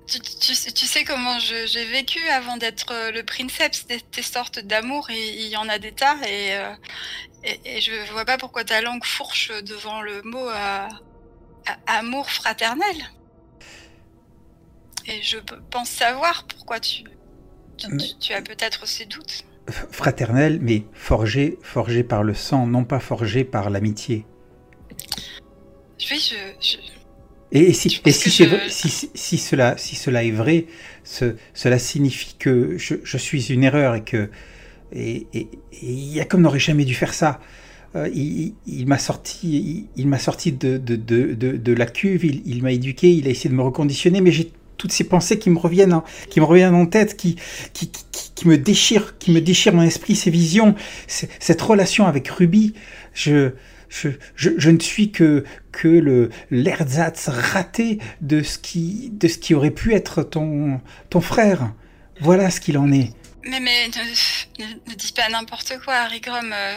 Tu, 0.07 0.55
sais- 0.55 1.05
comment 1.05 1.39
j'ai 1.39 1.85
vécu 1.87 2.19
avant 2.29 2.57
d'être 2.57 2.93
euh, 2.93 3.11
le 3.13 3.23
princeps, 3.23 3.87
des, 3.87 4.23
sortes 4.23 4.59
d'amour, 4.59 5.09
il 5.11 5.47
y 5.49 5.57
en 5.57 5.69
a 5.69 5.79
des 5.79 5.93
tas, 5.93 6.17
et, 6.27 6.51
et, 7.45 7.77
et 7.77 7.81
je 7.81 8.13
vois 8.13 8.25
pas 8.25 8.37
pourquoi 8.39 8.65
ta 8.65 8.81
langue 8.83 9.05
fourche 9.05 9.51
devant 9.63 10.03
le 10.03 10.21
mot 10.23 10.49
amour 11.87 12.31
fraternel. 12.31 12.97
Et 15.07 15.23
je 15.23 15.39
pense 15.71 15.89
savoir 15.91 16.47
pourquoi 16.47 16.81
tu, 16.81 17.05
tu, 17.81 17.89
Mais- 17.91 17.97
tu- 17.99 18.15
tu 18.21 18.33
as 18.33 18.43
peut-être 18.43 18.87
ces 18.87 19.07
doutes. 19.07 19.45
Fraternel, 19.91 20.59
mais 20.61 20.83
forgé, 20.93 21.59
forgé 21.63 22.03
par 22.03 22.23
le 22.25 22.35
sang, 22.35 22.67
non 22.67 22.85
pas 22.85 22.99
forgé 23.01 23.45
par 23.45 23.71
l'amitié. 23.71 24.25
Oui, 26.11 26.19
je, 26.19 26.35
je, 26.61 26.77
Et, 27.53 27.73
si, 27.73 28.01
et 28.05 28.11
si, 28.13 28.31
je- 28.31 29.37
cela, 29.37 29.77
si 29.77 29.97
cela 29.97 30.25
est 30.25 30.31
vrai, 30.31 30.67
ce- 31.05 31.37
cela 31.55 31.79
signifie 31.79 32.35
que 32.39 32.77
je, 32.79 32.95
je 33.03 33.17
suis 33.17 33.53
une 33.53 33.65
erreur 33.65 33.95
et 33.95 34.05
que 34.05 34.31
et, 34.93 35.27
et, 35.35 35.49
et 35.83 36.15
Jacob 36.17 36.41
n'aurait 36.41 36.59
jamais 36.59 36.85
dû 36.85 36.95
faire 36.95 37.15
ça. 37.15 37.41
Euh, 37.97 38.09
il 38.13 38.87
m'a 38.87 38.99
sorti, 38.99 39.49
il, 39.97 40.01
il 40.03 40.09
m'a 40.09 40.19
sorti 40.19 40.53
de, 40.53 40.79
de, 40.79 40.97
de, 40.97 41.35
de, 41.35 41.57
de 41.57 41.73
la 41.73 41.87
cuve, 41.87 42.25
il, 42.25 42.43
il 42.47 42.63
m'a 42.63 42.73
éduqué, 42.73 43.13
il 43.13 43.27
a 43.27 43.31
essayé 43.31 43.51
de 43.51 43.55
me 43.55 43.63
reconditionner, 43.63 44.21
mais 44.21 44.31
j'ai 44.33 44.51
toutes 44.81 44.93
ces 44.93 45.05
pensées 45.05 45.39
qui 45.39 45.51
me 45.51 45.59
reviennent, 45.59 45.93
en, 45.93 46.05
qui 46.31 46.41
me 46.41 46.47
reviennent 46.47 46.75
en 46.75 46.87
tête, 46.87 47.15
qui, 47.15 47.37
qui, 47.75 48.49
me 48.49 48.57
déchirent, 48.57 49.19
qui 49.19 49.31
me 49.31 49.43
déchirent 49.43 49.75
mon 49.75 49.83
esprit, 49.83 50.17
ces 50.17 50.31
visions, 50.31 50.75
cette 51.07 51.61
relation 51.61 52.07
avec 52.07 52.29
Ruby. 52.29 52.73
Je, 53.13 53.51
je, 53.91 54.09
je, 54.37 54.51
je 54.57 54.71
ne 54.71 54.79
suis 54.81 55.11
que, 55.11 55.45
que 55.71 55.87
le 55.87 56.31
l'ersatz 56.51 57.29
raté 57.29 57.99
de 58.23 58.43
ce 58.43 58.59
qui 58.59 59.11
de 59.13 59.29
ce 59.29 59.37
qui 59.37 59.55
aurait 59.55 59.71
pu 59.71 59.93
être 59.93 60.23
ton 60.23 60.81
ton 61.11 61.21
frère. 61.21 61.75
Voilà 62.23 62.49
ce 62.49 62.61
qu'il 62.61 62.79
en 62.79 62.91
est. 62.91 63.11
Mais, 63.43 63.59
mais 63.61 63.89
ne, 63.89 64.65
ne- 64.65 64.75
ne 64.91 64.95
dis 64.95 65.13
pas 65.13 65.29
n'importe 65.31 65.79
quoi, 65.83 65.95
Harry 65.95 66.21
Grom. 66.21 66.53
Euh, 66.53 66.77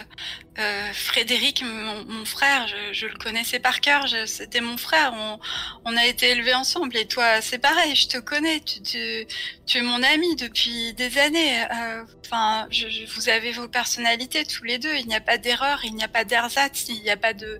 euh, 0.60 0.94
Frédéric, 0.94 1.64
mon, 1.64 2.06
mon 2.06 2.26
frère, 2.26 2.68
je, 2.68 2.94
je 2.94 3.08
le 3.08 3.16
connaissais 3.18 3.60
par 3.60 3.82
cœur, 3.82 4.08
c'était 4.28 4.62
mon 4.62 4.78
frère, 4.78 5.12
on, 5.14 5.40
on 5.84 5.98
a 5.98 6.06
été 6.06 6.30
élevés 6.30 6.54
ensemble. 6.54 6.96
Et 6.96 7.08
toi, 7.08 7.42
c'est 7.42 7.58
pareil, 7.58 7.96
je 7.96 8.08
te 8.08 8.18
connais, 8.20 8.60
tu, 8.62 8.82
tu, 8.84 9.26
tu 9.66 9.78
es 9.80 9.82
mon 9.82 10.02
ami 10.04 10.36
depuis 10.36 10.94
des 10.94 11.18
années. 11.18 11.64
Euh, 11.64 12.04
Enfin, 12.26 12.66
je- 12.72 13.06
vous 13.14 13.30
avez 13.30 13.52
vos 13.52 13.68
personnalités 13.68 14.44
tous 14.46 14.64
les 14.64 14.78
deux, 14.80 14.96
il 14.96 15.06
n'y 15.08 15.14
a 15.16 15.22
pas 15.22 15.38
d'erreur, 15.38 15.82
il 15.84 15.94
n'y 15.94 16.04
a 16.04 16.08
pas 16.08 16.24
d'ersatz, 16.24 16.86
il 16.88 17.02
n'y 17.04 17.10
a 17.12 17.18
pas 17.18 17.34
de, 17.34 17.60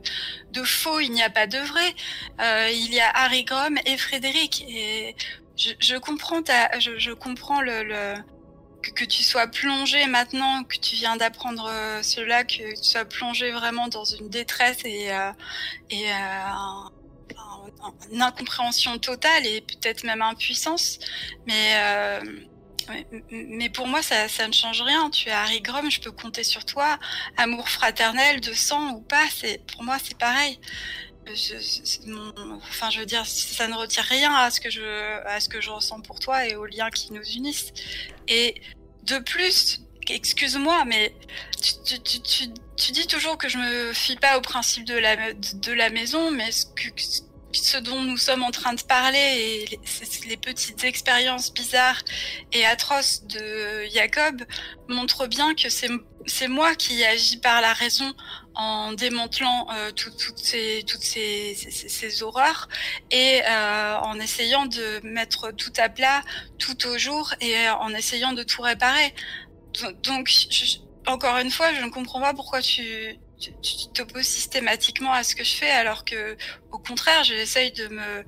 de 0.52 0.64
faux, 0.64 1.00
il 1.00 1.12
n'y 1.12 1.22
a 1.22 1.30
pas 1.30 1.46
de 1.46 1.60
vrai. 1.60 1.94
Euh, 2.42 2.70
il 2.74 2.92
y 2.94 3.00
a 3.00 3.10
Harry 3.10 3.44
Grom 3.44 3.78
et 3.86 3.98
Frédéric. 3.98 4.64
Et 4.68 5.16
je, 5.58 5.72
je 5.80 5.96
comprends, 5.98 6.42
ta, 6.42 6.80
je, 6.80 6.98
je 6.98 7.12
comprends 7.12 7.62
le- 7.62 7.84
le 7.84 8.16
que, 8.92 9.06
tu 9.06 9.24
sois 9.24 9.48
plongé 9.48 10.06
maintenant, 10.08 10.64
que 10.64 10.78
tu 10.78 10.96
viens 10.96 11.16
d'apprendre 11.18 11.68
euh, 11.70 12.02
cela, 12.04 12.44
que 12.44 12.76
tu 12.76 12.84
sois 12.84 13.06
plongé 13.06 13.52
vraiment 13.52 13.88
dans 13.88 14.06
une 14.06 14.30
détresse 14.30 14.80
et, 14.86 15.12
euh, 15.12 15.32
euh, 15.94 16.14
un- 16.14 16.92
un- 17.84 17.94
une 18.12 18.22
incompréhension 18.22 18.98
totale 18.98 19.46
et 19.46 19.62
peut-être 19.62 20.04
même 20.04 20.22
impuissance. 20.22 21.00
Mais, 21.48 21.76
mais, 23.32 23.70
pour 23.70 23.88
moi, 23.88 24.02
ça, 24.02 24.28
ça 24.28 24.48
ne 24.48 24.54
change 24.54 24.82
rien. 24.82 25.10
Tu 25.10 25.30
es 25.30 25.32
Harry 25.32 25.62
Grom, 25.62 25.90
je 25.90 26.02
peux 26.02 26.12
compter 26.12 26.44
sur 26.44 26.66
toi. 26.66 27.00
Amour 27.38 27.70
fraternel, 27.70 28.42
de 28.42 28.54
sang 28.54 28.92
ou 28.92 29.02
pas, 29.02 29.24
pour 29.72 29.84
moi 29.84 29.98
c'est 30.04 30.18
pareil. 30.18 30.60
Enfin, 31.28 32.90
je 32.90 33.00
veux 33.00 33.06
dire, 33.06 33.26
ça 33.26 33.68
ne 33.68 33.76
retire 33.76 34.04
rien 34.04 34.34
à 34.34 34.52
ce 34.52 34.60
que 34.60 34.70
je, 34.70 34.82
à 35.26 35.40
ce 35.40 35.50
que 35.50 35.62
je 35.62 35.70
ressens 35.70 36.02
pour 36.02 36.20
toi 36.20 36.48
et 36.48 36.56
aux 36.56 36.66
liens 36.66 36.90
qui 36.90 37.14
nous 37.14 37.24
unissent. 37.24 37.74
Et 38.28 38.62
de 39.04 39.20
plus, 39.20 39.82
excuse-moi, 40.10 40.86
mais 40.86 41.14
tu, 42.76 42.92
dis 42.92 43.08
toujours 43.08 43.38
que 43.38 43.48
je 43.50 43.58
me 43.58 43.94
fie 43.94 44.16
pas 44.16 44.38
au 44.38 44.42
principe 44.42 44.86
de 44.86 44.96
la, 44.96 45.34
de, 45.34 45.72
la 45.72 45.90
maison, 45.90 46.32
mais 46.32 46.50
ce, 46.52 47.78
dont 47.78 48.02
nous 48.02 48.18
sommes 48.18 48.44
en 48.44 48.52
train 48.52 48.74
de 48.74 48.82
parler 48.82 49.18
et 49.18 49.66
les, 49.68 50.30
les 50.30 50.38
petites 50.38 50.84
expériences 50.84 51.54
bizarres 51.54 52.02
et 52.52 52.66
atroces 52.66 53.24
de 53.26 53.86
Jacob 53.94 54.44
montrent 54.90 55.28
bien 55.28 55.54
que 55.56 55.70
c'est 55.70 56.48
moi 56.48 56.76
qui 56.76 57.04
agis 57.04 57.38
par 57.38 57.62
la 57.62 57.74
raison 57.74 58.14
en 58.56 58.94
démantelant 58.94 59.68
euh, 59.74 59.92
tout- 59.92 60.12
toutes 60.12 60.38
ces 60.40 60.84
toutes 60.86 61.02
ces, 61.02 61.56
ces, 61.56 62.24
horreurs 62.24 62.70
et 63.12 63.42
euh, 63.48 63.98
en 63.98 64.20
essayant 64.20 64.66
de 64.68 65.00
mettre 65.04 65.52
tout 65.52 65.74
à 65.78 65.90
plat 65.90 66.22
tout 66.60 66.86
au 66.88 66.98
jour 66.98 67.34
et 67.42 67.56
euh, 67.58 67.74
en 67.76 67.90
essayant 67.94 68.34
de 68.34 68.44
tout 68.44 68.62
réparer. 68.62 69.14
Do- 69.82 69.92
Donc, 70.04 70.30
encore 71.08 71.38
une 71.38 71.50
fois, 71.52 71.74
je 71.74 71.82
ne 71.82 71.90
comprends 71.90 72.22
pas 72.22 72.34
pourquoi 72.34 72.62
tu 72.62 73.18
tu 73.40 73.52
t'opposes 73.94 74.24
systématiquement 74.26 75.12
à 75.12 75.24
ce 75.24 75.36
que 75.36 75.44
je 75.44 75.54
fais, 75.56 75.70
alors 75.70 76.06
que, 76.06 76.38
au 76.72 76.78
contraire, 76.78 77.26
j'essaye 77.26 77.74
de 77.74 77.88
me, 77.90 78.24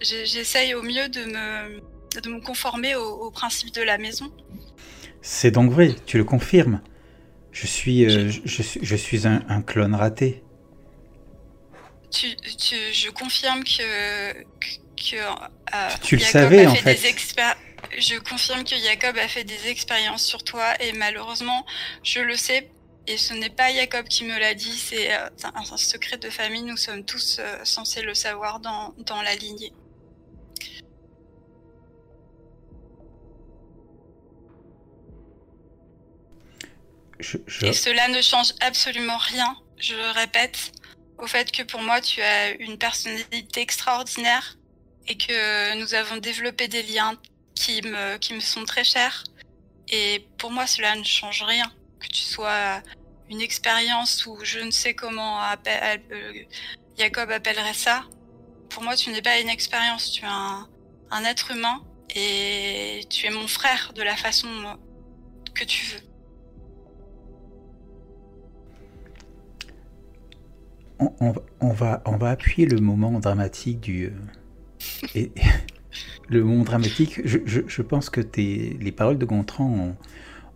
j'essaye 0.00 0.74
au 0.74 0.82
mieux 0.82 1.08
de 1.08 1.24
me, 1.24 1.80
de 2.20 2.28
me 2.28 2.40
conformer 2.40 2.94
au, 2.94 3.02
au 3.26 3.30
principe 3.32 3.74
de 3.74 3.82
la 3.82 3.98
maison. 3.98 4.32
C'est 5.20 5.50
donc 5.50 5.72
vrai, 5.72 5.96
tu 6.06 6.16
le 6.16 6.22
confirmes. 6.24 6.80
Je 7.52 7.66
suis, 7.66 8.04
euh, 8.04 8.30
je, 8.30 8.40
je 8.44 8.62
suis, 8.62 8.80
je 8.82 8.96
suis 8.96 9.26
un, 9.28 9.44
un 9.48 9.62
clone 9.62 9.94
raté. 9.94 10.42
Tu, 12.10 12.36
tu, 12.36 12.76
je 12.92 13.10
confirme 13.10 13.64
que, 13.64 14.32
que, 14.96 15.16
euh, 15.16 15.88
Tu 16.02 16.16
le 16.16 16.20
Jacob 16.20 16.32
savais, 16.42 16.66
a 16.66 16.70
en 16.70 16.74
fait 16.74 16.94
fait. 16.96 16.96
des 16.96 17.08
Je 17.98 18.18
confirme 18.18 18.64
que 18.64 18.76
Jacob 18.76 19.16
a 19.18 19.28
fait 19.28 19.44
des 19.44 19.68
expériences 19.68 20.24
sur 20.24 20.44
toi 20.44 20.74
et 20.82 20.92
malheureusement, 20.92 21.64
je 22.02 22.20
le 22.20 22.36
sais. 22.36 22.70
Et 23.06 23.16
ce 23.16 23.34
n'est 23.34 23.50
pas 23.50 23.72
Jacob 23.74 24.06
qui 24.08 24.24
me 24.24 24.38
l'a 24.38 24.54
dit, 24.54 24.78
c'est 24.78 25.12
euh, 25.14 25.28
un, 25.44 25.60
un 25.72 25.76
secret 25.76 26.18
de 26.18 26.30
famille. 26.30 26.62
Nous 26.62 26.76
sommes 26.76 27.04
tous 27.04 27.40
censés 27.64 28.02
le 28.02 28.14
savoir 28.14 28.60
dans, 28.60 28.94
dans 28.98 29.22
la 29.22 29.34
lignée. 29.36 29.72
Et 37.62 37.72
cela 37.72 38.08
ne 38.08 38.20
change 38.20 38.52
absolument 38.60 39.18
rien, 39.18 39.56
je 39.78 39.94
répète, 40.14 40.72
au 41.18 41.26
fait 41.26 41.50
que 41.50 41.62
pour 41.62 41.80
moi 41.80 42.00
tu 42.00 42.20
as 42.20 42.50
une 42.50 42.78
personnalité 42.78 43.60
extraordinaire 43.60 44.56
et 45.06 45.16
que 45.16 45.78
nous 45.78 45.94
avons 45.94 46.16
développé 46.16 46.68
des 46.68 46.82
liens 46.82 47.16
qui 47.54 47.82
me, 47.82 48.16
qui 48.18 48.34
me 48.34 48.40
sont 48.40 48.64
très 48.64 48.84
chers. 48.84 49.24
Et 49.88 50.26
pour 50.38 50.50
moi 50.50 50.66
cela 50.66 50.94
ne 50.96 51.04
change 51.04 51.42
rien, 51.42 51.70
que 52.00 52.08
tu 52.08 52.22
sois 52.22 52.82
une 53.30 53.40
expérience 53.40 54.26
ou 54.26 54.38
je 54.42 54.58
ne 54.60 54.70
sais 54.70 54.94
comment 54.94 55.40
euh, 55.42 56.32
Jacob 56.98 57.30
appellerait 57.30 57.74
ça. 57.74 58.04
Pour 58.70 58.82
moi 58.82 58.96
tu 58.96 59.10
n'es 59.10 59.22
pas 59.22 59.38
une 59.38 59.48
expérience, 59.48 60.10
tu 60.12 60.24
es 60.24 60.28
un 60.28 61.24
être 61.24 61.50
humain 61.50 61.82
et 62.14 63.00
tu 63.10 63.26
es 63.26 63.30
mon 63.30 63.48
frère 63.48 63.92
de 63.94 64.02
la 64.02 64.16
façon 64.16 64.48
que 65.54 65.64
tu 65.64 65.86
veux. 65.86 66.11
On, 70.98 71.32
va- 71.70 72.02
on 72.04 72.16
va, 72.16 72.30
appuyer 72.30 72.66
le 72.66 72.78
moment 72.78 73.18
dramatique 73.18 73.80
du. 73.80 74.06
euh, 74.06 74.10
et, 75.14 75.32
le 76.28 76.42
moment 76.44 76.64
dramatique, 76.64 77.20
je, 77.24 77.38
je, 77.44 77.82
pense 77.82 78.08
que 78.08 78.20
les 78.36 78.92
paroles 78.92 79.18
de 79.18 79.24
Gontran 79.24 79.96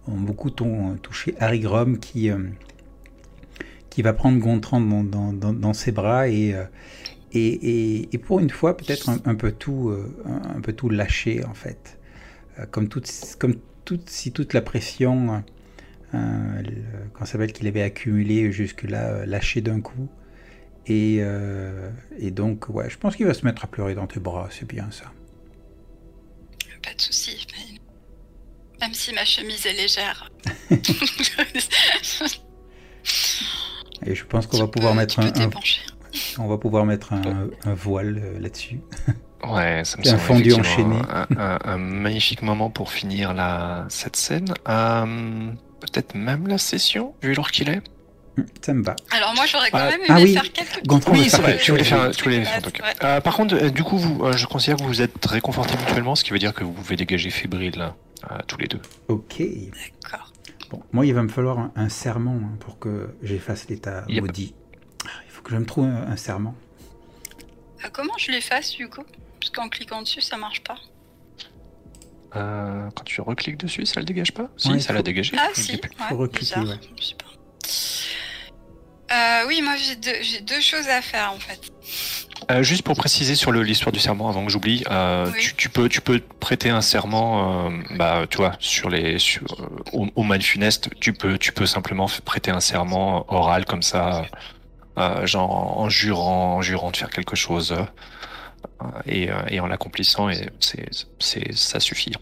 ont, 0.08 0.16
beaucoup 0.16 0.50
touché 0.50 1.34
Harry 1.40 1.60
Grom 1.60 1.98
qui, 1.98 2.30
euh, 2.30 2.38
qui 3.90 4.02
va 4.02 4.12
prendre 4.12 4.38
Gontran 4.38 4.80
dans, 4.80 5.32
dans, 5.32 5.72
ses 5.72 5.90
bras 5.92 6.28
et, 6.28 6.54
euh, 6.54 6.64
et, 7.32 7.46
et, 7.46 8.08
et 8.14 8.18
pour 8.18 8.38
une 8.40 8.50
fois 8.50 8.76
peut-être 8.76 9.10
un, 9.10 9.34
peu 9.34 9.50
tout 9.50 9.92
un, 10.24 10.60
peu 10.60 10.72
tout 10.72 10.88
lâcher 10.88 11.44
en 11.44 11.54
fait. 11.54 11.98
Comme, 12.70 12.88
toute, 12.88 13.10
comme 13.38 13.56
si 14.06 14.32
toute 14.32 14.54
la 14.54 14.62
pression 14.62 15.42
le- 16.62 17.08
qu'on 17.14 17.24
s'appelle 17.24 17.52
qu'il 17.52 17.66
avait 17.66 17.82
accumulée 17.82 18.52
jusque-là 18.52 19.08
euh, 19.08 19.26
lâchée 19.26 19.60
d'un 19.60 19.80
coup. 19.80 20.08
Et, 20.86 21.18
euh, 21.20 21.90
et 22.18 22.30
donc, 22.30 22.68
ouais, 22.68 22.88
je 22.88 22.96
pense 22.96 23.16
qu'il 23.16 23.26
va 23.26 23.34
se 23.34 23.44
mettre 23.44 23.64
à 23.64 23.66
pleurer 23.66 23.94
dans 23.94 24.06
tes 24.06 24.20
bras, 24.20 24.48
c'est 24.50 24.66
bien 24.68 24.88
ça. 24.90 25.06
Pas 26.82 26.94
de 26.94 27.00
souci. 27.00 27.46
Même 28.80 28.94
si 28.94 29.12
ma 29.14 29.24
chemise 29.24 29.66
est 29.66 29.72
légère. 29.72 30.30
Et 34.04 34.14
je 34.14 34.24
pense 34.24 34.46
qu'on 34.46 34.58
va 34.58 34.68
pouvoir 34.68 34.94
mettre 34.94 35.18
un, 35.18 35.22
peux 35.22 35.28
un- 35.28 35.32
t'épancher. 35.48 35.80
on 36.38 36.46
va 36.46 36.58
pouvoir 36.58 36.84
mettre 36.84 37.12
un, 37.12 37.48
un 37.64 37.74
voile 37.74 38.20
euh, 38.22 38.38
là-dessus. 38.38 38.80
Ouais, 39.44 39.82
ça 39.84 39.98
me 39.98 40.04
Et 40.04 40.08
un 40.08 40.12
semble 40.12 40.20
fondu 40.22 40.52
enchaîné. 40.54 40.96
Un, 41.08 41.26
un- 41.36 41.58
un 41.64 41.78
magnifique 41.78 42.42
moment 42.42 42.70
pour 42.70 42.92
finir 42.92 43.32
la, 43.34 43.86
cette 43.88 44.16
scène. 44.16 44.52
Euh, 44.68 45.50
Peut-être 45.80 46.14
même 46.14 46.46
la 46.48 46.56
session, 46.58 47.14
vu 47.22 47.34
l'heure 47.34 47.50
qu'il 47.50 47.68
est. 47.68 47.82
Ça 48.60 48.74
me 48.74 48.82
va. 48.82 48.94
Alors 49.10 49.34
moi 49.34 49.46
j'aurais 49.46 49.70
quand 49.70 49.78
Ah, 49.78 49.90
même 49.90 50.00
aimé 50.00 50.06
ah 50.10 50.18
oui, 50.20 50.32
faire 50.34 50.52
quelques 50.52 50.86
Gontran 50.86 51.12
Oui, 51.12 51.28
c'est 51.30 51.40
vrai, 51.40 51.58
tu 51.58 51.70
voulais 51.70 51.84
faire, 51.84 52.10
tu 52.10 52.24
voulais 52.24 52.44
faire 52.44 52.56
un 52.58 52.60
truc. 52.60 52.80
Ouais. 52.82 52.92
Euh, 53.04 53.20
par 53.20 53.34
contre, 53.36 53.54
euh, 53.54 53.70
du 53.70 53.82
coup, 53.82 53.96
vous, 53.98 54.24
euh, 54.24 54.32
je 54.36 54.46
considère 54.46 54.76
que 54.76 54.82
vous 54.82 55.00
êtes 55.00 55.24
réconfortés 55.24 55.76
mutuellement, 55.78 56.14
ce 56.14 56.22
qui 56.24 56.30
veut 56.30 56.38
dire 56.38 56.52
que 56.52 56.62
vous 56.64 56.72
pouvez 56.72 56.96
dégager 56.96 57.30
fébrile 57.30 57.76
là, 57.78 57.94
euh, 58.30 58.38
tous 58.46 58.58
les 58.58 58.66
deux. 58.68 58.80
Ok. 59.08 59.38
D'accord. 60.02 60.32
Bon, 60.70 60.82
moi, 60.92 61.06
il 61.06 61.14
va 61.14 61.22
me 61.22 61.28
falloir 61.28 61.58
un, 61.58 61.72
un 61.76 61.88
serment 61.88 62.38
hein, 62.42 62.56
pour 62.60 62.78
que 62.78 63.14
j'efface 63.22 63.68
l'état 63.68 64.04
Yep. 64.08 64.20
maudit. 64.24 64.54
Ah, 65.06 65.08
Il 65.26 65.30
faut 65.32 65.42
que 65.42 65.50
je 65.52 65.56
me 65.56 65.64
trouve 65.64 65.84
un, 65.86 66.08
un 66.10 66.16
serment. 66.16 66.54
Euh, 67.84 67.88
comment 67.92 68.18
je 68.18 68.32
l'efface 68.32 68.72
du 68.72 68.88
coup? 68.88 69.04
Parce 69.40 69.50
qu'en 69.50 69.68
cliquant 69.68 70.02
dessus 70.02 70.20
ça 70.20 70.36
marche 70.36 70.62
pas. 70.62 70.76
Euh, 72.34 72.88
quand 72.94 73.04
tu 73.04 73.20
recliques 73.20 73.56
dessus, 73.58 73.86
ça 73.86 74.00
le 74.00 74.04
dégage 74.06 74.32
pas? 74.32 74.48
Si, 74.56 74.68
Ouais, 74.68 74.80
ça 74.80 74.88
faut- 74.88 74.94
l'a 74.94 75.02
dégagé. 75.02 75.32
Ah 75.38 75.48
Il 75.56 75.62
si, 75.62 75.72
ouais, 75.72 75.80
faut 76.08 76.16
recliquer, 76.16 76.60
ouais. 76.60 76.74
je 76.98 77.02
sais 77.04 77.14
pas. 77.14 77.24
Euh, 79.12 79.44
oui, 79.46 79.62
moi 79.62 79.74
j'ai 79.76 79.94
deux, 80.40 80.60
choses 80.60 80.88
à 80.88 81.00
faire 81.00 81.32
en 81.32 81.38
fait. 81.38 81.60
Euh, 82.50 82.62
juste 82.62 82.82
pour 82.82 82.96
préciser 82.96 83.34
sur 83.34 83.50
l'histoire 83.52 83.92
du 83.92 83.98
serment, 84.00 84.28
avant 84.28 84.44
que 84.44 84.50
j'oublie, 84.50 84.84
euh, 84.90 85.30
Oui. 85.32 85.40
tu, 85.40 85.54
tu 85.54 85.68
peux, 85.68 85.88
tu 85.88 86.00
peux 86.00 86.18
prêter 86.40 86.70
un 86.70 86.80
serment, 86.80 87.68
euh, 87.68 87.70
bah, 87.96 88.24
tu 88.28 88.36
vois, 88.38 88.56
sur 88.58 88.90
les, 88.90 89.18
sur, 89.18 89.42
euh, 89.60 89.68
au, 89.92 90.06
au 90.16 90.22
mal 90.22 90.42
funeste, 90.42 90.90
tu 91.00 91.12
peux, 91.12 91.38
tu 91.38 91.52
peux 91.52 91.66
simplement 91.66 92.08
prêter 92.24 92.50
un 92.50 92.60
serment 92.60 93.24
oral 93.32 93.64
comme 93.64 93.82
ça, 93.82 94.26
euh, 94.98 95.24
genre 95.26 95.78
en 95.78 95.88
jurant, 95.88 96.56
en 96.56 96.62
jurant 96.62 96.90
de 96.90 96.96
faire 96.96 97.10
quelque 97.10 97.36
chose 97.36 97.72
euh, 98.82 98.86
et, 99.06 99.30
euh, 99.30 99.34
et 99.48 99.60
en 99.60 99.66
l'accomplissant, 99.66 100.28
et 100.28 100.50
c'est, 100.60 101.52
ça 101.54 101.80
suffit. 101.80 102.12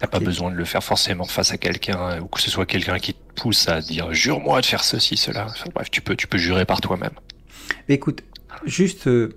T'as 0.00 0.06
pas 0.06 0.18
Ok. 0.18 0.24
besoin 0.24 0.50
de 0.50 0.56
le 0.56 0.64
faire 0.64 0.84
forcément 0.84 1.24
face 1.24 1.52
à 1.52 1.58
quelqu'un, 1.58 2.20
ou 2.20 2.26
que 2.26 2.40
ce 2.40 2.50
soit 2.50 2.66
quelqu'un 2.66 2.98
qui 2.98 3.14
te 3.14 3.27
pousse 3.38 3.68
à 3.68 3.80
dire 3.80 4.12
jure-moi 4.12 4.60
de 4.60 4.66
faire 4.66 4.84
ceci, 4.84 5.16
cela. 5.16 5.46
Bref, 5.74 5.90
tu 5.90 6.00
peux, 6.00 6.16
tu 6.16 6.26
peux 6.26 6.38
jurer 6.38 6.64
par 6.64 6.80
toi-même. 6.80 7.12
Écoute, 7.88 8.22
juste. 8.64 9.06
euh, 9.06 9.30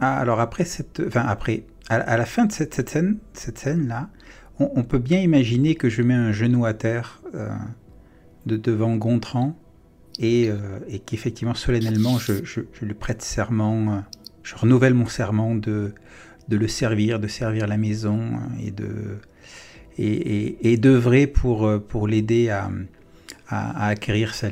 alors 0.00 0.40
après 0.40 0.64
cette. 0.64 1.02
Enfin, 1.06 1.24
après. 1.26 1.64
À, 1.90 2.18
la 2.18 2.26
fin 2.26 2.44
de 2.44 2.52
cette, 2.52 2.74
cette 2.74 2.90
scène, 2.90 3.16
cette 3.32 3.56
scène-là, 3.56 4.10
on, 4.58 4.82
peut 4.82 4.98
bien 4.98 5.20
imaginer 5.22 5.74
que 5.74 5.88
je 5.88 6.02
mets 6.02 6.12
un 6.12 6.32
genou 6.32 6.66
à 6.66 6.74
terre 6.74 7.22
euh, 7.34 7.48
de 8.44 8.58
devant 8.58 8.94
Gontran 8.96 9.58
et, 10.18 10.50
euh, 10.50 10.80
et 10.86 10.98
qu'effectivement, 10.98 11.54
solennellement, 11.54 12.18
je, 12.18 12.44
je, 12.44 12.60
lui 12.82 12.92
prête 12.92 13.22
serment. 13.22 14.04
je 14.42 14.54
renouvelle 14.54 14.92
mon 14.92 15.06
serment 15.06 15.54
de, 15.54 15.94
de 16.48 16.56
le 16.58 16.68
servir, 16.68 17.20
de 17.20 17.26
servir 17.26 17.66
la 17.66 17.78
maison 17.78 18.20
et 18.62 18.70
de. 18.70 19.16
Et, 19.96 20.70
et, 20.70 20.76
d'œuvrer 20.76 21.26
pour, 21.26 21.68
pour 21.88 22.06
l'aider 22.06 22.50
à, 22.50 22.70
à, 23.48 23.84
à 23.84 23.88
acquérir 23.88 24.34
sa- 24.34 24.48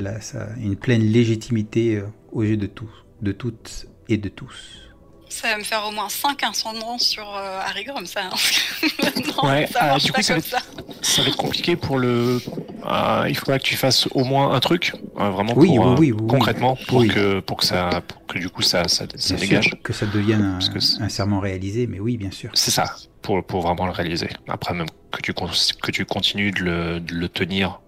une 0.59 0.77
pleine 0.77 1.03
légitimité 1.03 1.97
euh, 1.97 2.07
aux 2.33 2.43
yeux 2.43 2.57
de 2.57 2.67
tous, 2.67 2.91
de 3.23 3.33
toutes 3.33 3.87
et 4.09 4.17
de 4.17 4.29
tous. 4.29 4.83
Ça 5.29 5.49
va 5.49 5.59
me 5.59 5.65
faire 5.65 5.85
au 5.87 5.91
moins 5.91 6.09
5 6.09 6.43
incendants 6.45 6.99
sur 6.99 7.25
euh, 7.37 7.61
Harry 7.61 7.85
Grom, 7.85 8.07
ça. 8.07 8.21
hein. 8.25 8.31
non, 9.43 9.49
Ouais, 9.49 9.67
ça 9.67 9.95
euh, 9.95 9.99
du 9.99 10.11
coup, 10.13 10.17
pas 10.17 10.23
ça 10.23 10.35
comme 10.35 10.43
va 10.43 10.49
ça. 10.49 10.65
Ça 11.03 11.23
va 11.23 11.29
être 11.29 11.37
compliqué 11.37 11.77
pour 11.77 11.99
le. 11.99 12.41
euh, 12.87 13.27
il 13.29 13.37
faudra 13.37 13.59
que 13.59 13.65
tu 13.65 13.77
fasses 13.77 14.07
au 14.13 14.25
moins 14.25 14.53
un 14.55 14.61
truc, 14.61 14.93
euh, 15.19 15.29
vraiment 15.31 15.53
Oui, 15.57 15.67
pour, 15.77 15.87
oui, 15.87 15.93
euh, 15.93 15.97
oui, 15.99 16.13
oui. 16.13 16.27
concrètement, 16.29 16.77
pour 16.89 16.99
Oui. 17.01 17.09
que 17.09 17.41
pour 17.41 17.59
que 17.59 17.65
ça, 17.67 18.01
pour 18.07 18.25
que 18.27 18.39
du 18.39 18.49
coup 18.49 18.63
ça 18.63 18.87
ça, 18.89 19.05
dégage. 19.37 19.65
sûr 19.71 19.83
que 19.83 19.93
ça 19.93 20.07
devienne 20.07 20.59
un, 21.01 21.09
serment 21.09 21.41
réalisé, 21.41 21.87
mais 21.87 21.99
oui, 22.01 22.17
bien 22.17 22.31
sûr. 22.31 22.51
C'est 22.55 22.71
ça, 22.71 22.95
pour 23.21 23.45
pour 23.45 23.61
vraiment 23.63 23.85
le 23.87 23.93
réaliser. 23.93 24.29
Après 24.49 24.73
même 24.75 24.87
que 25.13 25.21
tu 25.21 25.35
que 25.35 25.91
tu 25.91 26.05
continues 26.07 26.53
de 26.53 26.61
le, 26.61 27.01
de 27.01 27.15
le 27.15 27.29
tenir, 27.29 27.81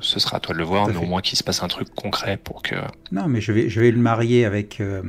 ce 0.00 0.18
sera 0.20 0.36
à 0.36 0.40
toi 0.40 0.54
de 0.54 0.58
le 0.58 0.64
voir, 0.64 0.88
mais 0.88 0.96
au 0.96 1.02
moins 1.04 1.20
qu'il 1.20 1.36
se 1.38 1.42
passe 1.44 1.62
un 1.62 1.68
truc 1.68 1.92
concret 1.94 2.36
pour 2.36 2.62
que. 2.62 2.74
Non, 3.12 3.26
mais 3.28 3.40
je 3.40 3.52
vais, 3.52 3.68
je 3.68 3.80
vais 3.80 3.90
le 3.90 3.98
marier 4.00 4.44
avec, 4.44 4.80
euh, 4.80 5.02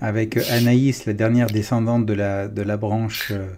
avec 0.00 0.36
Anaïs, 0.50 1.06
la 1.06 1.12
dernière 1.12 1.46
descendante 1.48 2.06
de 2.06 2.14
la, 2.14 2.48
de 2.48 2.62
la 2.62 2.76
branche 2.76 3.32
euh, 3.32 3.48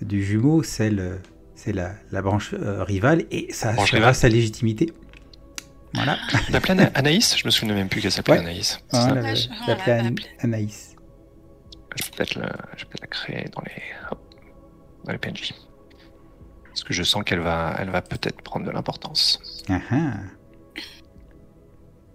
du 0.00 0.24
jumeau, 0.24 0.62
celle, 0.62 0.98
euh, 1.00 1.16
c'est 1.54 1.72
la, 1.72 1.92
la 2.10 2.22
branche 2.22 2.54
euh, 2.54 2.82
rivale, 2.84 3.24
et 3.30 3.52
ça 3.52 3.70
assurera 3.70 4.14
sa 4.14 4.28
légitimité. 4.28 4.92
Voilà. 5.94 6.16
Il 6.48 6.56
appelait 6.56 6.72
Ana- 6.72 6.90
Anaïs, 6.94 7.36
je 7.36 7.44
me 7.44 7.50
souvenais 7.50 7.74
même 7.74 7.88
plus 7.88 8.00
qu'elle 8.00 8.10
s'appelait 8.12 8.34
Ouais. 8.34 8.40
Anaïs. 8.40 8.80
Ça 8.90 9.14
la- 9.14 9.32
An- 9.32 9.68
appelée. 9.68 10.14
Anaïs. 10.40 10.96
Je 11.96 12.04
vais 12.04 12.10
peut-être 12.16 12.34
le- 12.36 12.42
je 12.76 12.84
vais 12.84 12.88
peut-être 12.90 13.00
la 13.02 13.06
créer 13.08 13.44
dans 13.54 13.60
les 13.62 13.82
dans 15.04 15.12
les 15.12 15.18
PNJ. 15.18 15.52
Parce 16.72 16.84
que 16.84 16.92
je 16.94 17.02
sens 17.02 17.22
qu'elle 17.24 17.40
va 17.40 17.74
elle 17.78 17.90
va 17.90 18.00
peut-être 18.02 18.40
prendre 18.42 18.64
de 18.66 18.70
l'importance. 18.70 19.38
Ah, 19.68 19.78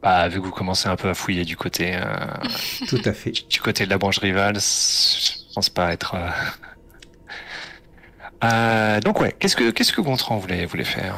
Bah, 0.01 0.27
vu 0.29 0.39
que 0.39 0.45
vous 0.45 0.51
commencez 0.51 0.87
un 0.89 0.95
peu 0.95 1.09
à 1.09 1.13
fouiller 1.13 1.45
du 1.45 1.55
côté, 1.57 1.95
euh, 1.95 2.05
tout 2.87 3.01
à 3.05 3.13
fait. 3.13 3.31
du 3.31 3.59
côté 3.61 3.85
de 3.85 3.89
la 3.89 3.97
branche 3.97 4.19
rivale, 4.19 4.55
je 4.59 5.53
pense 5.53 5.69
pas 5.69 5.91
être. 5.93 6.15
euh, 6.15 6.29
euh, 8.43 8.99
donc 9.01 9.19
ouais, 9.21 9.35
qu'est-ce 9.39 9.55
que 9.55 9.71
qu'est-ce 9.71 9.93
que 9.93 10.01
Gontran 10.01 10.37
voulait 10.37 10.65
voulait 10.65 10.83
faire? 10.83 11.15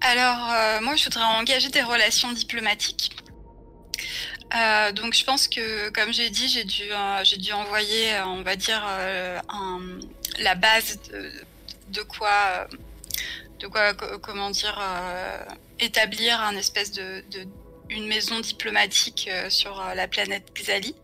Alors, 0.00 0.50
euh, 0.52 0.80
moi, 0.80 0.96
je 0.96 1.04
voudrais 1.04 1.22
engager 1.24 1.68
des 1.68 1.82
relations 1.82 2.32
diplomatiques. 2.32 3.16
Euh, 4.56 4.90
donc, 4.92 5.14
je 5.14 5.24
pense 5.24 5.46
que, 5.48 5.90
comme 5.90 6.12
j'ai 6.12 6.28
dit, 6.28 6.48
j'ai 6.48 6.64
dû, 6.64 6.82
euh, 6.90 7.20
j'ai 7.22 7.36
dû 7.38 7.52
envoyer, 7.52 8.14
euh, 8.14 8.26
on 8.26 8.42
va 8.42 8.56
dire, 8.56 8.82
euh, 8.86 9.38
un- 9.48 9.80
la 10.40 10.56
base 10.56 10.98
de, 11.08 11.30
de 11.92 12.02
quoi, 12.02 12.30
euh, 12.30 12.66
de 13.60 13.66
quoi, 13.66 13.94
co- 13.94 14.18
comment 14.18 14.50
dire, 14.50 14.78
euh, 14.80 15.44
établir 15.78 16.40
un 16.40 16.56
espèce 16.56 16.92
de, 16.92 17.22
une 17.90 18.06
maison 18.06 18.40
diplomatique 18.40 19.28
euh, 19.30 19.50
sur 19.50 19.82
la 19.94 20.08
planète 20.08 20.52
Xali. 20.54 20.94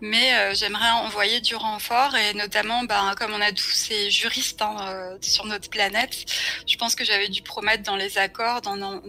Mais 0.00 0.54
j'aimerais 0.54 0.90
envoyer 0.90 1.40
du 1.40 1.54
renfort 1.54 2.14
et 2.16 2.34
notamment, 2.34 2.82
ben, 2.82 3.14
comme 3.16 3.32
on 3.32 3.40
a 3.40 3.52
tous 3.52 3.70
ces 3.70 4.10
juristes 4.10 4.60
hein, 4.60 5.16
sur 5.22 5.46
notre 5.46 5.70
planète, 5.70 6.24
je 6.66 6.76
pense 6.76 6.94
que 6.94 7.04
j'avais 7.04 7.28
dû 7.28 7.42
promettre 7.42 7.84
dans 7.84 7.96
les 7.96 8.18
accords 8.18 8.60
d'en, 8.60 9.00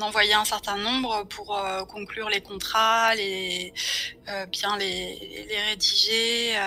envoyer 0.00 0.32
un 0.32 0.46
certain 0.46 0.76
nombre 0.76 1.24
pour 1.24 1.60
conclure 1.88 2.30
les 2.30 2.40
contrats, 2.40 3.14
les 3.14 3.72
bien 4.50 4.76
les, 4.78 5.46
rédiger, 5.68 6.58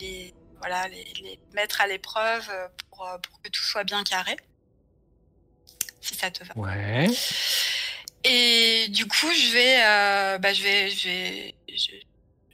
les 0.00 0.34
voilà, 0.58 0.88
les, 0.88 1.38
mettre 1.54 1.80
à 1.82 1.86
l'épreuve 1.86 2.50
pour, 3.00 3.08
euh, 3.08 3.18
pour 3.18 3.40
que 3.40 3.48
tout 3.48 3.62
soit 3.62 3.84
bien 3.84 4.02
carré. 4.04 4.36
si 6.00 6.14
ça 6.14 6.30
te 6.30 6.44
va. 6.44 6.56
Ouais. 6.56 7.08
Et 8.24 8.88
du 8.88 9.06
coup, 9.06 9.30
je 9.32 9.52
vais, 9.52 9.82
euh, 9.84 10.38
bah, 10.38 10.52
je 10.52 10.62
vais, 10.62 10.90
je 10.90 11.08
vais, 11.08 11.54
je, 11.68 11.92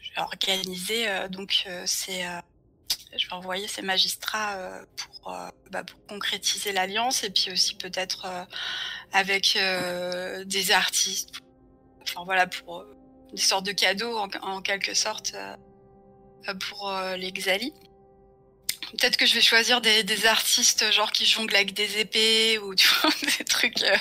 je 0.01 0.11
vais 0.14 0.20
organiser. 0.20 1.09
euh, 1.09 1.28
donc, 1.28 1.64
euh, 1.66 1.82
c'est, 1.86 2.24
je 3.16 3.26
vais 3.26 3.32
envoyer 3.32 3.66
ces 3.66 3.82
magistrats 3.82 4.59
pour, 4.97 5.36
bah, 5.70 5.82
pour 5.84 6.07
concrétiser 6.07 6.72
l'alliance 6.72 7.24
et 7.24 7.30
puis 7.30 7.51
aussi 7.53 7.74
peut-être 7.76 8.26
avec 9.12 9.59
des 10.44 10.70
artistes. 10.70 11.34
Enfin 12.03 12.24
voilà, 12.24 12.47
pour 12.47 12.84
des 13.32 13.40
sortes 13.40 13.66
de 13.66 13.72
cadeaux 13.72 14.16
en, 14.18 14.28
en 14.42 14.61
quelque 14.61 14.94
sorte 14.94 15.34
pour 16.68 16.92
les 17.16 17.32
Xali. 17.32 17.72
Peut-être 18.93 19.16
que 19.16 19.27
je 19.27 19.35
vais 19.35 19.41
choisir 19.41 19.81
des, 19.81 20.05
des 20.05 20.27
artistes 20.27 20.91
genre 20.93 21.12
qui 21.12 21.27
jonglent 21.27 21.55
avec 21.55 21.74
des 21.74 21.99
épées 21.99 22.59
ou 22.59 22.74
des 23.39 23.45
trucs. 23.45 23.83
euh, 23.83 23.97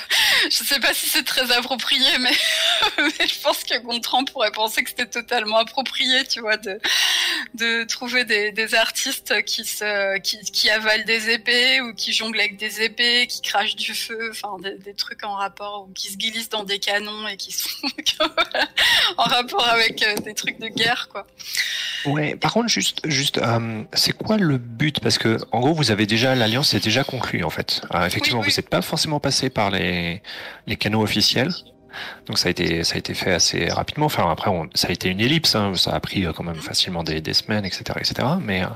je 0.49 0.63
sais 0.63 0.79
pas 0.79 0.93
si 0.93 1.07
c'est 1.07 1.23
très 1.23 1.51
approprié, 1.51 2.17
mais, 2.19 2.31
mais 2.97 3.27
je 3.27 3.39
pense 3.41 3.63
que 3.63 3.77
Gontran 3.79 4.23
pourrait 4.25 4.51
penser 4.51 4.83
que 4.83 4.89
c'était 4.89 5.07
totalement 5.07 5.57
approprié, 5.57 6.25
tu 6.25 6.39
vois, 6.39 6.57
de, 6.57 6.79
de 7.55 7.83
trouver 7.85 8.25
des, 8.25 8.51
des 8.51 8.75
artistes 8.75 9.43
qui 9.43 9.65
se, 9.65 10.17
qui, 10.19 10.39
qui 10.39 10.69
avalent 10.69 11.05
des 11.05 11.29
épées 11.31 11.81
ou 11.81 11.93
qui 11.93 12.13
jonglent 12.13 12.39
avec 12.39 12.57
des 12.57 12.81
épées, 12.81 13.27
qui 13.27 13.41
crachent 13.41 13.75
du 13.75 13.93
feu, 13.93 14.29
enfin 14.31 14.57
des, 14.59 14.77
des 14.77 14.93
trucs 14.93 15.23
en 15.23 15.33
rapport 15.33 15.87
ou 15.87 15.93
qui 15.93 16.11
se 16.11 16.17
glissent 16.17 16.49
dans 16.49 16.63
des 16.63 16.79
canons 16.79 17.27
et 17.27 17.37
qui 17.37 17.51
sont 17.51 17.69
en 19.17 19.23
rapport 19.23 19.67
avec 19.67 20.03
euh, 20.03 20.15
des 20.17 20.33
trucs 20.33 20.59
de 20.59 20.67
guerre, 20.67 21.09
quoi. 21.09 21.25
Ouais. 22.05 22.35
Par 22.35 22.53
contre, 22.53 22.69
juste, 22.69 22.99
juste, 23.05 23.37
euh, 23.37 23.83
c'est 23.93 24.13
quoi 24.13 24.37
le 24.37 24.57
but 24.65 24.99
Parce 24.99 25.17
que 25.17 25.37
en 25.51 25.59
gros, 25.61 25.73
vous 25.73 25.91
avez 25.91 26.05
déjà 26.05 26.35
l'alliance 26.35 26.73
est 26.73 26.83
déjà 26.83 27.03
conclue 27.03 27.43
en 27.43 27.49
fait. 27.49 27.81
Euh, 27.93 28.05
effectivement, 28.05 28.39
Oui, 28.41 28.47
oui. 28.47 28.53
vous 28.53 28.59
n'êtes 28.61 28.69
pas 28.69 28.81
forcément 28.81 29.19
passé 29.19 29.49
par 29.49 29.71
les 29.71 30.21
les 30.67 30.75
canaux 30.75 31.01
officiels. 31.03 31.51
Donc 32.27 32.37
ça 32.37 32.47
a 32.47 32.51
été 32.51 32.83
ça 32.83 32.95
a 32.95 32.97
été 32.97 33.13
fait 33.13 33.31
assez 33.33 33.67
rapidement. 33.69 34.07
Enfin 34.07 34.29
après, 34.29 34.49
on- 34.49 34.69
ça 34.75 34.89
a 34.89 34.91
été 34.91 35.09
une 35.09 35.21
ellipse. 35.21 35.55
hein. 35.55 35.73
Ça 35.75 35.93
a 35.93 35.99
pris 35.99 36.25
euh, 36.25 36.33
quand 36.33 36.43
même 36.43 36.55
facilement 36.55 37.03
des, 37.03 37.21
des 37.21 37.33
semaines, 37.33 37.63
etc., 37.65 37.83
etc. 37.97 38.27
Mais 38.41 38.63
euh, 38.63 38.67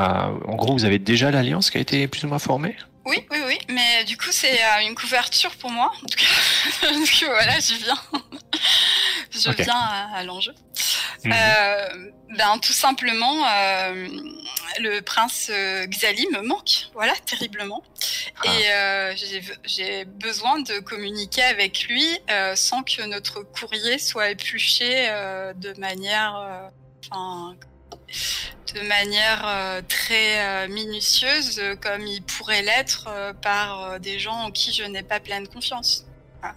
euh, 0.00 0.04
en 0.46 0.56
gros, 0.56 0.72
vous 0.72 0.84
avez 0.84 0.98
déjà 0.98 1.30
l'alliance 1.30 1.70
qui 1.70 1.78
a 1.78 1.80
été 1.80 2.08
plus 2.08 2.24
ou 2.24 2.28
moins 2.28 2.38
formée? 2.40 2.74
Oui, 3.08 3.26
oui, 3.30 3.38
oui, 3.46 3.58
mais 3.68 4.04
du 4.04 4.16
coup, 4.18 4.30
c'est 4.30 4.62
euh, 4.62 4.80
une 4.86 4.94
couverture 4.94 5.50
pour 5.56 5.70
moi. 5.70 5.90
En 5.96 6.06
tout 6.06 6.18
cas, 6.18 6.26
parce 6.82 7.10
que 7.10 7.24
voilà, 7.24 7.58
j'y 7.58 7.78
viens. 7.78 7.98
je 9.30 9.50
viens 9.62 9.74
à, 9.74 10.16
à 10.18 10.22
l'enjeu. 10.24 10.52
Mhm. 11.24 11.32
Euh, 11.34 11.88
ben, 12.36 12.58
tout 12.58 12.72
simplement, 12.74 13.46
euh, 13.48 14.08
le 14.78 15.00
prince 15.00 15.48
euh, 15.50 15.86
Xali 15.86 16.26
me 16.32 16.42
manque, 16.42 16.88
voilà, 16.92 17.14
terriblement. 17.24 17.82
Ah. 18.44 18.46
Et 18.46 18.70
euh, 18.72 19.14
j'ai- 19.64 20.04
besoin 20.04 20.60
de 20.60 20.78
communiquer 20.80 21.42
avec 21.42 21.84
lui 21.88 22.06
euh, 22.30 22.54
sans 22.56 22.82
que 22.82 23.02
notre 23.06 23.40
courrier 23.42 23.98
soit 23.98 24.30
épluché 24.30 25.08
euh, 25.08 25.52
de 25.54 25.72
manière, 25.80 26.36
euh, 26.36 26.68
enfin, 27.10 27.56
de 28.74 28.80
manière 28.82 29.42
euh, 29.46 29.82
très 29.88 30.40
euh, 30.40 30.68
minutieuse, 30.68 31.58
euh, 31.58 31.76
comme 31.76 32.06
il 32.06 32.22
pourrait 32.22 32.62
l'être 32.62 33.08
par 33.42 34.00
des 34.00 34.18
gens 34.18 34.44
en 34.44 34.50
qui 34.50 34.72
je 34.72 34.84
n'ai 34.84 35.02
pas 35.02 35.20
pleine 35.20 35.48
confiance. 35.48 36.04
Voilà. 36.40 36.54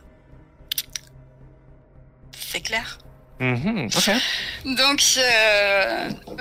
C'est 2.38 2.62
clair. 2.62 2.98
Mhm. 3.40 3.90
Ok. 3.96 4.12
Donc 4.78 5.02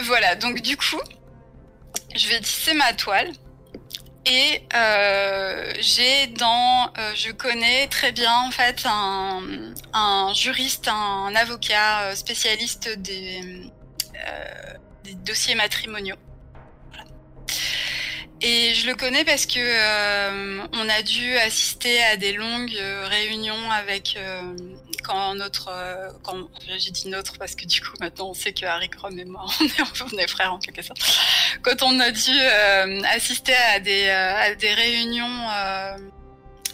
voilà, 0.05 0.35
donc 0.37 0.61
du 0.61 0.77
coup, 0.77 1.01
je 2.15 2.29
vais 2.29 2.41
tisser 2.41 2.75
ma 2.75 2.93
toile. 2.93 3.33
Et 4.27 4.63
euh, 4.75 5.73
j'ai 5.81 6.27
dans, 6.27 6.93
euh, 6.99 7.13
je 7.15 7.31
connais 7.33 7.87
très 7.87 8.13
bien 8.13 8.33
en 8.47 8.51
fait 8.51 8.83
un, 8.85 9.41
un 9.95 10.35
juriste, 10.35 10.89
un 10.89 11.35
avocat 11.35 12.15
spécialiste 12.15 12.99
des, 12.99 13.41
euh, 14.15 14.75
dossiers 15.15 15.55
matrimoniaux. 15.55 16.17
Et 18.43 18.73
je 18.75 18.87
le 18.87 18.95
connais 18.95 19.25
parce 19.25 19.45
que 19.45 19.59
euh, 19.59 20.67
on 20.73 20.89
a 20.89 21.03
dû 21.03 21.37
assister 21.37 22.03
à 22.05 22.17
des 22.17 22.33
longues 22.33 22.75
euh, 22.81 23.07
réunions 23.07 23.71
avec 23.71 24.17
euh, 24.17 24.57
quand 25.05 25.35
notre, 25.35 25.71
quand 26.23 26.49
j'ai 26.79 26.91
dit 26.91 27.09
notre 27.09 27.37
parce 27.37 27.55
que 27.55 27.67
du 27.67 27.83
coup 27.83 27.93
maintenant 28.01 28.31
on 28.31 28.35
sait 28.35 28.55
que 28.55 28.65
Harry 28.65 28.89
Crum 28.89 29.19
et 29.19 29.27
moi 29.27 29.45
on 29.61 29.65
est, 29.67 30.13
on 30.15 30.19
est 30.19 30.27
frères 30.27 30.55
en 30.55 30.59
quelque 30.59 30.81
sorte. 30.81 31.01
Quand 31.61 31.83
on 31.83 32.01
a 32.01 32.11
dû 32.11 32.39
assister 33.15 33.55
à 33.55 33.79
des, 33.79 34.09
à 34.09 34.55
des 34.55 34.73
réunions 34.73 35.49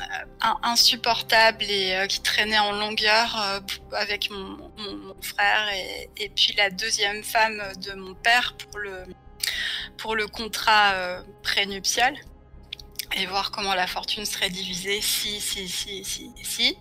euh, 0.01 0.24
in- 0.40 0.59
insupportables 0.62 1.64
et 1.64 1.94
euh, 1.94 2.07
qui 2.07 2.20
traînaient 2.20 2.59
en 2.59 2.72
longueur 2.72 3.40
euh, 3.40 3.61
avec 3.92 4.30
mon, 4.30 4.59
frère 5.22 5.68
et, 6.18 6.28
puis 6.28 6.55
la 6.57 6.70
deuxième 6.70 7.24
femme 7.24 7.62
de 7.78 7.94
mon 7.94 8.14
père 8.14 8.55
pour 8.59 8.78
le 8.78 9.05
pour 9.97 10.14
le 10.14 10.26
contrat 10.26 10.94
prénuptial 11.42 12.14
et 13.16 13.26
voir 13.26 13.51
comment 13.51 13.74
la 13.74 13.86
fortune 13.86 14.26
serait 14.26 14.51
divisée 14.51 15.01
si 15.01 15.40
si 15.40 15.68
si 15.68 16.05
si 16.05 16.30
si 16.42 16.76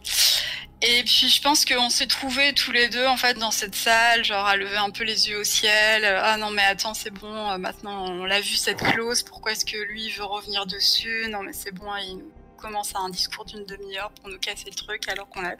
et 0.81 1.03
puis 1.03 1.29
je 1.29 1.41
pense 1.41 1.63
qu'on 1.65 1.89
s'est 1.89 2.07
trouvés 2.07 2.53
tous 2.53 2.71
les 2.71 2.89
deux 2.89 3.05
en 3.07 3.17
fait 3.17 3.35
dans 3.35 3.51
cette 3.51 3.75
salle, 3.75 4.25
genre 4.25 4.45
à 4.45 4.57
lever 4.57 4.77
un 4.77 4.89
peu 4.89 5.03
les 5.03 5.29
yeux 5.29 5.39
au 5.39 5.43
ciel. 5.43 6.05
Ah 6.05 6.37
non 6.37 6.51
mais 6.51 6.63
attends 6.63 6.93
c'est 6.93 7.11
bon, 7.11 7.57
maintenant 7.57 8.05
on 8.09 8.25
l'a 8.25 8.41
vu 8.41 8.55
cette 8.55 8.83
clause, 8.83 9.23
pourquoi 9.23 9.53
est-ce 9.53 9.65
que 9.65 9.77
lui 9.77 10.09
veut 10.11 10.25
revenir 10.25 10.65
dessus? 10.65 11.27
Non 11.29 11.41
mais 11.43 11.53
c'est 11.53 11.71
bon, 11.71 11.95
il 11.95 12.17
nous 12.17 12.31
commence 12.65 12.95
à 12.95 12.99
un 12.99 13.09
discours 13.09 13.45
d'une 13.45 13.63
demi-heure 13.65 14.11
pour 14.11 14.29
nous 14.29 14.39
casser 14.39 14.65
le 14.65 14.75
truc 14.75 15.07
alors 15.07 15.29
qu'on 15.29 15.45
a... 15.45 15.53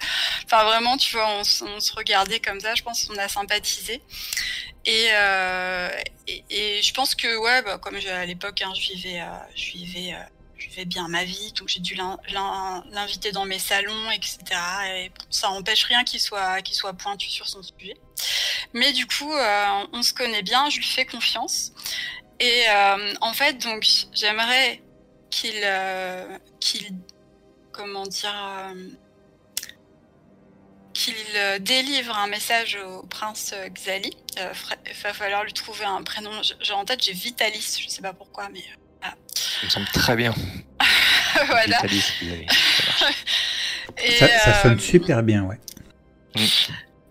Enfin 0.45 0.63
vraiment 0.63 0.97
tu 0.97 1.15
vois, 1.15 1.29
on, 1.39 1.43
se 1.43 1.93
regardait 1.95 2.39
comme 2.39 2.59
ça, 2.59 2.73
je 2.73 2.81
pense 2.81 3.05
qu'on 3.05 3.17
a 3.17 3.27
sympathisé. 3.27 4.01
Et, 4.85 5.07
euh, 5.13 5.89
et, 6.27 6.81
je 6.81 6.93
pense 6.93 7.13
que 7.15 7.37
ouais, 7.37 7.61
bah, 7.61 7.77
comme 7.77 7.95
à 7.95 8.25
l'époque 8.25 8.61
hein, 8.61 8.73
je 8.75 8.93
vivais, 8.93 9.21
euh, 9.21 9.25
je 9.55 9.71
vivais 9.71 10.13
euh, 10.13 10.23
je 10.57 10.69
vivais 10.69 10.85
bien 10.85 11.07
ma 11.07 11.23
vie, 11.25 11.51
donc 11.53 11.67
j'ai 11.67 11.79
dû 11.79 11.93
l'in- 11.95 12.17
l'in- 12.29 12.83
l'inviter 12.91 13.31
dans 13.31 13.45
mes 13.45 13.59
salons, 13.59 14.09
etc. 14.11 14.39
Et 14.95 15.11
ça 15.29 15.49
empêche 15.49 15.83
rien 15.83 16.03
qu'il 16.03 16.19
soit, 16.19 16.61
qu'il 16.61 16.75
soit 16.75 16.93
pointu 16.93 17.29
sur 17.29 17.47
son 17.47 17.61
sujet. 17.61 17.97
Mais 18.73 18.93
du 18.93 19.05
coup, 19.05 19.31
on 19.93 20.01
se 20.01 20.13
connaît 20.13 20.43
bien, 20.43 20.69
je 20.69 20.77
lui 20.77 20.85
fais 20.85 21.05
confiance. 21.05 21.71
Et 22.39 22.63
en 23.21 23.33
fait, 23.33 23.61
donc, 23.61 23.85
j'aimerais 24.13 24.81
qu'il, 25.29 25.61
qu'il, 26.66 26.95
comment 27.72 28.07
dire, 28.07 28.34
euh, 28.36 28.74
qu'il 30.93 31.13
euh, 31.36 31.59
délivre 31.59 32.18
un 32.18 32.28
message 32.28 32.78
au 32.84 33.03
prince 33.03 33.53
euh, 33.55 33.70
Xali. 33.70 34.11
Euh, 34.39 34.51
Il 34.88 34.93
va 35.03 35.13
falloir 35.13 35.43
lui 35.43 35.53
trouver 35.53 35.86
un 35.86 36.01
prénom. 36.03 36.32
J'ai 36.61 36.74
en 36.74 36.86
tête, 36.86 37.03
j'ai 37.03 37.13
Vitalis, 37.13 37.78
je 37.84 37.88
sais 37.89 38.01
pas 38.01 38.13
pourquoi, 38.13 38.49
mais 38.49 38.63
euh, 39.03 39.07
Ça 39.34 39.66
me 39.66 39.70
semble 39.70 39.88
très 39.88 40.16
bien. 40.16 40.34
voilà. 41.47 41.78
Vitalis, 41.84 42.03
avez- 42.22 42.47
ça 44.18 44.28
Ça, 44.28 44.39
ça 44.39 44.57
euh, 44.57 44.61
sonne 44.63 44.80
super 44.80 45.22
bien, 45.22 45.43
ouais. 45.43 45.59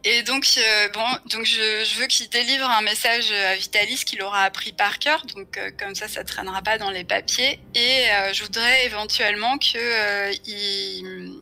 Et 0.06 0.22
donc, 0.22 0.46
euh, 0.58 0.88
bon, 0.90 1.06
donc 1.30 1.46
je, 1.46 1.84
je 1.84 1.98
veux 1.98 2.06
qu'il 2.06 2.28
délivre 2.28 2.68
un 2.68 2.82
message 2.82 3.32
à 3.32 3.56
Vitalis 3.56 4.04
qu'il 4.04 4.22
aura 4.22 4.42
appris 4.44 4.72
par 4.72 4.98
cœur, 4.98 5.24
donc 5.34 5.56
euh, 5.56 5.70
comme 5.78 5.94
ça, 5.94 6.08
ça 6.08 6.24
traînera 6.24 6.60
pas 6.60 6.76
dans 6.76 6.90
les 6.90 7.04
papiers. 7.04 7.58
Et 7.74 8.10
euh, 8.10 8.32
je 8.34 8.42
voudrais 8.42 8.84
éventuellement 8.84 9.56
que 9.56 10.32
il, 10.46 11.40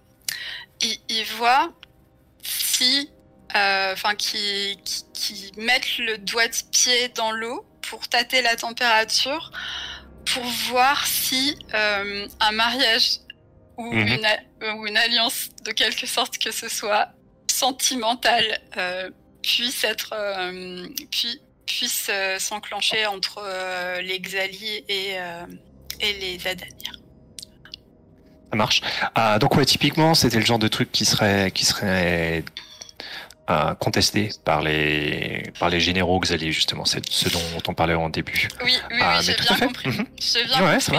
il, 0.80 0.98
il 1.08 1.24
voit 1.36 1.72
si, 2.44 3.10
enfin, 3.52 4.14
qu'il 4.14 4.78
mette 5.56 5.98
le 5.98 6.18
doigt 6.18 6.46
de 6.46 6.56
pied 6.70 7.08
dans 7.08 7.32
l'eau 7.32 7.66
pour 7.88 8.08
tâter 8.08 8.42
la 8.42 8.54
température, 8.54 9.50
pour 10.32 10.44
voir 10.70 11.04
si 11.06 11.58
un 11.72 12.52
mariage 12.52 13.18
ou, 13.76 13.92
Mhm. 13.92 14.06
une, 14.08 14.76
ou 14.76 14.86
une 14.86 14.96
alliance 14.96 15.48
de 15.64 15.72
quelque 15.72 16.06
sorte 16.06 16.38
que 16.38 16.52
ce 16.52 16.68
soit 16.68 17.08
sentimentale 17.52 18.58
euh, 18.76 19.10
puisse 19.42 19.84
être 19.84 20.12
euh, 20.16 20.86
puis, 21.10 21.40
puisse 21.66 22.08
euh, 22.10 22.38
s'enclencher 22.38 23.06
entre 23.06 23.40
euh, 23.44 24.00
les 24.02 24.18
Xali 24.20 24.84
et, 24.88 25.12
euh, 25.18 25.44
et 26.00 26.12
les 26.14 26.46
Adanirs. 26.46 26.98
Ça 28.50 28.56
marche. 28.56 28.80
Ah, 29.14 29.38
donc 29.38 29.54
ouais, 29.56 29.64
typiquement, 29.64 30.14
c'était 30.14 30.38
le 30.38 30.44
genre 30.44 30.58
de 30.58 30.68
truc 30.68 30.92
qui 30.92 31.04
serait 31.04 31.50
qui 31.52 31.64
serait 31.64 32.44
euh, 33.50 33.74
contesté 33.76 34.30
par 34.44 34.60
les 34.62 35.50
par 35.58 35.70
les 35.70 35.80
généraux 35.80 36.20
Xali 36.20 36.52
justement. 36.52 36.84
C'est 36.84 37.02
ce 37.08 37.28
dont 37.30 37.40
on 37.66 37.74
parlait 37.74 37.94
en 37.94 38.10
début. 38.10 38.48
Oui, 38.62 38.72
oui, 38.72 38.78
oui, 38.90 38.96
mais 39.00 39.22
j'ai 39.22 39.34
tout 39.34 39.44
bien 39.44 39.66
compris. 39.66 39.90
J'ai 40.20 40.44
bien 40.44 40.64
Ouais, 40.64 40.80
ça 40.80 40.92
mais 40.92 40.98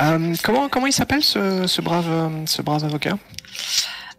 Euh, 0.00 0.34
comment 0.44 0.68
comment 0.68 0.86
il 0.86 0.92
s'appelle 0.92 1.24
ce, 1.24 1.66
ce 1.66 1.80
brave 1.82 2.08
euh, 2.08 2.46
ce 2.46 2.62
brave 2.62 2.84
avocat? 2.84 3.18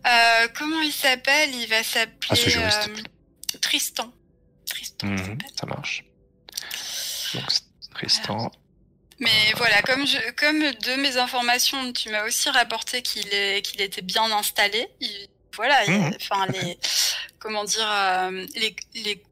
Euh, 0.06 0.47
comment 0.58 0.82
il 0.82 0.91
s'appelle? 0.91 1.53
Il 1.56 1.68
va 1.68 1.84
s'appeler 1.84 2.28
Ah, 2.30 2.36
juriste. 2.36 2.89
euh, 2.89 3.58
Tristan. 3.60 4.12
Tristan. 4.68 5.08
Mhm. 5.08 5.38
Ça 5.60 5.66
marche. 5.66 6.03
Donc 7.34 7.43
Tristan. 7.93 8.51
Mais 9.20 9.53
voilà, 9.56 9.82
comme, 9.82 10.06
je, 10.06 10.18
comme 10.32 10.60
de 10.60 10.95
mes 11.01 11.18
informations, 11.18 11.93
tu 11.93 12.10
m'as 12.10 12.26
aussi 12.26 12.49
rapporté 12.49 13.01
qu'il 13.01 13.26
était 13.34 14.01
bien 14.01 14.30
installé. 14.32 14.88
Il, 14.99 15.28
voilà, 15.56 15.86
il- 15.86 15.91
Mhm. 15.91 16.14
enfin 16.22 16.45
les, 16.47 16.78
comment 17.39 17.64
dire, 17.64 17.89
euh, 17.89 18.45
les, 18.56 18.76
les, 18.95 19.24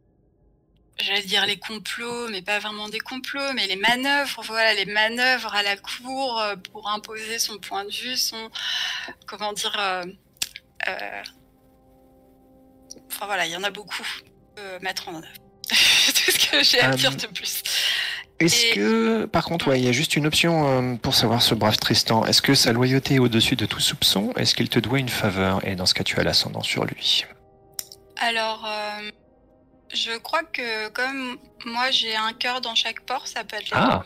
j'allais 1.00 1.24
dire 1.24 1.46
les 1.46 1.60
complots, 1.60 2.30
mais 2.30 2.42
pas 2.42 2.60
vraiment 2.60 2.88
des 2.88 3.00
complots, 3.00 3.52
mais 3.54 3.68
les 3.68 3.76
manœuvres, 3.76 4.42
voilà, 4.44 4.74
les 4.74 4.86
manœuvres 4.86 5.54
à 5.54 5.64
la 5.64 5.76
cour 5.76 6.40
euh, 6.40 6.56
pour 6.56 6.90
imposer 6.90 7.38
son 7.40 7.58
point 7.58 7.84
de 7.84 7.92
vue, 7.92 8.16
son, 8.16 8.50
comment 9.28 9.52
dire, 9.52 9.76
euh, 9.78 10.04
euh, 10.06 10.14
enfin 13.12 13.26
voilà, 13.26 13.46
il 13.46 13.52
y 13.52 13.56
en 13.56 13.64
a 13.64 13.72
beaucoup 13.72 14.06
à 14.58 14.80
mettre 14.80 15.10
en 15.10 15.16
œuvre. 15.16 15.28
Tout 15.70 16.32
ce 16.32 16.50
que 16.52 16.64
j'ai 16.64 16.80
à 16.82 16.90
Euh, 16.92 16.94
dire 16.96 17.16
de 17.16 17.28
plus. 17.28 17.64
Est-ce 18.40 18.66
Et- 18.66 18.72
que, 18.72 19.26
par 19.26 19.46
contre, 19.46 19.68
ouais, 19.70 19.80
il 19.80 19.86
y 19.86 19.88
a 19.88 19.92
juste 19.92 20.16
une 20.16 20.26
option 20.26 20.68
euh, 20.68 20.96
pour 20.96 21.16
savoir 21.16 21.42
ce 21.42 21.56
brave 21.56 21.78
Tristan. 21.78 22.26
Est-ce 22.26 22.42
que 22.42 22.56
sa 22.56 22.72
loyauté 22.74 23.16
est 23.16 23.20
au-dessus 23.20 23.56
de 23.56 23.66
tout 23.66 23.80
soupçon? 23.80 24.34
Est-ce 24.36 24.56
qu'il 24.56 24.70
te 24.70 24.80
doit 24.80 25.00
une 25.00 25.10
faveur? 25.10 25.66
Et 25.68 25.76
dans 25.76 25.86
ce 25.86 25.94
cas, 25.94 26.04
tu 26.04 26.20
as 26.20 26.24
l'ascendant 26.24 26.62
sur 26.64 26.84
lui. 26.86 27.26
Alors, 28.18 28.66
euh, 28.68 29.10
je 29.94 30.18
crois 30.18 30.44
que 30.44 30.90
comme 30.90 31.38
moi 31.66 31.92
j'ai 31.92 32.16
un 32.16 32.34
cœur 32.34 32.60
dans 32.62 32.76
chaque 32.76 33.02
port, 33.02 33.28
ça 33.28 33.44
peut 33.44 33.56
être 33.56 33.70
Ah. 33.72 34.04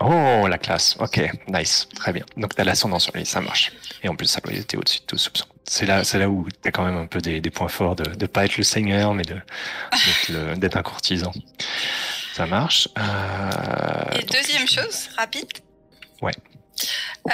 Oh, 0.00 0.46
la 0.48 0.58
classe. 0.58 0.96
Ok, 1.00 1.20
nice. 1.48 1.88
Très 1.94 2.12
bien. 2.12 2.24
Donc, 2.36 2.54
tu 2.54 2.60
as 2.60 2.64
l'ascendant 2.64 2.98
sur 2.98 3.12
lui, 3.14 3.26
ça 3.26 3.40
marche. 3.40 3.72
Et 4.02 4.08
en 4.08 4.16
plus, 4.16 4.36
loyauté 4.44 4.76
est 4.76 4.80
au-dessus 4.80 5.00
de 5.00 5.04
tout 5.04 5.18
soupçon. 5.18 5.44
C'est 5.64 5.84
là, 5.86 6.04
c'est 6.04 6.18
là 6.18 6.28
où 6.28 6.46
tu 6.62 6.68
as 6.68 6.72
quand 6.72 6.84
même 6.84 6.96
un 6.96 7.06
peu 7.06 7.20
des, 7.20 7.40
des 7.40 7.50
points 7.50 7.68
forts 7.68 7.96
de 7.96 8.08
ne 8.08 8.26
pas 8.26 8.44
être 8.44 8.56
le 8.56 8.62
seigneur, 8.62 9.12
mais 9.14 9.24
de- 9.24 10.54
d'être 10.56 10.76
un 10.76 10.82
courtisan. 10.82 11.32
Ça 12.34 12.46
marche. 12.46 12.88
Euh, 12.98 14.04
Et 14.14 14.20
donc, 14.20 14.30
deuxième 14.32 14.68
chose, 14.68 15.08
rapide. 15.16 15.48
Ouais. 16.22 16.32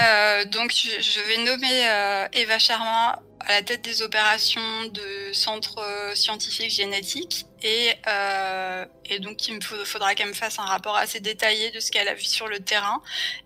Euh, 0.00 0.44
donc 0.46 0.72
je, 0.72 0.88
je 1.02 1.20
vais 1.26 1.38
nommer 1.44 1.88
euh, 1.88 2.28
Eva 2.32 2.58
Sharma 2.60 3.20
à 3.46 3.52
la 3.52 3.62
tête 3.62 3.82
des 3.82 4.02
opérations 4.02 4.86
de 4.92 5.32
centre 5.32 5.78
euh, 5.78 6.14
scientifique 6.14 6.70
génétique 6.70 7.46
et, 7.62 7.92
euh, 8.08 8.84
et 9.04 9.18
donc 9.20 9.46
il 9.48 9.54
me 9.56 9.60
faut- 9.60 9.84
faudra 9.84 10.14
qu'elle 10.14 10.28
me 10.28 10.32
fasse 10.34 10.58
un 10.58 10.64
rapport 10.64 10.96
assez 10.96 11.20
détaillé 11.20 11.70
de 11.70 11.80
ce 11.80 11.90
qu'elle 11.90 12.08
a 12.08 12.14
vu 12.14 12.24
sur 12.24 12.48
le 12.48 12.60
terrain 12.60 13.02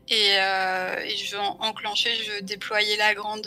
et, 0.08 0.30
euh, 0.38 0.96
et 1.04 1.16
je 1.16 1.32
vais 1.32 1.42
en- 1.42 1.56
enclencher, 1.60 2.14
je 2.24 2.32
vais 2.32 2.42
déployer 2.42 2.96
la 2.96 3.14
grande 3.14 3.46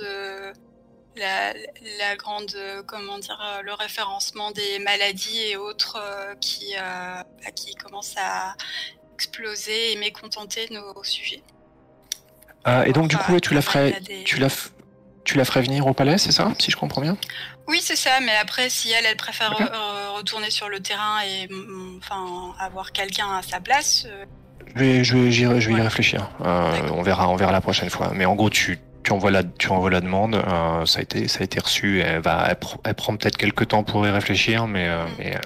la, 1.15 1.53
la 1.97 2.15
grande 2.15 2.55
comment 2.87 3.17
dire 3.19 3.61
le 3.63 3.73
référencement 3.73 4.51
des 4.51 4.79
maladies 4.79 5.41
et 5.41 5.57
autres 5.57 5.97
euh, 6.01 6.35
qui 6.35 6.73
bah, 6.75 7.25
qui 7.55 7.73
commencent 7.75 8.15
à 8.17 8.55
exploser 9.15 9.91
et 9.91 9.95
mécontenter 9.97 10.67
nos 10.71 11.03
sujets. 11.03 11.43
Euh, 12.67 12.83
et 12.83 12.91
donc, 12.93 13.07
du 13.09 13.17
coup, 13.17 13.37
tu 13.39 13.53
la 13.53 13.61
ferais, 13.61 13.93
a 13.95 13.99
des- 13.99 14.23
tu 14.23 14.37
la, 14.37 14.47
f- 14.47 14.69
tu 15.23 15.37
la 15.37 15.45
ferais 15.45 15.61
venir 15.61 15.85
au 15.87 15.93
palais, 15.93 16.17
c'est 16.17 16.31
ça, 16.31 16.51
si 16.59 16.71
je 16.71 16.77
comprends 16.77 17.01
bien? 17.01 17.17
Oui, 17.67 17.79
c'est 17.83 17.95
ça, 17.95 18.19
mais 18.21 18.35
après, 18.41 18.69
si 18.69 18.91
elle, 18.91 19.05
elle 19.05 19.15
préfère 19.17 19.51
Ok. 19.51 19.61
euh, 19.61 20.09
retourner 20.17 20.49
sur 20.49 20.69
le 20.69 20.79
terrain 20.79 21.19
et 21.21 21.47
mm, 21.47 21.99
enfin 21.99 22.53
avoir 22.59 22.91
quelqu'un 22.91 23.27
à 23.37 23.41
sa 23.43 23.59
place, 23.59 24.05
euh, 24.09 24.25
Je 24.75 24.79
vais, 24.79 25.03
je 25.03 25.17
vais, 25.17 25.31
j'y- 25.31 25.61
je 25.61 25.69
vais 25.69 25.75
y 25.77 25.81
réfléchir. 25.81 26.29
Euh, 26.43 26.71
on 26.93 27.01
verra, 27.03 27.27
on 27.29 27.35
verra 27.35 27.51
la 27.51 27.61
prochaine 27.61 27.89
fois. 27.89 28.11
Mais 28.13 28.25
en 28.25 28.35
gros, 28.35 28.49
tu, 28.49 28.79
tu 29.03 29.11
envoies 29.11 29.31
la, 29.31 29.43
tu 29.43 29.69
envoies 29.69 29.89
la 29.91 30.01
demande. 30.01 30.35
euh, 30.35 30.85
ça 30.85 30.99
a 30.99 31.01
été, 31.01 31.27
ça 31.27 31.41
a 31.41 31.43
été 31.43 31.59
reçu. 31.59 32.01
Elle 32.01 32.21
va, 32.21 32.45
elle, 32.49 32.55
pr- 32.55 32.77
elle 32.83 32.93
prend 32.95 33.15
peut-être 33.15 33.37
quelques 33.37 33.67
temps 33.69 33.83
pour 33.83 34.05
y 34.07 34.09
réfléchir, 34.09 34.67
mais, 34.67 34.87
euh, 34.87 35.03
Mm. 35.05 35.09
mais 35.19 35.35
euh, 35.35 35.39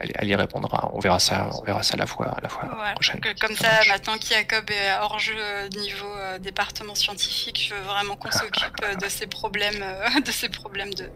elle, 0.00 0.12
elle 0.16 0.28
y 0.28 0.34
répondra. 0.34 0.90
On 0.92 0.98
verra 1.00 1.18
ça, 1.18 1.50
on 1.60 1.62
verra 1.64 1.82
ça 1.82 1.96
la 1.96 2.06
fois, 2.06 2.36
la 2.42 2.48
fois 2.48 2.68
voilà. 2.74 2.92
prochaine. 2.94 3.20
Que- 3.20 3.38
comme 3.38 3.56
Ça 3.56 3.82
ça, 3.82 3.88
maintenant 3.88 4.18
qu'Iacob 4.18 4.68
est 4.70 4.92
hors 5.00 5.18
jeu 5.18 5.34
euh, 5.38 5.68
niveau 5.68 6.06
euh, 6.16 6.38
département 6.38 6.94
scientifique, 6.94 7.66
je 7.68 7.74
veux 7.74 7.80
vraiment 7.82 8.16
qu'on 8.16 8.30
s'occupe 8.30 8.76
euh, 8.84 8.94
de 8.96 9.08
ces 9.08 9.26
problèmes, 9.26 9.82
euh, 9.82 10.20
de 10.26 10.30
ces 10.30 10.48
problèmes 10.48 10.92
de, 10.94 11.10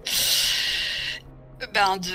ben 1.75 1.97
de, 1.97 2.09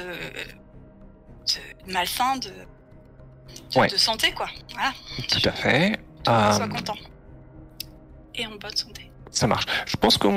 de 1.85 1.91
malsains, 1.91 2.37
de, 2.37 2.47
de, 2.49 3.79
Ouais. 3.79 3.87
de 3.87 3.97
santé, 3.97 4.31
quoi. 4.33 4.47
Voilà, 4.73 4.91
Tout 5.29 5.49
à 5.49 5.51
fait. 5.51 5.99
qu'on 6.25 6.31
Euh, 6.33 6.51
soit 6.53 6.67
content 6.69 6.95
et 8.35 8.47
en 8.47 8.51
bonne 8.55 8.75
santé. 8.75 9.11
Ça 9.31 9.45
marche. 9.47 9.65
Je 9.85 9.95
pense 9.97 10.17
qu'on, 10.17 10.29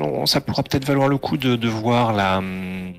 on- 0.00 0.26
ça 0.26 0.40
pourra 0.40 0.62
peut-être 0.62 0.84
valoir 0.84 1.08
le 1.08 1.16
coup 1.18 1.36
de, 1.36 1.56
de 1.56 1.68
voir 1.68 2.12
la, 2.12 2.38
hum, 2.38 2.94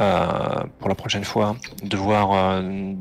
euh, 0.00 0.64
pour 0.78 0.88
la 0.88 0.94
prochaine 0.94 1.24
fois, 1.24 1.56
de 1.82 1.96
voir, 1.96 2.32
euh, 2.32 2.92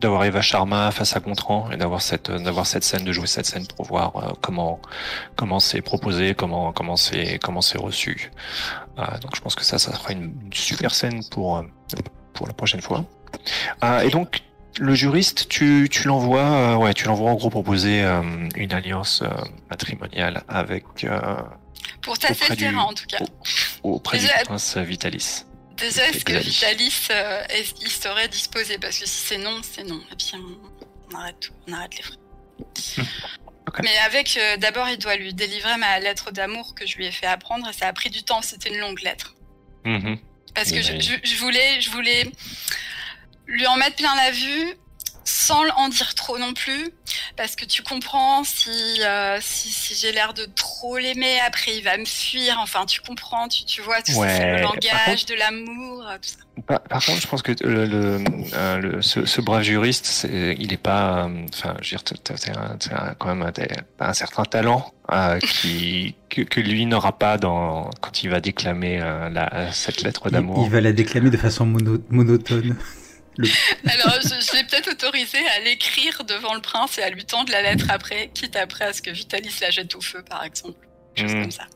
d'avoir 0.00 0.24
Eva 0.24 0.40
Sharma 0.42 0.90
face 0.90 1.16
à 1.16 1.20
Gontran 1.20 1.70
et 1.70 1.76
d'avoir 1.76 2.02
cette, 2.02 2.30
d'avoir 2.30 2.66
cette 2.66 2.84
scène, 2.84 3.04
de 3.04 3.12
jouer 3.12 3.26
cette 3.26 3.46
scène 3.46 3.66
pour 3.76 3.86
voir 3.86 4.16
euh, 4.16 4.32
comment, 4.40 4.80
comment 5.36 5.60
c'est 5.60 5.80
proposé, 5.82 6.34
comment, 6.34 6.72
comment 6.72 6.96
c'est, 6.96 7.38
comment 7.38 7.60
c'est 7.62 7.78
reçu. 7.78 8.30
Euh, 8.98 9.02
donc 9.20 9.34
je 9.36 9.40
pense 9.40 9.54
que 9.54 9.64
ça, 9.64 9.78
ça 9.78 9.92
sera 9.92 10.12
une, 10.12 10.34
super 10.52 10.94
scène 10.94 11.22
pour, 11.30 11.58
euh, 11.58 11.62
pour 12.32 12.46
la 12.46 12.52
prochaine 12.54 12.80
fois. 12.80 13.04
Euh, 13.82 14.00
et 14.00 14.10
donc, 14.10 14.42
le 14.80 14.94
juriste, 14.94 15.48
tu, 15.48 15.88
tu 15.90 16.08
l'envoies, 16.08 16.40
euh, 16.40 16.74
ouais, 16.76 16.94
tu 16.94 17.06
l'envoies 17.06 17.30
en 17.30 17.34
gros 17.34 17.50
proposer 17.50 18.02
euh, 18.02 18.22
une 18.56 18.72
alliance 18.72 19.22
euh, 19.22 19.28
matrimoniale 19.70 20.42
avec 20.48 20.84
euh, 21.04 21.36
Pour 22.02 22.14
le 22.20 22.56
du- 22.56 22.76
en 22.76 22.92
tout 22.92 23.06
cas. 23.08 23.18
auprès 23.82 24.18
du 24.18 24.26
prince 24.44 24.76
Vitalis. 24.78 25.44
Déjà, 25.76 26.08
est-ce 26.08 26.24
que 26.24 26.32
Vitalis. 26.34 27.08
Euh, 27.10 27.42
est-ce 27.50 27.74
qu'il 27.74 27.90
serait 27.90 28.28
disposé 28.28 28.78
Parce 28.78 28.98
que 28.98 29.06
si 29.06 29.16
c'est 29.26 29.38
non, 29.38 29.60
c'est 29.62 29.84
non. 29.84 30.00
Et 30.12 30.16
puis 30.16 30.32
on, 30.34 30.58
on 31.12 31.18
arrête 31.18 31.40
tout, 31.40 31.52
on 31.68 31.72
arrête 31.72 31.96
les 31.96 32.02
frais. 32.02 33.02
Mais 33.82 33.96
avec, 34.06 34.36
euh, 34.36 34.56
d'abord, 34.58 34.88
il 34.88 34.98
doit 34.98 35.16
lui 35.16 35.34
délivrer 35.34 35.76
ma 35.78 35.98
lettre 35.98 36.30
d'amour 36.30 36.74
que 36.74 36.86
je 36.86 36.96
lui 36.96 37.06
ai 37.06 37.10
fait 37.12 37.26
apprendre 37.26 37.68
et 37.68 37.72
ça 37.72 37.88
a 37.88 37.92
pris 37.92 38.10
du 38.10 38.22
temps. 38.22 38.40
C'était 38.42 38.68
une 38.68 38.78
longue 38.78 39.00
lettre. 39.02 39.34
Mhm. 39.84 40.18
Parce 40.54 40.70
que 40.70 40.76
je, 40.76 40.92
J'imagine. 40.92 41.20
je- 41.24 41.30
je 41.30 41.36
voulais, 41.36 41.80
je 41.80 41.90
voulais 41.90 42.30
lui 43.46 43.66
en 43.66 43.76
mettre 43.76 43.96
plein 43.96 44.14
la 44.14 44.30
vue 44.30 44.74
sans 45.24 45.62
en 45.76 45.88
dire 45.88 46.14
trop 46.14 46.38
non 46.38 46.52
plus. 46.54 46.90
Parce 47.36 47.56
que 47.56 47.64
tu 47.64 47.82
comprends, 47.82 48.44
si, 48.44 48.70
euh, 49.02 49.38
si, 49.40 49.68
si 49.70 49.94
j'ai 49.94 50.12
l'air 50.12 50.34
de 50.34 50.44
trop 50.54 50.98
l'aimer, 50.98 51.38
après 51.46 51.76
il 51.76 51.82
va 51.82 51.96
me 51.96 52.04
fuir. 52.04 52.56
Enfin, 52.60 52.86
tu 52.86 53.00
comprends, 53.00 53.48
tu, 53.48 53.64
tu 53.64 53.80
vois, 53.82 54.00
tout 54.02 54.12
ça, 54.12 54.18
Ouais, 54.18 54.56
le 54.56 54.62
par 54.62 54.72
langage 54.74 55.04
contre- 55.20 55.26
de 55.26 55.34
l'amour, 55.34 56.06
euh, 56.08 56.16
tout 56.20 56.28
ça. 56.30 56.36
Par, 56.68 56.80
par 56.82 57.04
contre, 57.04 57.20
je 57.20 57.26
pense 57.26 57.42
que 57.42 57.52
le, 57.64 57.84
le, 57.86 58.24
euh, 58.54 58.76
le- 58.78 59.02
ce, 59.02 59.24
ce 59.26 59.40
brave 59.40 59.62
juriste, 59.62 60.26
il 60.32 60.72
est 60.72 60.76
pas, 60.76 61.24
euh, 61.26 61.46
enfin, 61.52 61.74
je 61.82 61.96
veux 61.96 61.98
dire, 62.02 62.04
t'as- 62.22 63.14
quand 63.18 63.34
même 63.34 63.50
un, 64.00 64.12
certain 64.14 64.44
talent 64.44 64.92
euh, 65.12 65.38
qui 65.40 66.14
que, 66.30 66.42
que 66.42 66.60
lui 66.60 66.86
n'aura 66.86 67.18
pas 67.18 67.38
dans 67.38 67.90
quand 68.00 68.22
il 68.22 68.30
va 68.30 68.40
déclamer 68.40 69.00
euh, 69.02 69.28
la, 69.30 69.72
cette 69.72 70.02
lettre 70.02 70.22
Il, 70.26 70.32
d'amour. 70.32 70.62
il 70.64 70.70
va 70.70 70.80
la 70.80 70.92
déclamer 70.92 71.30
de 71.30 71.36
façon 71.36 71.66
mono- 71.66 71.98
monotone. 72.08 72.76
Alors, 73.86 74.18
je, 74.22 74.28
je 74.28 74.56
l'ai 74.56 74.64
peut-être 74.64 74.90
autorisé 74.90 75.38
à 75.56 75.60
l'écrire 75.60 76.24
devant 76.24 76.54
le 76.54 76.60
prince 76.60 76.98
et 76.98 77.02
à 77.02 77.10
lui 77.10 77.24
tendre 77.24 77.50
la 77.52 77.62
lettre 77.62 77.86
après, 77.90 78.30
quitte 78.34 78.56
après 78.56 78.84
à 78.86 78.92
ce 78.92 79.02
que 79.02 79.10
Vitalis 79.10 79.54
la 79.60 79.70
jette 79.70 79.94
au 79.94 80.00
feu, 80.00 80.22
par 80.28 80.44
exemple. 80.44 80.78
Chose 81.16 81.32
Mm. 81.34 81.42
comme 81.42 81.50
ça. 81.50 81.66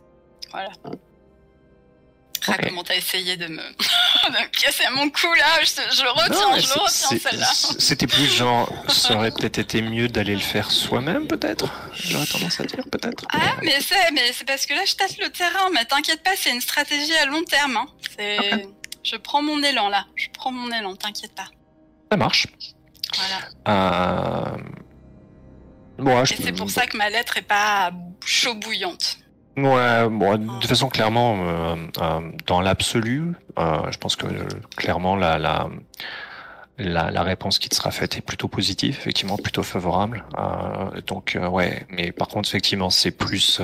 Voilà. 0.50 0.70
Ah, 2.46 2.56
comment 2.62 2.82
t'as 2.84 2.94
essayé 2.94 3.36
de 3.36 3.46
me... 3.48 3.60
casser 4.62 4.84
mon 4.92 5.10
cou 5.10 5.26
là 5.34 5.60
Je, 5.62 5.96
je 5.96 6.02
le 6.02 6.10
retiens, 6.10 6.50
Non, 6.50 6.58
je 6.58 6.66
le 6.74 6.80
retiens 6.80 7.18
celle-là. 7.18 7.52
C'était 7.78 8.06
plus 8.06 8.26
genre, 8.32 8.72
ça 8.88 9.14
aurait 9.16 9.32
peut-être 9.32 9.58
été 9.58 9.82
mieux 9.82 10.08
d'aller 10.08 10.34
le 10.34 10.40
faire 10.40 10.70
soi-même, 10.70 11.26
peut-être? 11.26 11.66
J'aurais 11.94 12.26
tendance 12.26 12.60
à 12.60 12.64
dire, 12.64 12.84
peut-être. 12.90 13.24
Ah, 13.32 13.56
mais 13.62 13.80
c'est, 13.80 14.12
mais 14.12 14.32
c'est 14.32 14.46
parce 14.46 14.64
que 14.66 14.74
là, 14.74 14.82
je 14.86 14.94
tâte 14.94 15.18
le 15.18 15.28
terrain. 15.30 15.68
Mais 15.74 15.84
t'inquiète 15.84 16.22
pas, 16.22 16.30
c'est 16.36 16.50
une 16.50 16.60
stratégie 16.60 17.14
à 17.16 17.26
long 17.26 17.42
terme. 17.44 17.76
Hein. 17.76 17.86
C'est... 18.16 18.66
Je 19.02 19.16
prends 19.16 19.42
mon 19.42 19.62
élan 19.62 19.88
là. 19.88 20.04
Je 20.16 20.26
prends 20.32 20.50
mon 20.52 20.70
élan, 20.70 20.94
t'inquiète 20.96 21.34
pas. 21.34 21.46
Ça 22.10 22.16
marche. 22.16 22.46
Voilà. 23.16 24.52
Euh... 24.56 24.56
Bon, 25.98 26.24
je- 26.24 26.34
Et 26.34 26.36
c'est 26.36 26.52
pour 26.52 26.70
ça 26.70 26.86
que 26.86 26.96
ma 26.96 27.10
lettre 27.10 27.36
est 27.38 27.42
pas 27.42 27.90
chaud 28.24 28.54
bouillante. 28.54 29.18
Ouais, 29.56 30.08
bon, 30.08 30.36
de 30.38 30.46
toute 30.60 30.66
façon, 30.68 30.88
clairement, 30.88 31.36
euh, 31.40 31.76
euh, 32.00 32.30
dans 32.46 32.60
l'absolu, 32.60 33.32
euh, 33.58 33.90
je 33.90 33.98
pense 33.98 34.14
que 34.14 34.26
clairement 34.76 35.16
la, 35.16 35.36
la, 35.38 35.68
la, 36.78 37.10
la 37.10 37.22
réponse 37.24 37.58
qui 37.58 37.68
te 37.68 37.74
sera 37.74 37.90
faite 37.90 38.16
est 38.16 38.20
plutôt 38.20 38.46
positive, 38.46 38.96
effectivement, 39.00 39.36
plutôt 39.36 39.64
favorable. 39.64 40.24
Donc, 41.08 41.36
ouais, 41.50 41.84
mais 41.90 42.12
par 42.12 42.28
contre, 42.28 42.48
effectivement, 42.48 42.90
c'est 42.90 43.10
plus. 43.10 43.60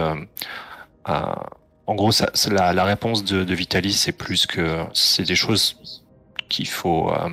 En 1.86 1.94
gros, 1.94 2.12
ça, 2.12 2.30
la, 2.50 2.72
la 2.72 2.84
réponse 2.84 3.24
de, 3.24 3.44
de 3.44 3.54
Vitalis, 3.54 3.92
c'est 3.94 4.12
plus 4.12 4.46
que 4.46 4.84
c'est 4.94 5.24
des 5.24 5.36
choses 5.36 5.76
qu'il 6.48 6.68
faut, 6.68 7.10
euh, 7.12 7.28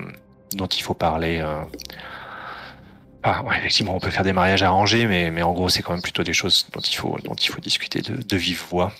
dont 0.54 0.68
il 0.68 0.82
faut 0.82 0.94
parler. 0.94 1.40
euh, 1.40 1.64
ah, 3.24 3.44
ouais, 3.44 3.58
effectivement, 3.60 3.96
on 3.96 4.00
peut 4.00 4.10
faire 4.10 4.24
des 4.24 4.34
mariages 4.34 4.64
arrangés, 4.64 5.06
mais, 5.06 5.30
mais 5.32 5.44
en 5.44 5.54
gros, 5.54 5.70
c'est 5.70 5.84
quand 5.84 5.94
même 5.94 6.02
plutôt 6.02 6.24
des 6.24 6.34
choses 6.34 6.68
dont 6.74 6.82
il 6.82 6.96
faut, 6.96 7.18
dont 7.24 7.36
il 7.36 7.48
faut 7.50 7.62
discuter 7.62 8.02
de, 8.02 8.16
de 8.16 8.38
vive 8.38 8.64
voix. 8.70 8.92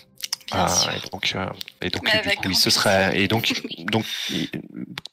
Ah, 0.52 0.68
et 0.94 1.08
donc, 1.10 1.32
euh, 1.34 1.46
et 1.80 1.88
donc, 1.88 2.04
du 2.04 2.36
coup, 2.36 2.52
serait, 2.70 3.18
et 3.18 3.26
donc, 3.26 3.62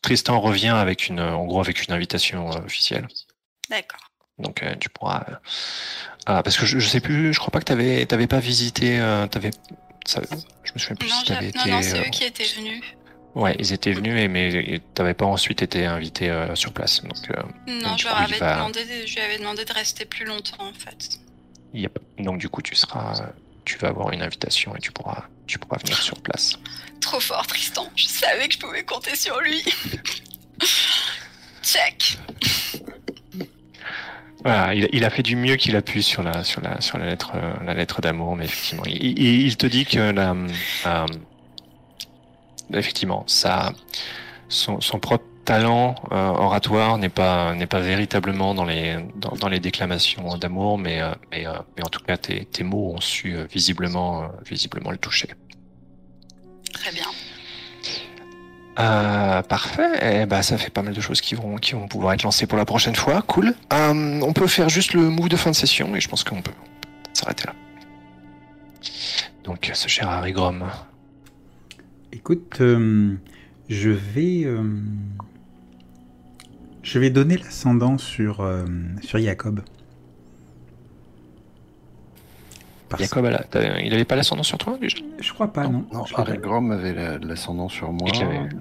Tristan 0.01 0.39
revient 0.41 0.67
avec 0.69 1.07
une, 1.07 1.21
en 1.21 1.45
gros, 1.45 1.61
avec 1.61 1.85
une 1.87 1.93
invitation 1.93 2.49
officielle. 2.49 3.07
D'accord. 3.69 4.01
Donc 4.37 4.63
tu 4.79 4.89
pourras. 4.89 5.25
ah, 6.25 6.43
parce 6.43 6.57
que 6.57 6.65
je, 6.65 6.79
je 6.79 6.87
sais 6.87 7.01
plus, 7.01 7.33
je 7.33 7.39
crois 7.39 7.51
pas 7.51 7.59
que 7.59 7.65
t'avais 7.65 8.05
t'avais 8.05 8.27
pas 8.27 8.39
visité. 8.39 8.99
euh. 8.99 9.27
Ça- 10.05 10.21
je 10.63 10.71
me 10.73 10.79
souviens 10.79 10.95
plus 10.95 11.09
Non, 11.09 11.15
si 11.19 11.25
t'avais 11.25 11.47
j'ai- 11.51 11.57
non, 11.57 11.61
été. 11.63 11.71
non, 11.71 11.81
c'est 11.81 11.99
euh, 11.99 12.03
eux 12.03 12.09
qui 12.11 12.23
étaient 12.23 12.43
venus. 12.57 12.83
Ouais, 13.35 13.55
ils 13.59 13.73
étaient 13.73 13.91
venus, 13.93 14.19
et, 14.19 14.27
mais 14.27 14.81
t'avais 14.95 15.13
pas 15.13 15.25
ensuite 15.25 15.61
été 15.61 15.85
invité 15.85 16.29
euh, 16.29 16.55
sur 16.55 16.73
place. 16.73 17.01
Donc 17.03 17.29
euh, 17.29 17.41
Non, 17.67 17.95
je 17.97 18.05
leur 18.05 18.17
avais 18.17 18.37
va- 18.37 18.55
demandé, 18.55 18.83
de- 18.85 19.05
je 19.05 19.13
lui 19.15 19.21
avais 19.21 19.37
demandé 19.37 19.65
de 19.65 19.73
rester 19.73 20.05
plus 20.05 20.25
longtemps 20.25 20.63
en 20.67 20.73
fait. 20.73 21.19
Yep. 21.73 21.99
Donc 22.19 22.39
du 22.39 22.49
coup, 22.49 22.61
tu 22.63 22.73
seras, 22.75 23.21
tu 23.65 23.77
vas 23.77 23.89
avoir 23.89 24.11
une 24.11 24.23
invitation 24.23 24.75
et 24.75 24.79
tu 24.79 24.91
pourras, 24.91 25.25
tu 25.45 25.59
pourras 25.59 25.77
venir 25.77 26.01
sur 26.01 26.19
place. 26.21 26.53
Trop 27.01 27.19
fort, 27.19 27.45
Tristan. 27.47 27.87
Je 27.95 28.05
savais 28.07 28.47
que 28.47 28.55
je 28.55 28.59
pouvais 28.59 28.83
compter 28.83 29.15
sur 29.15 29.39
lui. 29.41 29.63
Check. 31.63 32.17
Il, 34.73 35.03
a 35.03 35.09
fait 35.09 35.23
du 35.23 35.35
mieux 35.35 35.55
qu'il 35.55 35.75
a 35.75 35.81
pu 35.81 36.01
sur 36.01 36.23
la, 36.23 36.43
sur 36.43 36.61
la, 36.61 36.81
sur 36.81 36.97
la 36.97 37.05
lettre, 37.05 37.31
euh, 37.35 37.53
la 37.65 37.73
lettre 37.73 38.01
d'amour, 38.01 38.35
mais 38.35 38.45
effectivement, 38.45 38.83
il, 38.85 39.55
te 39.57 39.65
dit 39.65 39.85
que 39.85 39.99
euh, 39.99 41.05
effectivement, 42.73 43.23
ça, 43.27 43.73
son, 44.47 44.79
propre 44.99 45.25
talent 45.45 45.95
euh, 46.11 46.15
oratoire 46.15 46.97
n'est 46.97 47.09
pas, 47.09 47.55
n'est 47.55 47.67
pas 47.67 47.79
véritablement 47.79 48.53
dans 48.53 48.65
les, 48.65 48.97
dans, 49.15 49.35
dans 49.35 49.49
les 49.49 49.59
déclamations 49.59 50.37
d'amour, 50.37 50.77
mais, 50.77 51.01
mais, 51.31 51.45
en 51.47 51.89
tout 51.89 52.01
cas, 52.01 52.17
tes, 52.17 52.45
tes 52.45 52.63
mots 52.63 52.93
ont 52.95 53.01
su 53.01 53.35
visiblement, 53.51 54.29
visiblement 54.45 54.91
le 54.91 54.97
toucher. 54.97 55.29
Très 56.73 56.91
bien. 56.91 57.05
Euh, 58.79 59.41
parfait. 59.41 60.21
Eh 60.21 60.25
ben, 60.25 60.41
ça 60.41 60.57
fait 60.57 60.69
pas 60.69 60.81
mal 60.81 60.93
de 60.93 61.01
choses 61.01 61.19
qui 61.19 61.35
vont, 61.35 61.57
pouvoir 61.89 62.13
être 62.13 62.23
lancées 62.23 62.47
pour 62.47 62.57
la 62.57 62.65
prochaine 62.65 62.95
fois. 62.95 63.21
Cool. 63.23 63.53
Euh, 63.73 64.21
on 64.21 64.33
peut 64.33 64.47
faire 64.47 64.69
juste 64.69 64.93
le 64.93 65.09
move 65.09 65.29
de 65.29 65.35
fin 65.35 65.51
de 65.51 65.55
session 65.55 65.95
et 65.95 65.99
je 65.99 66.07
pense 66.07 66.23
qu'on 66.23 66.41
peut 66.41 66.53
s'arrêter 67.13 67.45
là. 67.47 67.53
Donc, 69.43 69.69
ce 69.73 69.87
cher 69.87 70.07
Harry 70.07 70.31
Grom. 70.31 70.63
Écoute, 72.13 72.61
euh, 72.61 73.15
je 73.67 73.89
vais, 73.89 74.43
euh, 74.45 74.63
je 76.83 76.99
vais 76.99 77.09
donner 77.09 77.37
l'ascendant 77.37 77.97
sur 77.97 78.47
sur 79.01 79.19
Jacob. 79.19 79.61
Parce- 82.89 83.03
Jacob, 83.03 83.25
elle 83.25 83.35
a- 83.35 83.43
t'as- 83.43 83.79
il 83.79 83.93
avait 83.93 84.03
pas 84.05 84.15
l'ascendant 84.15 84.41
sur 84.43 84.57
toi 84.57 84.77
déjà 84.81 84.97
Je 85.19 85.31
crois 85.33 85.53
pas, 85.53 85.67
non. 85.67 85.85
Harry 86.15 86.37
Grom 86.39 86.71
avait 86.71 86.93
la- 86.93 87.17
l'ascendant 87.19 87.69
sur 87.69 87.91
moi. 87.93 88.07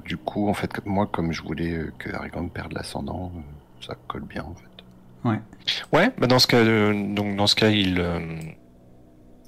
Du 0.05 0.17
coup, 0.19 0.49
en 0.49 0.55
fait, 0.55 0.85
moi, 0.85 1.07
comme 1.07 1.33
je 1.33 1.43
voulais 1.43 1.73
euh, 1.73 1.93
que 1.99 2.11
Harry 2.15 2.29
Grom 2.31 2.51
perde 2.51 2.73
l'ascendant, 2.75 3.33
euh, 3.37 3.41
ça 3.85 3.95
colle 4.07 4.25
bien, 4.25 4.45
en 4.45 4.55
fait. 4.55 4.65
Ouais. 5.93 6.11
Bah 6.19 6.27
dans 6.27 6.39
ce 6.39 6.47
cas, 6.47 6.59
euh, 6.59 7.15
donc 7.15 7.37
dans 7.37 7.47
ce 7.47 7.55
cas, 7.57 7.69
il, 7.71 7.99
euh, 8.01 8.21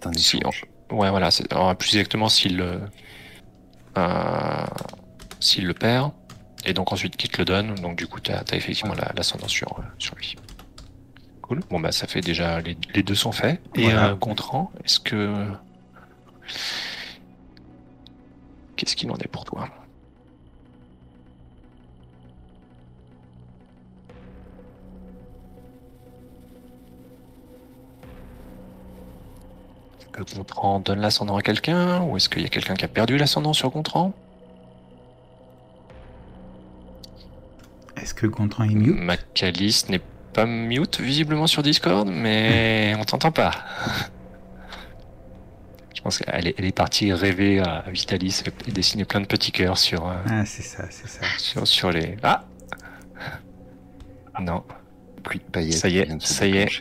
C'est 0.02 0.06
un 0.08 0.12
Si, 0.14 0.38
échange. 0.38 0.64
ouais, 0.90 1.10
voilà. 1.10 1.30
c'est- 1.30 1.50
alors, 1.52 1.76
plus 1.76 1.94
exactement, 1.96 2.28
s'il, 2.28 2.60
euh, 2.60 2.78
euh, 3.98 4.66
s'il 5.40 5.66
le 5.66 5.74
perd 5.74 6.12
et 6.64 6.72
donc 6.72 6.92
ensuite 6.92 7.16
qu'il 7.16 7.30
te 7.30 7.38
le 7.38 7.44
donne. 7.44 7.74
Donc 7.76 7.96
du 7.96 8.06
coup, 8.06 8.20
t'as 8.20 8.38
as 8.50 8.56
effectivement 8.56 8.94
la- 8.94 9.12
l'ascendant 9.14 9.48
sur, 9.48 9.68
euh, 9.78 9.82
sur 9.98 10.14
lui. 10.16 10.36
Cool. 11.50 11.62
Bon 11.68 11.80
bah 11.80 11.90
ça 11.90 12.06
fait 12.06 12.20
déjà 12.20 12.60
les, 12.60 12.76
les 12.94 13.02
deux 13.02 13.16
sont 13.16 13.32
faits. 13.32 13.60
Et 13.74 13.82
Voilà. 13.82 14.10
euh, 14.10 14.14
Gontran, 14.14 14.70
est-ce 14.84 15.00
que 15.00 15.48
qu'est-ce 18.76 18.94
qu'il 18.94 19.10
en 19.10 19.16
est 19.16 19.26
pour 19.26 19.44
toi? 19.44 19.68
Est-ce 30.00 30.06
que 30.24 30.34
Gontran 30.36 30.80
donne 30.80 31.00
l'ascendant 31.00 31.36
à 31.36 31.42
quelqu'un 31.42 32.02
ou 32.02 32.16
est-ce 32.16 32.28
qu'il 32.28 32.42
y 32.42 32.46
a 32.46 32.48
quelqu'un 32.48 32.74
qui 32.74 32.84
a 32.84 32.88
perdu 32.88 33.16
l'ascendant 33.18 33.52
sur 33.52 33.70
Gontran? 33.70 34.12
Est-ce 37.96 38.14
que 38.14 38.26
Gontran 38.26 38.64
est 38.64 38.74
mieux 38.74 38.94
Macalis 38.94 39.84
n'est 39.88 40.00
pas 40.32 40.46
mute 40.46 41.00
visiblement 41.00 41.46
sur 41.46 41.62
Discord, 41.62 42.08
mais 42.08 42.94
on 42.98 43.04
t'entend 43.04 43.32
pas. 43.32 43.52
Je 45.94 46.00
pense 46.02 46.18
qu'elle 46.18 46.46
est, 46.48 46.54
elle 46.58 46.64
est 46.64 46.72
partie 46.74 47.12
rêver 47.12 47.60
à 47.60 47.84
Vitalis 47.88 48.42
et 48.66 48.70
dessiner 48.72 49.04
plein 49.04 49.20
de 49.20 49.26
petits 49.26 49.52
cœurs 49.52 49.76
sur, 49.76 50.08
euh, 50.08 50.14
Ah, 50.30 50.44
c'est 50.46 50.62
ça, 50.62 50.84
c'est 50.90 51.08
ça. 51.08 51.20
sur, 51.38 51.66
sur 51.66 51.90
les. 51.90 52.16
Ah 52.22 52.44
Non, 54.40 54.64
Pluie 55.22 55.40
de 55.40 55.44
paillettes. 55.44 55.74
Ça 55.74 55.88
y 55.88 55.98
est, 55.98 56.08
ça 56.22 56.46
y 56.46 56.56
est. 56.56 56.80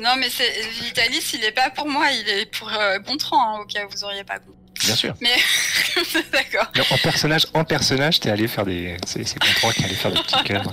Non, 0.00 0.14
mais 0.18 0.28
c'est 0.30 0.60
Vitalis, 0.84 1.32
il 1.34 1.44
est 1.44 1.50
pas 1.52 1.70
pour 1.70 1.88
moi, 1.88 2.06
il 2.12 2.28
est 2.28 2.46
pour 2.56 2.68
euh, 2.72 2.98
Gontran, 3.00 3.56
hein, 3.56 3.60
au 3.62 3.64
cas 3.66 3.84
où 3.86 3.88
vous 3.90 4.04
auriez 4.04 4.22
pas 4.22 4.38
compris. 4.38 4.54
Bien 4.84 4.96
sûr. 4.96 5.14
D'accord, 6.32 6.66
Mais 6.76 6.82
en 6.90 6.98
personnage, 6.98 7.46
en 7.54 7.64
personnage, 7.64 8.20
t'es 8.20 8.30
allé 8.30 8.48
faire 8.48 8.64
des. 8.64 8.96
C'est 9.06 9.22
Gontran 9.38 9.70
qui 9.72 9.84
allait 9.84 9.94
faire 9.94 10.10
des 10.12 10.20
petits 10.22 10.42
cœurs. 10.44 10.64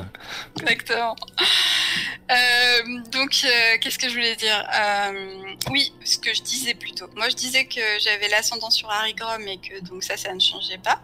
exactement. 0.61 1.15
Euh, 2.29 2.99
donc, 3.11 3.31
euh, 3.45 3.77
qu'est-ce 3.81 3.97
que 3.97 4.09
je 4.09 4.13
voulais 4.13 4.35
dire? 4.35 4.67
Euh, 4.73 5.53
Oui, 5.69 5.93
ce 6.03 6.17
que 6.17 6.33
je 6.33 6.41
disais 6.41 6.73
plutôt. 6.73 7.07
Moi, 7.15 7.29
je 7.29 7.35
disais 7.35 7.65
que 7.65 7.81
j'avais 8.01 8.27
l'ascendant 8.29 8.69
sur 8.69 8.89
Harry 8.91 9.13
Grom 9.13 9.47
et 9.47 9.57
que 9.57 9.79
donc 9.85 10.03
ça, 10.03 10.17
ça 10.17 10.33
ne 10.33 10.39
changeait 10.39 10.77
pas. 10.79 11.01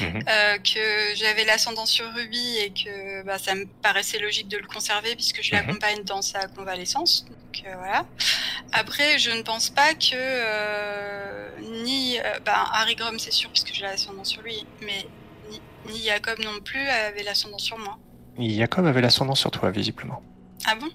Mhm. 0.00 0.22
Euh, 0.28 0.58
que 0.58 1.14
j'avais 1.16 1.44
l'ascendant 1.44 1.86
sur 1.86 2.04
Ruby 2.14 2.58
et 2.58 2.70
que 2.70 3.22
bah, 3.22 3.38
ça 3.38 3.54
me 3.54 3.64
paraissait 3.82 4.18
logique 4.18 4.48
de 4.48 4.58
le 4.58 4.66
conserver 4.66 5.14
puisque 5.16 5.42
je 5.42 5.54
Mhm. 5.54 5.60
l'accompagne 5.66 6.02
dans 6.04 6.20
sa 6.22 6.46
convalescence. 6.48 7.24
Donc 7.28 7.62
euh, 7.66 7.74
voilà. 7.76 8.04
Après, 8.72 9.18
je 9.18 9.30
ne 9.30 9.42
pense 9.42 9.70
pas 9.70 9.94
que 9.94 10.14
euh, 10.14 11.48
ni 11.84 12.18
bah, 12.44 12.66
Harry 12.72 12.94
Grom, 12.96 13.18
c'est 13.18 13.32
sûr 13.32 13.50
puisque 13.50 13.72
j'ai 13.72 13.82
l'ascendant 13.82 14.24
sur 14.24 14.42
lui, 14.42 14.66
mais 14.82 15.06
ni, 15.50 15.60
ni 15.92 16.02
Jacob 16.04 16.38
non 16.40 16.60
plus 16.60 16.86
avait 16.88 17.22
l'ascendant 17.22 17.58
sur 17.58 17.78
moi. 17.78 17.98
Jacob 18.38 18.84
avait 18.86 19.00
l'ascendant 19.00 19.34
sur 19.36 19.50
toi, 19.50 19.70
visiblement. 19.70 20.22
Ah 20.66 20.74
bon? 20.74 20.88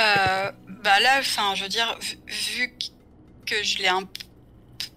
Euh, 0.00 0.50
Bah 0.82 0.98
là, 1.00 1.18
enfin, 1.20 1.54
je 1.54 1.62
veux 1.62 1.68
dire, 1.68 1.96
vu, 2.00 2.18
vu 2.26 2.74
que 3.46 3.62
je 3.62 3.78
l'ai 3.78 3.88
un 3.88 4.02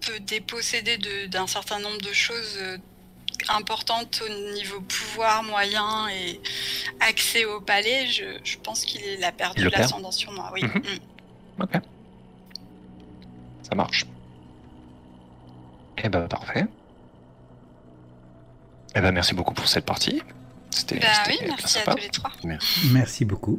peu 0.06 0.20
dépossédé 0.20 0.98
d'un 1.28 1.46
certain 1.46 1.78
nombre 1.78 2.00
de 2.00 2.12
choses 2.12 2.58
euh, 2.60 2.78
importantes 3.48 4.22
au 4.24 4.52
niveau 4.54 4.80
pouvoir, 4.80 5.42
moyen 5.42 6.08
et 6.08 6.40
accès 7.00 7.44
au 7.44 7.60
palais, 7.60 8.06
je, 8.06 8.24
je 8.44 8.56
pense 8.58 8.84
qu'il 8.84 9.22
a 9.22 9.32
perdu 9.32 9.68
l'ascendant 9.68 10.12
sur 10.12 10.32
moi. 10.32 10.50
Oui. 10.52 10.62
Mhm. 10.62 10.78
Mm. 10.78 11.62
Ok. 11.62 11.72
Ça 13.62 13.74
marche. 13.74 14.06
Eh 15.98 16.08
ben 16.08 16.28
parfait. 16.28 16.66
Eh 18.94 19.00
ben 19.00 19.12
merci 19.12 19.34
beaucoup 19.34 19.54
pour 19.54 19.68
cette 19.68 19.84
partie. 19.84 20.22
C'était 20.70 20.98
Bah 20.98 21.06
oui, 21.28 21.38
merci 21.46 21.78
à 21.78 21.94
tous 21.94 21.96
les 21.96 22.08
trois. 22.10 22.32
Merci 22.92 23.24
beaucoup. 23.24 23.58